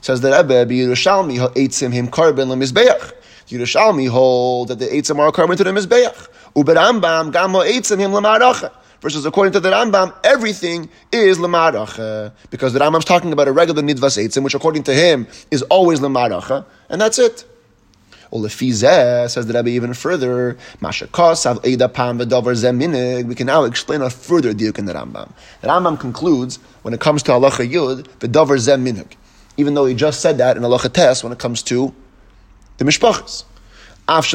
Says 0.00 0.20
the 0.20 0.32
Rebbe, 0.32 0.66
be 0.66 0.78
Yerushalmi 0.78 1.38
eitzim 1.54 1.92
him 1.92 2.08
korban 2.08 2.48
lemizbeach. 2.48 3.12
Yerushalmi 3.48 4.08
hold 4.08 4.66
that 4.68 4.80
the 4.80 4.86
eitzim 4.86 5.18
are 5.18 5.28
a 5.28 5.32
korban 5.32 5.56
to 5.56 5.62
the 5.62 5.70
mizbeach. 5.70 6.28
Uberambam 6.54 7.32
gamo 7.32 7.64
eitzim 7.64 7.98
him 7.98 8.12
lemaracha. 8.12 8.70
Versus 9.00 9.24
according 9.24 9.52
to 9.52 9.60
the 9.60 9.70
Rambam, 9.70 10.12
everything 10.24 10.88
is 11.12 11.38
lemaracha. 11.38 12.32
Because 12.50 12.72
the 12.72 12.80
Rambam's 12.80 13.04
talking 13.04 13.32
about 13.32 13.46
a 13.46 13.52
regular 13.52 13.80
nidvas 13.80 14.18
eitzim, 14.18 14.42
which 14.42 14.54
according 14.54 14.82
to 14.82 14.92
him 14.92 15.28
is 15.52 15.62
always 15.62 16.00
lemaracha, 16.00 16.64
and 16.88 17.00
that's 17.00 17.20
it. 17.20 17.44
Olefizeh 18.32 19.30
says 19.30 19.46
the 19.46 19.54
Rebbe 19.54 19.70
even 19.70 19.94
further. 19.94 20.58
We 20.82 20.88
can 23.34 23.46
now 23.46 23.64
explain 23.64 24.02
a 24.02 24.10
further 24.10 24.52
diuk 24.52 24.78
in 24.78 24.84
the 24.84 24.92
Rambam. 24.92 25.32
The 25.62 25.68
Rambam 25.68 25.98
concludes 25.98 26.58
when 26.82 26.92
it 26.92 27.00
comes 27.00 27.22
to 27.22 27.32
halacha 27.32 27.66
yud 27.70 28.06
v'dover 28.18 28.58
zeminig, 28.58 29.12
even 29.56 29.72
though 29.74 29.86
he 29.86 29.94
just 29.94 30.20
said 30.20 30.36
that 30.38 30.58
in 30.58 30.62
halacha 30.62 30.92
tes 30.92 31.22
when 31.22 31.32
it 31.32 31.38
comes 31.38 31.62
to 31.62 31.94
the 32.76 32.84
mishpachas. 32.84 33.44
Even 34.10 34.30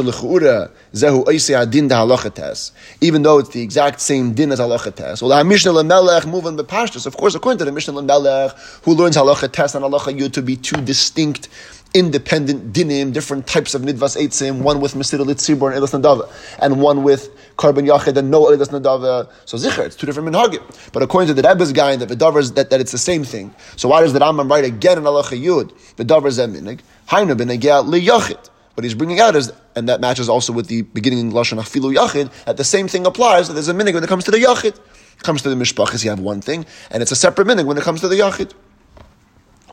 though 3.24 3.40
it's 3.40 3.50
the 3.50 3.62
exact 3.64 4.00
same 4.02 4.34
din 4.34 4.52
as 4.52 4.60
halacha 4.60 4.94
tes. 4.94 5.20
Well, 5.20 5.30
the 5.30 5.36
Mishneh 5.44 5.74
lemelech 5.74 6.30
moving 6.30 6.58
the 6.58 6.64
pashtus. 6.64 7.08
Of 7.08 7.18
course, 7.18 7.34
according 7.34 7.58
to 7.58 7.66
the 7.66 7.72
Mishneh 7.72 8.06
lemelech, 8.06 8.52
who 8.84 8.94
learns 8.94 9.18
halacha 9.18 9.52
tes 9.52 9.74
and 9.74 9.84
halacha 9.84 10.16
yud 10.16 10.32
to 10.34 10.44
be 10.44 10.56
two 10.56 10.80
distinct, 10.82 11.50
independent 11.96 12.72
dinim, 12.72 13.14
different 13.14 13.48
types 13.48 13.74
of 13.74 13.82
nidvas 13.82 14.16
eitzim, 14.16 14.62
one 14.62 14.80
with 14.80 14.94
Mesidah 14.94 15.26
Litzibor 15.26 15.74
and 15.74 15.84
Elas 15.84 16.00
Nadava, 16.00 16.30
and 16.60 16.80
one 16.80 17.02
with 17.02 17.36
korban 17.56 17.88
yachid 17.88 18.16
and 18.16 18.30
no 18.30 18.46
Elas 18.46 18.68
Nadava. 18.68 19.28
So 19.46 19.58
zicher, 19.58 19.88
it's 19.88 19.96
two 19.96 20.06
different 20.06 20.30
minhagim. 20.30 20.62
But 20.92 21.02
according 21.02 21.30
to 21.30 21.34
the 21.34 21.48
Rebbe's 21.48 21.74
guy, 21.74 21.96
that 21.96 22.08
the 22.08 22.16
Vidavers, 22.16 22.54
that, 22.54 22.70
that 22.70 22.80
it's 22.80 22.92
the 22.92 23.00
same 23.00 23.24
thing. 23.24 23.56
So 23.76 23.90
why 23.90 24.02
does 24.02 24.14
the 24.14 24.20
Rambam 24.20 24.52
write 24.52 24.66
again 24.66 25.00
in 25.00 25.04
halacha 25.04 25.42
yud? 25.42 25.72
Vidavar 25.96 26.30
zeminig, 26.30 26.82
hainu 27.08 27.36
benegea 27.36 27.84
liyachid. 27.84 28.52
What 28.76 28.84
he's 28.84 28.96
bringing 28.96 29.20
out 29.20 29.36
is, 29.36 29.54
and 29.76 29.88
that 29.88 30.02
matches 30.02 30.30
also 30.30 30.52
with 30.52 30.68
the 30.68 30.82
beginning 30.82 31.20
in 31.20 31.32
lashon 31.32 31.60
afilu 31.60 31.96
yachid. 31.96 32.32
That 32.46 32.58
the 32.58 32.64
same 32.64 32.88
thing 32.88 33.06
applies. 33.06 33.48
That 33.48 33.54
there's 33.54 33.68
a 33.68 33.74
minig 33.74 33.94
when 33.94 34.04
it 34.04 34.08
comes 34.08 34.24
to 34.26 34.32
the 34.32 34.38
yachid. 34.38 34.76
It 34.76 35.24
comes 35.24 35.44
to 35.44 35.50
the 35.50 35.56
mishpachas, 35.56 36.04
you 36.04 36.10
have 36.10 36.20
one 36.20 36.42
thing, 36.42 36.66
and 36.90 37.04
it's 37.04 37.12
a 37.12 37.16
separate 37.16 37.48
minig 37.48 37.66
when 37.66 37.78
it 37.78 37.84
comes 37.84 38.02
to 38.02 38.08
the 38.08 38.16
yachid. 38.16 38.52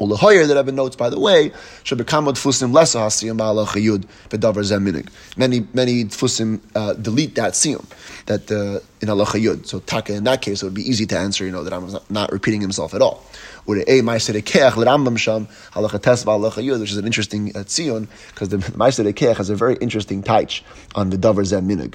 Ulahoyer 0.00 0.48
that 0.48 0.56
Rebbe 0.56 0.72
notes, 0.72 0.96
by 0.96 1.10
the 1.10 1.20
way, 1.20 1.52
should 1.84 1.98
become 1.98 2.26
tfusim 2.26 2.72
lesa 2.72 2.98
hasiyam 2.98 3.38
ba'ala 3.38 3.66
chayud 3.66 4.06
bedavar 4.28 4.64
zeminig. 4.64 5.08
Many 5.36 5.66
many 5.72 6.04
tfusim 6.04 6.60
uh, 6.74 6.94
delete 6.94 7.34
that 7.36 7.52
siyum 7.52 7.84
that 8.26 8.50
uh, 8.50 8.80
in 9.00 9.08
Allah 9.08 9.26
chayud. 9.26 9.66
So 9.66 9.80
taka 9.80 10.14
in 10.14 10.24
that 10.24 10.42
case 10.42 10.62
it 10.62 10.66
would 10.66 10.74
be 10.74 10.88
easy 10.88 11.06
to 11.06 11.18
answer. 11.18 11.44
You 11.44 11.52
know 11.52 11.64
that 11.64 11.72
I'm 11.72 11.90
not, 11.90 12.10
not 12.10 12.32
repeating 12.32 12.60
himself 12.60 12.94
at 12.94 13.02
all 13.02 13.24
or 13.66 13.76
a 13.76 13.84
Ma'aseh 13.84 14.40
Rokeach 14.40 14.76
l'Rambam 14.76 15.16
Sham 15.18 15.46
Halacha 15.72 16.02
Tes 16.02 16.24
Halacha 16.24 16.64
Yud, 16.64 16.80
which 16.80 16.90
is 16.90 16.96
an 16.96 17.06
interesting 17.06 17.50
uh, 17.50 17.60
tzion 17.60 18.08
because 18.28 18.48
the 18.48 18.56
Ma'aseh 18.78 19.10
Rokeach 19.12 19.36
has 19.36 19.50
a 19.50 19.54
very 19.54 19.76
interesting 19.76 20.22
taich 20.22 20.62
on 20.94 21.10
the 21.10 21.16
Davar 21.16 21.44
Zem 21.44 21.68
Minig, 21.68 21.94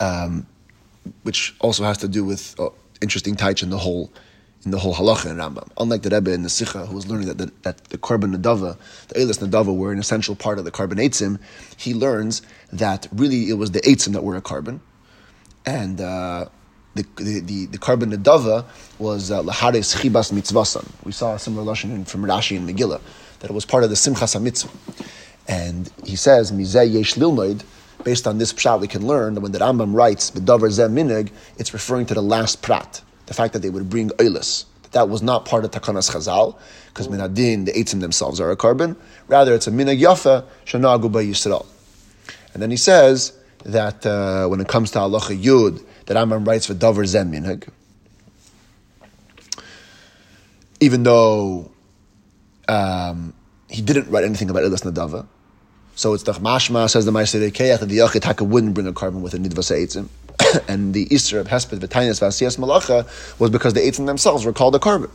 um, 0.00 0.46
which 1.22 1.54
also 1.60 1.84
has 1.84 1.98
to 1.98 2.08
do 2.08 2.24
with 2.24 2.58
uh, 2.60 2.68
interesting 3.00 3.34
taich 3.34 3.62
in 3.62 3.70
the 3.70 3.78
whole 3.78 4.10
in 4.64 4.70
the 4.70 4.78
whole 4.78 4.94
halacha 4.94 5.30
in 5.30 5.36
Rambam. 5.36 5.68
Unlike 5.78 6.02
the 6.02 6.10
Rebbe 6.10 6.32
in 6.32 6.42
the 6.42 6.48
Sikha, 6.48 6.86
who 6.86 6.94
was 6.94 7.06
learning 7.06 7.28
that 7.28 7.38
the, 7.38 7.52
that 7.62 7.84
the 7.84 7.98
korban 7.98 8.34
nadava, 8.34 8.76
the 9.08 9.14
Eilis 9.14 9.38
nadava, 9.38 9.74
were 9.74 9.92
an 9.92 9.98
essential 9.98 10.34
part 10.34 10.58
of 10.58 10.64
the 10.64 10.70
korban 10.70 10.94
eitzim, 10.94 11.38
he 11.76 11.94
learns 11.94 12.42
that 12.72 13.06
really 13.12 13.48
it 13.48 13.54
was 13.54 13.70
the 13.70 13.80
eitzim 13.80 14.12
that 14.12 14.24
were 14.24 14.36
a 14.36 14.42
korban, 14.42 14.80
and 15.64 16.00
uh, 16.00 16.46
the 16.94 17.06
the, 17.16 17.66
the, 17.66 17.78
korban 17.78 18.12
nedava 18.14 18.64
was 18.98 19.30
uh, 19.30 19.42
lahares 19.42 19.96
chibas 19.96 20.32
mitzvasan. 20.32 20.86
We 21.04 21.12
saw 21.12 21.34
a 21.34 21.38
similar 21.38 21.62
lesson 21.62 22.04
from 22.04 22.22
Rashi 22.22 22.56
and 22.56 22.68
Megillah 22.68 23.00
that 23.40 23.50
it 23.50 23.54
was 23.54 23.64
part 23.64 23.84
of 23.84 23.90
the 23.90 23.96
simchas 23.96 24.40
mitzvah. 24.40 24.70
And 25.46 25.90
he 26.04 26.16
says 26.16 26.52
mizeh 26.52 26.92
yesh 26.92 27.14
lilmoid. 27.14 27.62
Based 28.04 28.28
on 28.28 28.38
this 28.38 28.52
pshat, 28.52 28.80
we 28.80 28.86
can 28.86 29.06
learn 29.06 29.34
that 29.34 29.40
when 29.40 29.52
the 29.52 29.58
Rambam 29.58 29.94
writes 29.94 30.30
bedavar 30.30 30.68
zeh 30.68 30.90
minig, 30.90 31.30
it's 31.58 31.72
referring 31.72 32.06
to 32.06 32.14
the 32.14 32.22
last 32.22 32.62
prat, 32.62 33.02
the 33.28 33.34
fact 33.34 33.52
that 33.52 33.60
they 33.60 33.70
would 33.70 33.88
bring 33.88 34.08
oilis. 34.10 34.64
That, 34.92 35.10
was 35.10 35.22
not 35.22 35.44
part 35.44 35.64
of 35.66 35.70
takanas 35.70 36.10
chazal, 36.10 36.58
because 36.88 37.08
minadin 37.08 37.66
the 37.66 37.72
eitzim 37.72 38.00
themselves 38.00 38.40
are 38.40 38.50
a 38.50 38.56
korban. 38.56 38.96
Rather, 39.28 39.54
it's 39.54 39.66
a 39.66 39.70
minig 39.70 40.00
yafa 40.00 40.46
shanagu 40.64 41.12
by 41.12 41.24
Yisrael. 41.24 41.66
And 42.54 42.62
then 42.62 42.70
he 42.70 42.78
says 42.78 43.38
that 43.64 44.06
uh, 44.06 44.48
when 44.48 44.60
it 44.60 44.68
comes 44.68 44.90
to 44.92 45.00
halacha 45.00 45.40
yud, 45.40 45.84
that 46.06 46.16
Rambam 46.16 46.46
writes 46.46 46.64
for 46.64 46.72
Dover 46.72 47.04
Zem 47.04 47.30
Minhag. 47.30 47.68
Even 50.80 51.02
though 51.02 51.70
um, 52.66 53.34
he 53.68 53.82
didn't 53.82 54.10
write 54.10 54.24
anything 54.24 54.48
about 54.48 54.62
Ilas 54.62 54.90
Nadava. 54.90 55.26
So 55.96 56.14
it's 56.14 56.22
the 56.22 56.32
Mashma 56.32 56.88
says 56.88 57.04
the 57.04 57.10
Ma'aseh 57.10 57.50
Rokeach 57.50 57.80
that 57.80 57.86
the 57.86 57.98
Yachid 57.98 58.22
Taka 58.22 58.44
wouldn't 58.44 58.72
bring 58.72 58.86
a 58.86 58.92
korban 58.92 59.20
with 59.20 59.34
a 59.34 59.38
Nidvas 59.38 59.70
Eitzim. 59.70 60.08
and 60.68 60.94
the 60.94 61.12
Easter 61.14 61.38
of 61.38 61.48
Hesped, 61.48 61.78
V'tainis, 61.78 62.20
Vasiyas 62.20 62.58
Malacha 62.58 63.06
was 63.38 63.50
because 63.50 63.74
the 63.74 63.80
Eitzim 63.80 64.06
themselves 64.06 64.44
were 64.44 64.52
called 64.52 64.74
a 64.74 64.78
korban. 64.78 65.10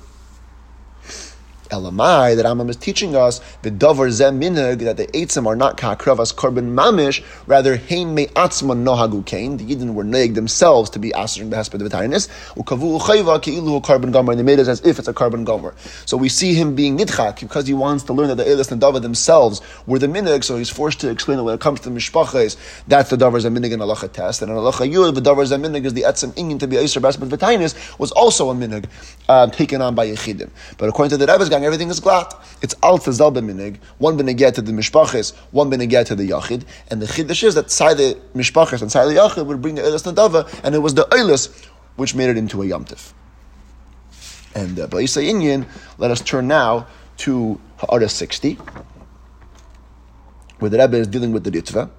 Elamai, 1.69 2.35
that 2.35 2.45
Rambam 2.45 2.69
is 2.69 2.75
teaching 2.75 3.15
us, 3.15 3.39
the 3.61 3.71
davar 3.71 4.09
zem 4.11 4.39
that 4.39 4.97
the 4.97 5.07
eitzim 5.07 5.45
are 5.45 5.55
not 5.55 5.77
kakravas 5.77 6.33
korban 6.33 6.73
mamish, 6.73 7.23
rather 7.47 7.77
heim 7.77 8.13
me 8.13 8.27
atzman 8.27 8.83
nohagu 8.83 9.25
kain. 9.25 9.57
The 9.57 9.65
Yidden 9.65 9.93
were 9.93 10.03
neg 10.03 10.33
themselves 10.35 10.89
to 10.91 10.99
be 10.99 11.11
asering 11.11 11.49
the 11.49 11.55
hesped 11.55 11.75
of 11.75 11.81
v'tainis. 11.81 12.27
Ukavu 12.55 12.99
uchayva 12.99 13.39
keilu 13.41 13.81
korban 13.81 14.11
gomer, 14.11 14.31
and 14.31 14.39
they 14.39 14.43
made 14.43 14.59
it 14.59 14.67
as 14.67 14.81
if 14.85 14.99
it's 14.99 15.07
a 15.07 15.13
korban 15.13 15.45
gomer. 15.45 15.73
So 16.05 16.17
we 16.17 16.29
see 16.29 16.53
him 16.53 16.75
being 16.75 16.97
nidchak 16.97 17.39
because 17.39 17.67
he 17.67 17.73
wants 17.73 18.03
to 18.05 18.13
learn 18.13 18.27
that 18.27 18.35
the 18.35 18.47
elis 18.47 18.71
and 18.71 18.81
dava 18.81 19.01
themselves 19.01 19.61
were 19.87 19.99
the 19.99 20.07
minhag, 20.07 20.43
so 20.43 20.57
he's 20.57 20.69
forced 20.69 20.99
to 21.01 21.09
explain 21.09 21.37
that 21.37 21.43
when 21.43 21.55
it 21.55 21.61
comes 21.61 21.79
to 21.81 21.89
mishpachas, 21.89 22.57
that's 22.87 23.09
the 23.09 23.17
davar 23.17 23.39
zem 23.39 23.55
minhag 23.55 23.73
and 23.73 23.81
alacha 23.81 24.11
test, 24.11 24.41
and 24.41 24.51
in 24.51 24.57
alacha 24.57 24.91
yud, 24.91 25.15
the 25.15 25.21
davar 25.21 25.45
zem 25.45 25.63
minhag 25.63 25.85
is 25.85 25.93
the 25.93 26.01
etzim 26.01 26.31
ingin 26.33 26.59
to 26.59 26.67
be 26.67 26.77
aser 26.77 26.99
hesped 26.99 27.27
v'tainis 27.29 27.97
was 27.99 28.11
also 28.11 28.49
a 28.49 28.53
minhag 28.53 28.85
uh, 29.29 29.47
taken 29.47 29.81
on 29.81 29.95
by 29.95 30.07
yechidim. 30.07 30.49
But 30.77 30.89
according 30.89 31.11
to 31.11 31.17
the 31.17 31.31
Rebbe's 31.31 31.49
everything 31.61 31.89
is 31.89 31.99
glat. 31.99 32.33
It's 32.61 32.73
al 32.81 32.97
tazal 32.97 33.35
b'minig, 33.35 33.77
one 33.97 34.17
b'negeh 34.17 34.53
to 34.55 34.61
the 34.61 34.71
mishpachis, 34.71 35.35
one 35.51 35.69
b'negeh 35.69 36.05
to 36.05 36.15
the 36.15 36.29
yachid, 36.29 36.63
and 36.89 37.01
the 37.01 37.05
chiddush 37.05 37.43
is 37.43 37.55
that 37.55 37.69
side 37.69 37.97
the 37.97 38.19
mishpachis 38.33 38.81
and 38.81 38.91
side 38.91 39.05
the 39.07 39.15
yachid 39.15 39.45
would 39.45 39.61
bring 39.61 39.75
the 39.75 39.81
eilis 39.81 40.11
nadava, 40.11 40.61
and 40.63 40.73
it 40.73 40.79
was 40.79 40.95
the 40.95 41.03
eilis 41.05 41.67
which 41.95 42.15
made 42.15 42.29
it 42.29 42.37
into 42.37 42.61
a 42.61 42.65
yamtiv. 42.65 43.13
And 44.55 44.79
uh, 44.79 44.87
Ba'isa 44.87 45.23
Inyan, 45.23 45.67
let 45.97 46.11
us 46.11 46.21
turn 46.21 46.47
now 46.47 46.87
to 47.17 47.59
Ha'ara 47.77 48.09
60, 48.09 48.57
where 50.59 50.69
the 50.69 50.77
Rebbe 50.77 50.97
is 50.97 51.07
dealing 51.07 51.31
with 51.31 51.43
the 51.43 51.51
Ritva, 51.51 51.89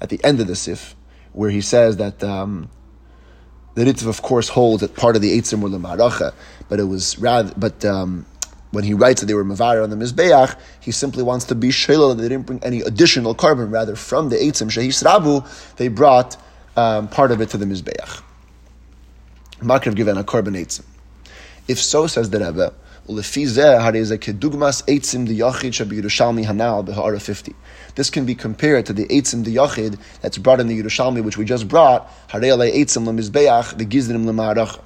at 0.00 0.08
the 0.10 0.22
end 0.24 0.40
of 0.40 0.46
the 0.46 0.56
Sif, 0.56 0.94
where 1.32 1.50
he 1.50 1.60
says 1.60 1.96
that 1.96 2.22
um, 2.22 2.70
the 3.74 3.84
Ritva, 3.84 4.08
of 4.08 4.22
course, 4.22 4.48
holds 4.48 4.80
that 4.82 4.94
part 4.94 5.16
of 5.16 5.22
the 5.22 5.36
Eitzim 5.38 5.60
were 5.60 5.68
Lemaracha, 5.68 6.32
but 6.68 6.78
it 6.78 6.84
was 6.84 7.18
rather, 7.18 7.52
but 7.56 7.84
um, 7.84 8.26
when 8.74 8.84
he 8.84 8.92
writes 8.92 9.20
that 9.20 9.26
they 9.26 9.34
were 9.34 9.44
Mavar 9.44 9.82
on 9.82 9.90
the 9.90 9.96
Mizbeach, 9.96 10.56
he 10.80 10.90
simply 10.90 11.22
wants 11.22 11.46
to 11.46 11.54
be 11.54 11.70
Sheila 11.70 12.14
that 12.14 12.22
they 12.22 12.28
didn't 12.28 12.46
bring 12.46 12.62
any 12.62 12.80
additional 12.80 13.34
korban. 13.34 13.72
Rather, 13.72 13.96
from 13.96 14.28
the 14.28 14.36
Eitzim 14.36 14.70
Shehis 14.70 15.02
Rabu, 15.02 15.44
they 15.76 15.88
brought 15.88 16.36
um, 16.76 17.08
part 17.08 17.30
of 17.30 17.40
it 17.40 17.50
to 17.50 17.56
the 17.56 17.64
Mizbeach. 17.64 18.22
Makrav 19.60 19.94
given 19.94 20.18
a 20.18 20.24
korban 20.24 20.56
Eitzim. 20.56 20.84
If 21.68 21.80
so, 21.80 22.06
says 22.06 22.30
the 22.30 22.40
Rebbe, 22.40 22.74
this 23.06 23.34
can 28.10 28.24
be 28.24 28.34
compared 28.34 28.86
to 28.86 28.94
the 28.94 29.06
Eitzim 29.08 29.44
the 29.44 29.56
Yachid 29.56 29.98
that's 30.22 30.38
brought 30.38 30.60
in 30.60 30.68
the 30.68 30.82
Yerushalmi, 30.82 31.22
which 31.22 31.36
we 31.36 31.44
just 31.44 31.68
brought. 31.68 32.10
The 32.32 32.38
lemarach. 32.38 34.80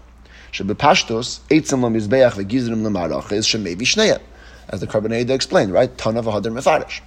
Shebepashtos 0.52 1.40
Eitzim 1.50 1.80
lemizbeach 1.80 2.36
the 2.36 2.44
Gizrim 2.44 2.82
lemarach 2.82 3.32
is 3.32 3.46
shemevi 3.46 3.82
shneya, 3.82 4.20
as 4.68 4.80
the 4.80 4.86
Carbonade 4.86 5.30
explained, 5.30 5.72
right? 5.72 5.96
Ton 5.98 6.16
of 6.16 6.26
a 6.26 6.32
hadar 6.32 6.52
mefarish. 6.52 7.00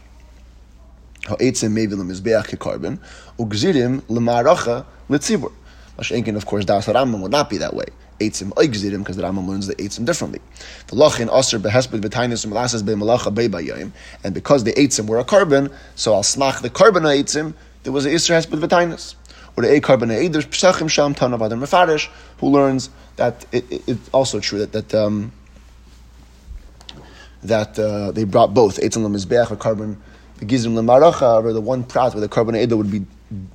Ha'eitzim 1.26 1.74
mevi 1.74 1.94
lemizbeach 1.94 2.48
kekarbon 2.48 3.00
ugzirim 3.40 4.02
lemaracha 4.04 4.86
litzibur. 5.10 5.52
Mashenkin, 5.98 6.36
of 6.36 6.46
course, 6.46 6.66
Das 6.66 6.88
Rambam 6.88 7.22
would 7.22 7.32
not 7.32 7.50
be 7.50 7.58
that 7.58 7.76
way. 7.76 7.86
Eitzim 8.20 8.54
oigzirim, 8.54 9.00
because 9.00 9.18
the 9.18 9.24
Rambam 9.24 9.48
learns 9.48 9.68
the 9.68 9.76
Eitzim 9.76 10.06
differently. 10.06 10.40
The 10.88 10.96
lachin 10.96 11.36
aser 11.36 11.60
behesped 11.60 12.00
b'tainis 12.00 12.46
u'melasas 12.46 12.86
be'malacha 12.86 13.34
be'bayayim, 13.34 13.92
and 14.24 14.34
because 14.34 14.64
the 14.64 14.74
Eitzim 14.74 15.08
were 15.08 15.20
a 15.20 15.26
korban, 15.26 15.74
so 15.96 16.14
I'll 16.14 16.24
smach 16.24 16.62
the 16.62 16.70
korban 16.70 17.02
Eitzim, 17.02 17.56
there 17.84 17.92
was 17.92 18.06
an 18.06 18.14
Isra 18.14 18.38
hesped 18.38 18.60
b'tainis. 18.60 19.16
Or 19.58 19.64
the 19.64 19.76
A 19.76 19.82
korban 19.82 20.32
there's 20.32 20.46
psachim 20.46 20.90
sham 20.90 21.14
ton 21.14 21.34
of 21.34 21.42
other 21.42 21.56
who 22.38 22.48
learns 22.48 22.90
that 23.18 23.46
it, 23.52 23.72
it, 23.72 23.84
it's 23.88 24.10
also 24.10 24.40
true 24.40 24.60
that, 24.60 24.72
that 24.72 24.96
um, 24.96 25.32
that 27.44 27.78
uh, 27.78 28.12
they 28.12 28.24
brought 28.24 28.54
both 28.54 28.80
Eitzim 28.80 29.06
lemizbeach, 29.06 29.52
a 29.52 29.56
korban, 29.56 29.98
the 30.38 30.46
gizim 30.46 30.74
lemaracha, 30.74 31.44
or 31.44 31.54
the 31.54 31.62
one 31.62 31.84
prat 31.84 32.14
where 32.14 32.22
the 32.22 32.30
korban 32.30 32.78
would 32.78 32.92
be 32.92 33.06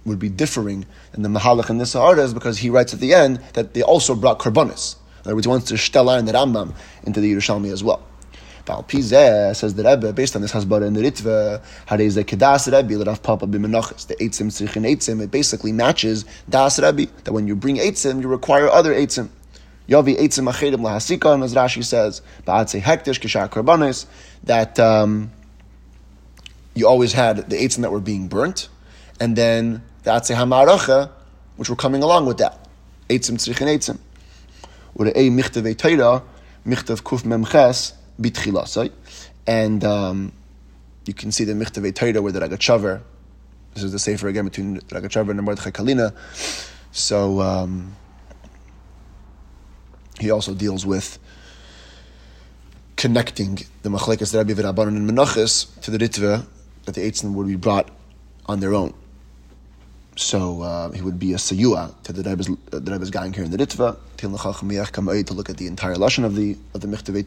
would 0.05 0.18
be 0.18 0.28
differing 0.28 0.86
in 1.14 1.22
the 1.22 1.28
Mahalach 1.28 1.68
and 1.68 1.80
Nisahara 1.80 2.20
is 2.20 2.32
because 2.32 2.59
he 2.59 2.70
writes 2.70 2.94
at 2.94 3.01
the 3.01 3.12
end 3.12 3.38
that 3.53 3.74
they 3.74 3.82
also 3.82 4.14
brought 4.14 4.38
karbonis. 4.38 4.97
In 5.18 5.28
other 5.28 5.34
words, 5.34 5.47
he 5.47 5.51
wants 5.51 5.66
to 5.66 5.74
shtela 5.74 6.18
in 6.18 6.24
the 6.24 6.32
Rambam 6.32 6.74
into 7.05 7.20
the 7.20 7.32
Yerushalmi 7.32 7.70
as 7.70 7.84
well. 7.84 8.03
Val 8.67 8.83
Pizeh 8.83 9.55
says 9.55 9.75
the 9.75 9.85
Rebbe, 9.85 10.12
based 10.12 10.35
on 10.35 10.43
this 10.43 10.53
Hasbara 10.53 10.87
in 10.87 10.95
the 10.95 11.03
Ritva, 11.03 11.62
Harei 11.87 12.12
the 12.12 12.25
Kedas 12.25 12.67
Rebbe, 12.67 13.05
Rav 13.05 13.23
Papa 13.23 13.47
b'menachis, 13.47 14.09
the 14.09 14.17
Eitzim 14.17 14.49
Tzrichin 14.49 14.91
Eitzim, 14.91 15.23
it 15.23 15.31
basically 15.31 15.73
matches 15.73 16.25
Das 16.49 16.81
Rebbe, 16.81 17.07
that 17.25 17.33
when 17.33 17.47
you 17.47 17.55
bring 17.55 17.77
Eitzim, 17.77 18.21
you 18.21 18.29
require 18.29 18.69
other 18.69 18.93
Eitzim. 18.93 19.29
Yavi 19.89 20.19
Eitzim 20.19 20.51
Achedim 20.53 20.81
Lahasika, 20.81 21.43
as 21.45 21.55
Rashi 21.55 21.85
says, 21.85 22.23
Ba'atzei 22.45 22.83
Hektish 22.83 23.21
Kishar 23.21 23.49
Karbonis, 23.49 24.07
that 24.43 24.81
um, 24.81 25.31
you 26.75 26.89
always 26.89 27.12
had 27.12 27.49
the 27.49 27.57
Eitzim 27.57 27.83
that 27.83 27.93
were 27.93 28.01
being 28.01 28.27
burnt, 28.27 28.69
and 29.21 29.37
then 29.37 29.83
the 30.03 30.11
Atzei 30.11 30.35
HaMaracha, 30.35 31.11
which 31.57 31.71
were 31.71 31.77
coming 31.77 32.03
along 32.03 32.27
with 32.27 32.39
that. 32.39 32.69
Eitzim 33.09 33.37
tzrichin 33.37 33.69
eitzim. 33.69 33.99
Or 34.97 35.07
michtav 35.07 35.73
eitayra, 35.73 36.25
michtav 36.67 37.03
kuf 37.03 37.23
memches, 37.23 37.93
bitchilasai. 38.21 38.93
And 39.47 39.85
um, 39.85 40.33
you 41.07 41.14
can 41.14 41.31
see 41.33 41.45
the 41.45 41.53
michtav 41.53 41.91
eitayra 41.91 42.23
where 42.23 42.33
the 42.33 42.41
Ragachavar, 42.41 43.01
this 43.75 43.83
is 43.83 43.93
the 43.93 43.99
safer 43.99 44.29
again 44.29 44.45
between 44.45 44.75
the 44.75 44.81
Ragachavar 44.83 45.31
and 45.31 45.43
Mordechai 45.43 45.71
Kalina. 45.71 46.14
So 46.93 47.41
um, 47.41 47.95
he 50.19 50.31
also 50.31 50.55
deals 50.55 50.87
with 50.87 51.19
connecting 52.97 53.59
the 53.83 53.91
Machlekas 53.91 54.33
the 54.33 54.39
Rabbi 54.39 54.53
V'Rabbanon 54.53 54.97
and 54.97 55.11
Menachis 55.11 55.79
to 55.83 55.91
the 55.91 55.99
Ritva 55.99 56.47
that 56.87 56.95
the 56.95 57.03
Eitzim 57.03 57.35
would 57.35 57.47
be 57.47 57.57
brought 57.57 57.91
on 58.47 58.61
their 58.61 58.75
own. 58.75 58.95
So 60.17 60.62
uh, 60.62 60.91
he 60.93 61.03
would 61.03 61.19
be 61.19 61.35
a 61.35 61.37
sayua 61.37 61.93
to 62.05 62.12
the 62.12 62.23
Rebbe's, 62.29 62.49
uh, 62.49 62.79
the 62.79 62.91
Rebbe's 62.91 63.11
going 63.11 63.35
here 63.35 63.45
in 63.45 63.51
the 63.51 63.59
Ritva, 63.59 63.99
to 64.17 65.35
look 65.35 65.51
at 65.51 65.57
the 65.59 65.67
entire 65.67 65.97
lashon 65.97 66.25
of 66.25 66.35
the 66.35 66.57
of 66.73 66.81
the 66.81 66.87
Michtavei 66.87 67.23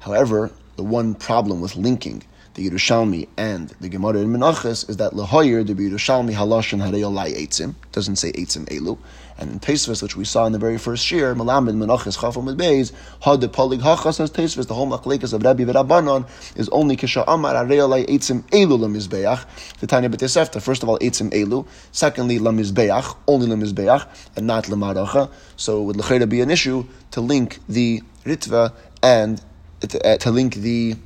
However, 0.00 0.50
the 0.76 0.82
one 0.82 1.14
problem 1.14 1.60
with 1.60 1.76
linking 1.76 2.22
the 2.54 2.68
Yerushalmi 2.68 3.28
and 3.36 3.68
the 3.80 3.88
Gemara 3.88 4.18
in 4.18 4.28
Menachos 4.28 4.88
is 4.88 4.96
that 4.96 5.12
Lahoyer, 5.12 5.64
the 5.64 5.74
Yerushalmi 5.74 6.34
halashon 6.34 6.82
hareyolai 6.82 7.36
eitzim, 7.36 7.74
doesn't 7.92 8.16
say 8.16 8.32
eitzim 8.32 8.66
elu. 8.66 8.98
And 9.38 9.52
in 9.52 9.60
Tesvis, 9.60 10.02
which 10.02 10.16
we 10.16 10.24
saw 10.24 10.46
in 10.46 10.52
the 10.52 10.58
very 10.58 10.78
first 10.78 11.10
year, 11.10 11.34
Malamid 11.34 11.76
Menachos 11.76 12.18
Chafam 12.18 12.56
Beis, 12.56 12.92
Had 13.20 13.40
the 13.40 13.48
Polig 13.48 13.80
Hachas 13.80 14.20
as 14.20 14.30
Tesvis, 14.30 14.66
the 14.66 14.74
whole 14.74 14.88
Machlekes 14.88 15.32
of 15.32 15.42
Rabbi 15.42 15.64
V'Rabbanon 15.64 16.28
is 16.56 16.68
only 16.70 16.96
Kisha 16.96 17.22
Amar 17.28 17.54
hareyolai 17.54 18.06
eitzim 18.08 18.42
elu 18.50 18.78
lemizbeach. 18.78 19.78
The 19.78 19.86
Tanya 19.86 20.08
B'Tesefta, 20.08 20.60
first 20.60 20.82
of 20.82 20.88
all, 20.88 20.98
eitzim 20.98 21.30
elu. 21.30 21.66
Secondly, 21.92 22.38
lemizbeach, 22.38 23.16
only 23.28 23.46
lemizbeach, 23.46 24.06
and 24.34 24.46
not 24.46 24.64
lemaracha. 24.64 25.30
So 25.56 25.82
it 25.82 25.84
would 25.84 25.96
Lechera 25.96 26.28
be 26.28 26.40
an 26.40 26.50
issue 26.50 26.86
to 27.12 27.20
link 27.20 27.58
the 27.68 28.02
Ritva 28.24 28.72
and 29.02 29.40
to, 29.80 30.06
uh, 30.06 30.16
to 30.18 30.30
link 30.30 30.54
the 30.56 30.96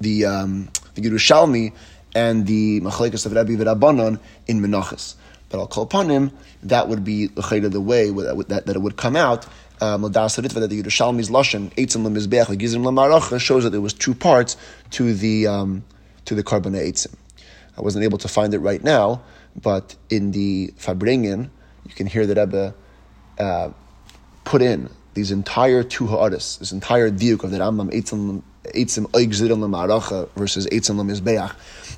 the 0.00 0.24
um, 0.24 0.68
the 0.94 1.02
Yerushalmi 1.02 1.72
and 2.14 2.46
the 2.46 2.80
Machlekes 2.80 3.26
of 3.26 3.32
Rabbi 3.32 3.52
V'Rabbanon 3.52 4.18
in 4.46 4.60
Menachos. 4.60 5.14
But 5.48 5.58
I'll 5.58 5.66
call 5.66 5.84
upon 5.84 6.08
him, 6.08 6.30
that 6.62 6.88
would 6.88 7.04
be 7.04 7.26
the 7.26 7.80
way 7.80 8.10
that, 8.10 8.62
that 8.66 8.76
it 8.76 8.82
would 8.82 8.96
come 8.96 9.16
out. 9.16 9.46
Um, 9.80 10.02
that 10.02 10.12
the 10.70 10.82
Yerushalmi's 10.82 11.30
Lashon, 11.30 11.72
Eitzim 11.74 12.06
Lemizbeach, 12.06 12.46
Gizim 12.56 12.82
Lemaracha, 12.84 13.40
shows 13.40 13.64
that 13.64 13.70
there 13.70 13.80
was 13.80 13.94
two 13.94 14.14
parts 14.14 14.56
to 14.90 15.14
the 15.14 15.46
um, 15.46 15.84
to 16.26 16.34
the 16.34 16.42
Karbon 16.42 16.74
Eitzim. 16.74 17.14
I 17.78 17.80
wasn't 17.80 18.04
able 18.04 18.18
to 18.18 18.28
find 18.28 18.52
it 18.52 18.58
right 18.58 18.82
now, 18.82 19.22
but 19.60 19.96
in 20.10 20.32
the 20.32 20.74
Farbrengen, 20.78 21.48
you 21.86 21.94
can 21.94 22.06
hear 22.06 22.26
that 22.26 22.36
Rebbe 22.36 22.74
uh, 23.38 23.70
put 24.44 24.60
in 24.60 24.90
these 25.14 25.30
entire 25.30 25.82
two 25.82 26.06
ha'aris, 26.06 26.56
this 26.56 26.72
entire 26.72 27.10
diuk 27.10 27.44
of 27.44 27.50
the 27.50 27.58
Rambam 27.58 27.92
Eitzim 27.92 28.42
Eitzim 28.64 29.06
Gzirim 29.06 29.58
Lemaracha 29.58 30.28
versus 30.36 30.66
Eitzim 30.66 30.96
Lemizbeach 30.96 31.54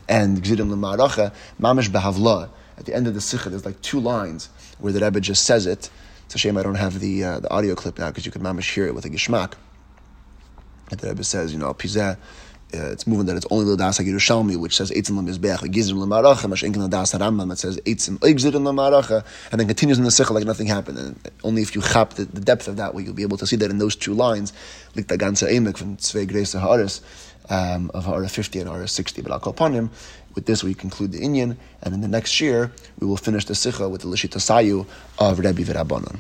and 0.09 0.43
Gzirim 0.43 0.71
Lemaracha, 0.71 1.33
Mamish 1.61 1.89
Behavla. 1.89 2.49
At 2.79 2.87
the 2.87 2.95
end 2.95 3.07
of 3.07 3.15
the 3.15 3.21
Sikha, 3.21 3.51
there's 3.51 3.67
like 3.67 3.81
two 3.83 4.01
lines 4.01 4.49
where 4.79 4.93
the 4.93 5.01
Rebbe 5.01 5.21
just 5.21 5.45
says 5.45 5.67
it. 5.67 5.91
It's 6.25 6.35
a 6.35 6.39
shame 6.39 6.57
I 6.57 6.63
don't 6.63 6.77
have 6.77 7.01
the 7.01 7.25
uh, 7.25 7.41
the 7.41 7.51
audio 7.51 7.75
clip 7.75 7.99
now 7.99 8.09
because 8.09 8.25
you 8.25 8.33
could 8.33 8.43
Mamish 8.43 8.73
hear 8.73 8.87
it 8.87 8.95
with 8.95 9.05
a 9.05 9.11
Gishmak. 9.11 9.55
The 10.91 11.09
Rebbe 11.09 11.25
says, 11.25 11.53
you 11.53 11.59
know, 11.59 11.73
Pizeh 11.75 12.17
uh, 12.75 12.91
it's 12.93 13.07
moving 13.07 13.27
that 13.27 13.37
it's 13.37 13.47
only 13.51 13.65
the 13.65 13.77
das 13.77 13.99
Yerushalmi, 13.99 14.57
which 14.57 14.77
says 14.77 14.91
eitzim 14.91 15.21
lemizbeach 15.21 15.59
gizrim 15.73 15.99
lemaracha, 15.99 16.49
mash 16.49 16.63
inkin 16.63 16.89
das 16.89 17.13
Rambam 17.13 17.49
that 17.49 17.59
says 17.59 17.79
eitzim 17.79 18.19
oigzirim 18.19 18.63
lemaracha, 18.63 19.25
and 19.51 19.61
then 19.61 19.67
continues 19.67 19.99
in 19.99 20.05
the 20.05 20.11
sikha 20.11 20.33
like 20.33 20.45
nothing 20.45 20.67
happened. 20.67 20.99
And 20.99 21.31
only 21.45 21.63
if 21.63 21.75
you 21.75 21.83
chap 21.83 22.15
the, 22.15 22.25
the, 22.25 22.41
depth 22.41 22.69
of 22.69 22.77
that, 22.77 22.95
way, 22.95 23.03
you'll 23.03 23.15
be 23.15 23.23
able 23.23 23.37
to 23.39 23.47
see 23.47 23.57
that 23.57 23.71
in 23.71 23.79
those 23.79 23.97
two 23.97 24.15
lines, 24.15 24.53
like 24.95 25.09
the 25.09 25.19
ganze 25.19 25.49
emek 25.49 25.77
from 25.77 25.97
Tzvei 25.97 26.27
Greisa 26.27 26.61
Haaretz, 26.61 27.01
um, 27.51 27.91
of 27.95 28.05
Hara 28.05 28.29
50 28.29 28.61
and 28.61 28.69
Hara 28.69 28.89
60. 28.89 29.23
But 29.23 29.33
I'll 29.33 29.41
call 29.41 29.53
upon 29.53 29.73
him. 29.73 29.91
With 30.35 30.47
this, 30.47 30.65
we 30.65 30.75
conclude 30.75 31.13
the 31.13 31.21
Inyan, 31.21 31.57
and 31.83 31.95
in 31.95 32.01
the 32.01 32.09
next 32.09 32.41
year, 32.41 32.73
we 32.99 33.07
will 33.07 33.19
finish 33.19 33.45
the 33.45 33.55
Sikha 33.55 33.89
with 33.89 34.01
the 34.01 34.09
Lishita 34.09 34.39
Sayu 34.39 34.87
of 35.19 35.39
Rebbe 35.39 35.63
V'Rabbanon. 35.63 36.19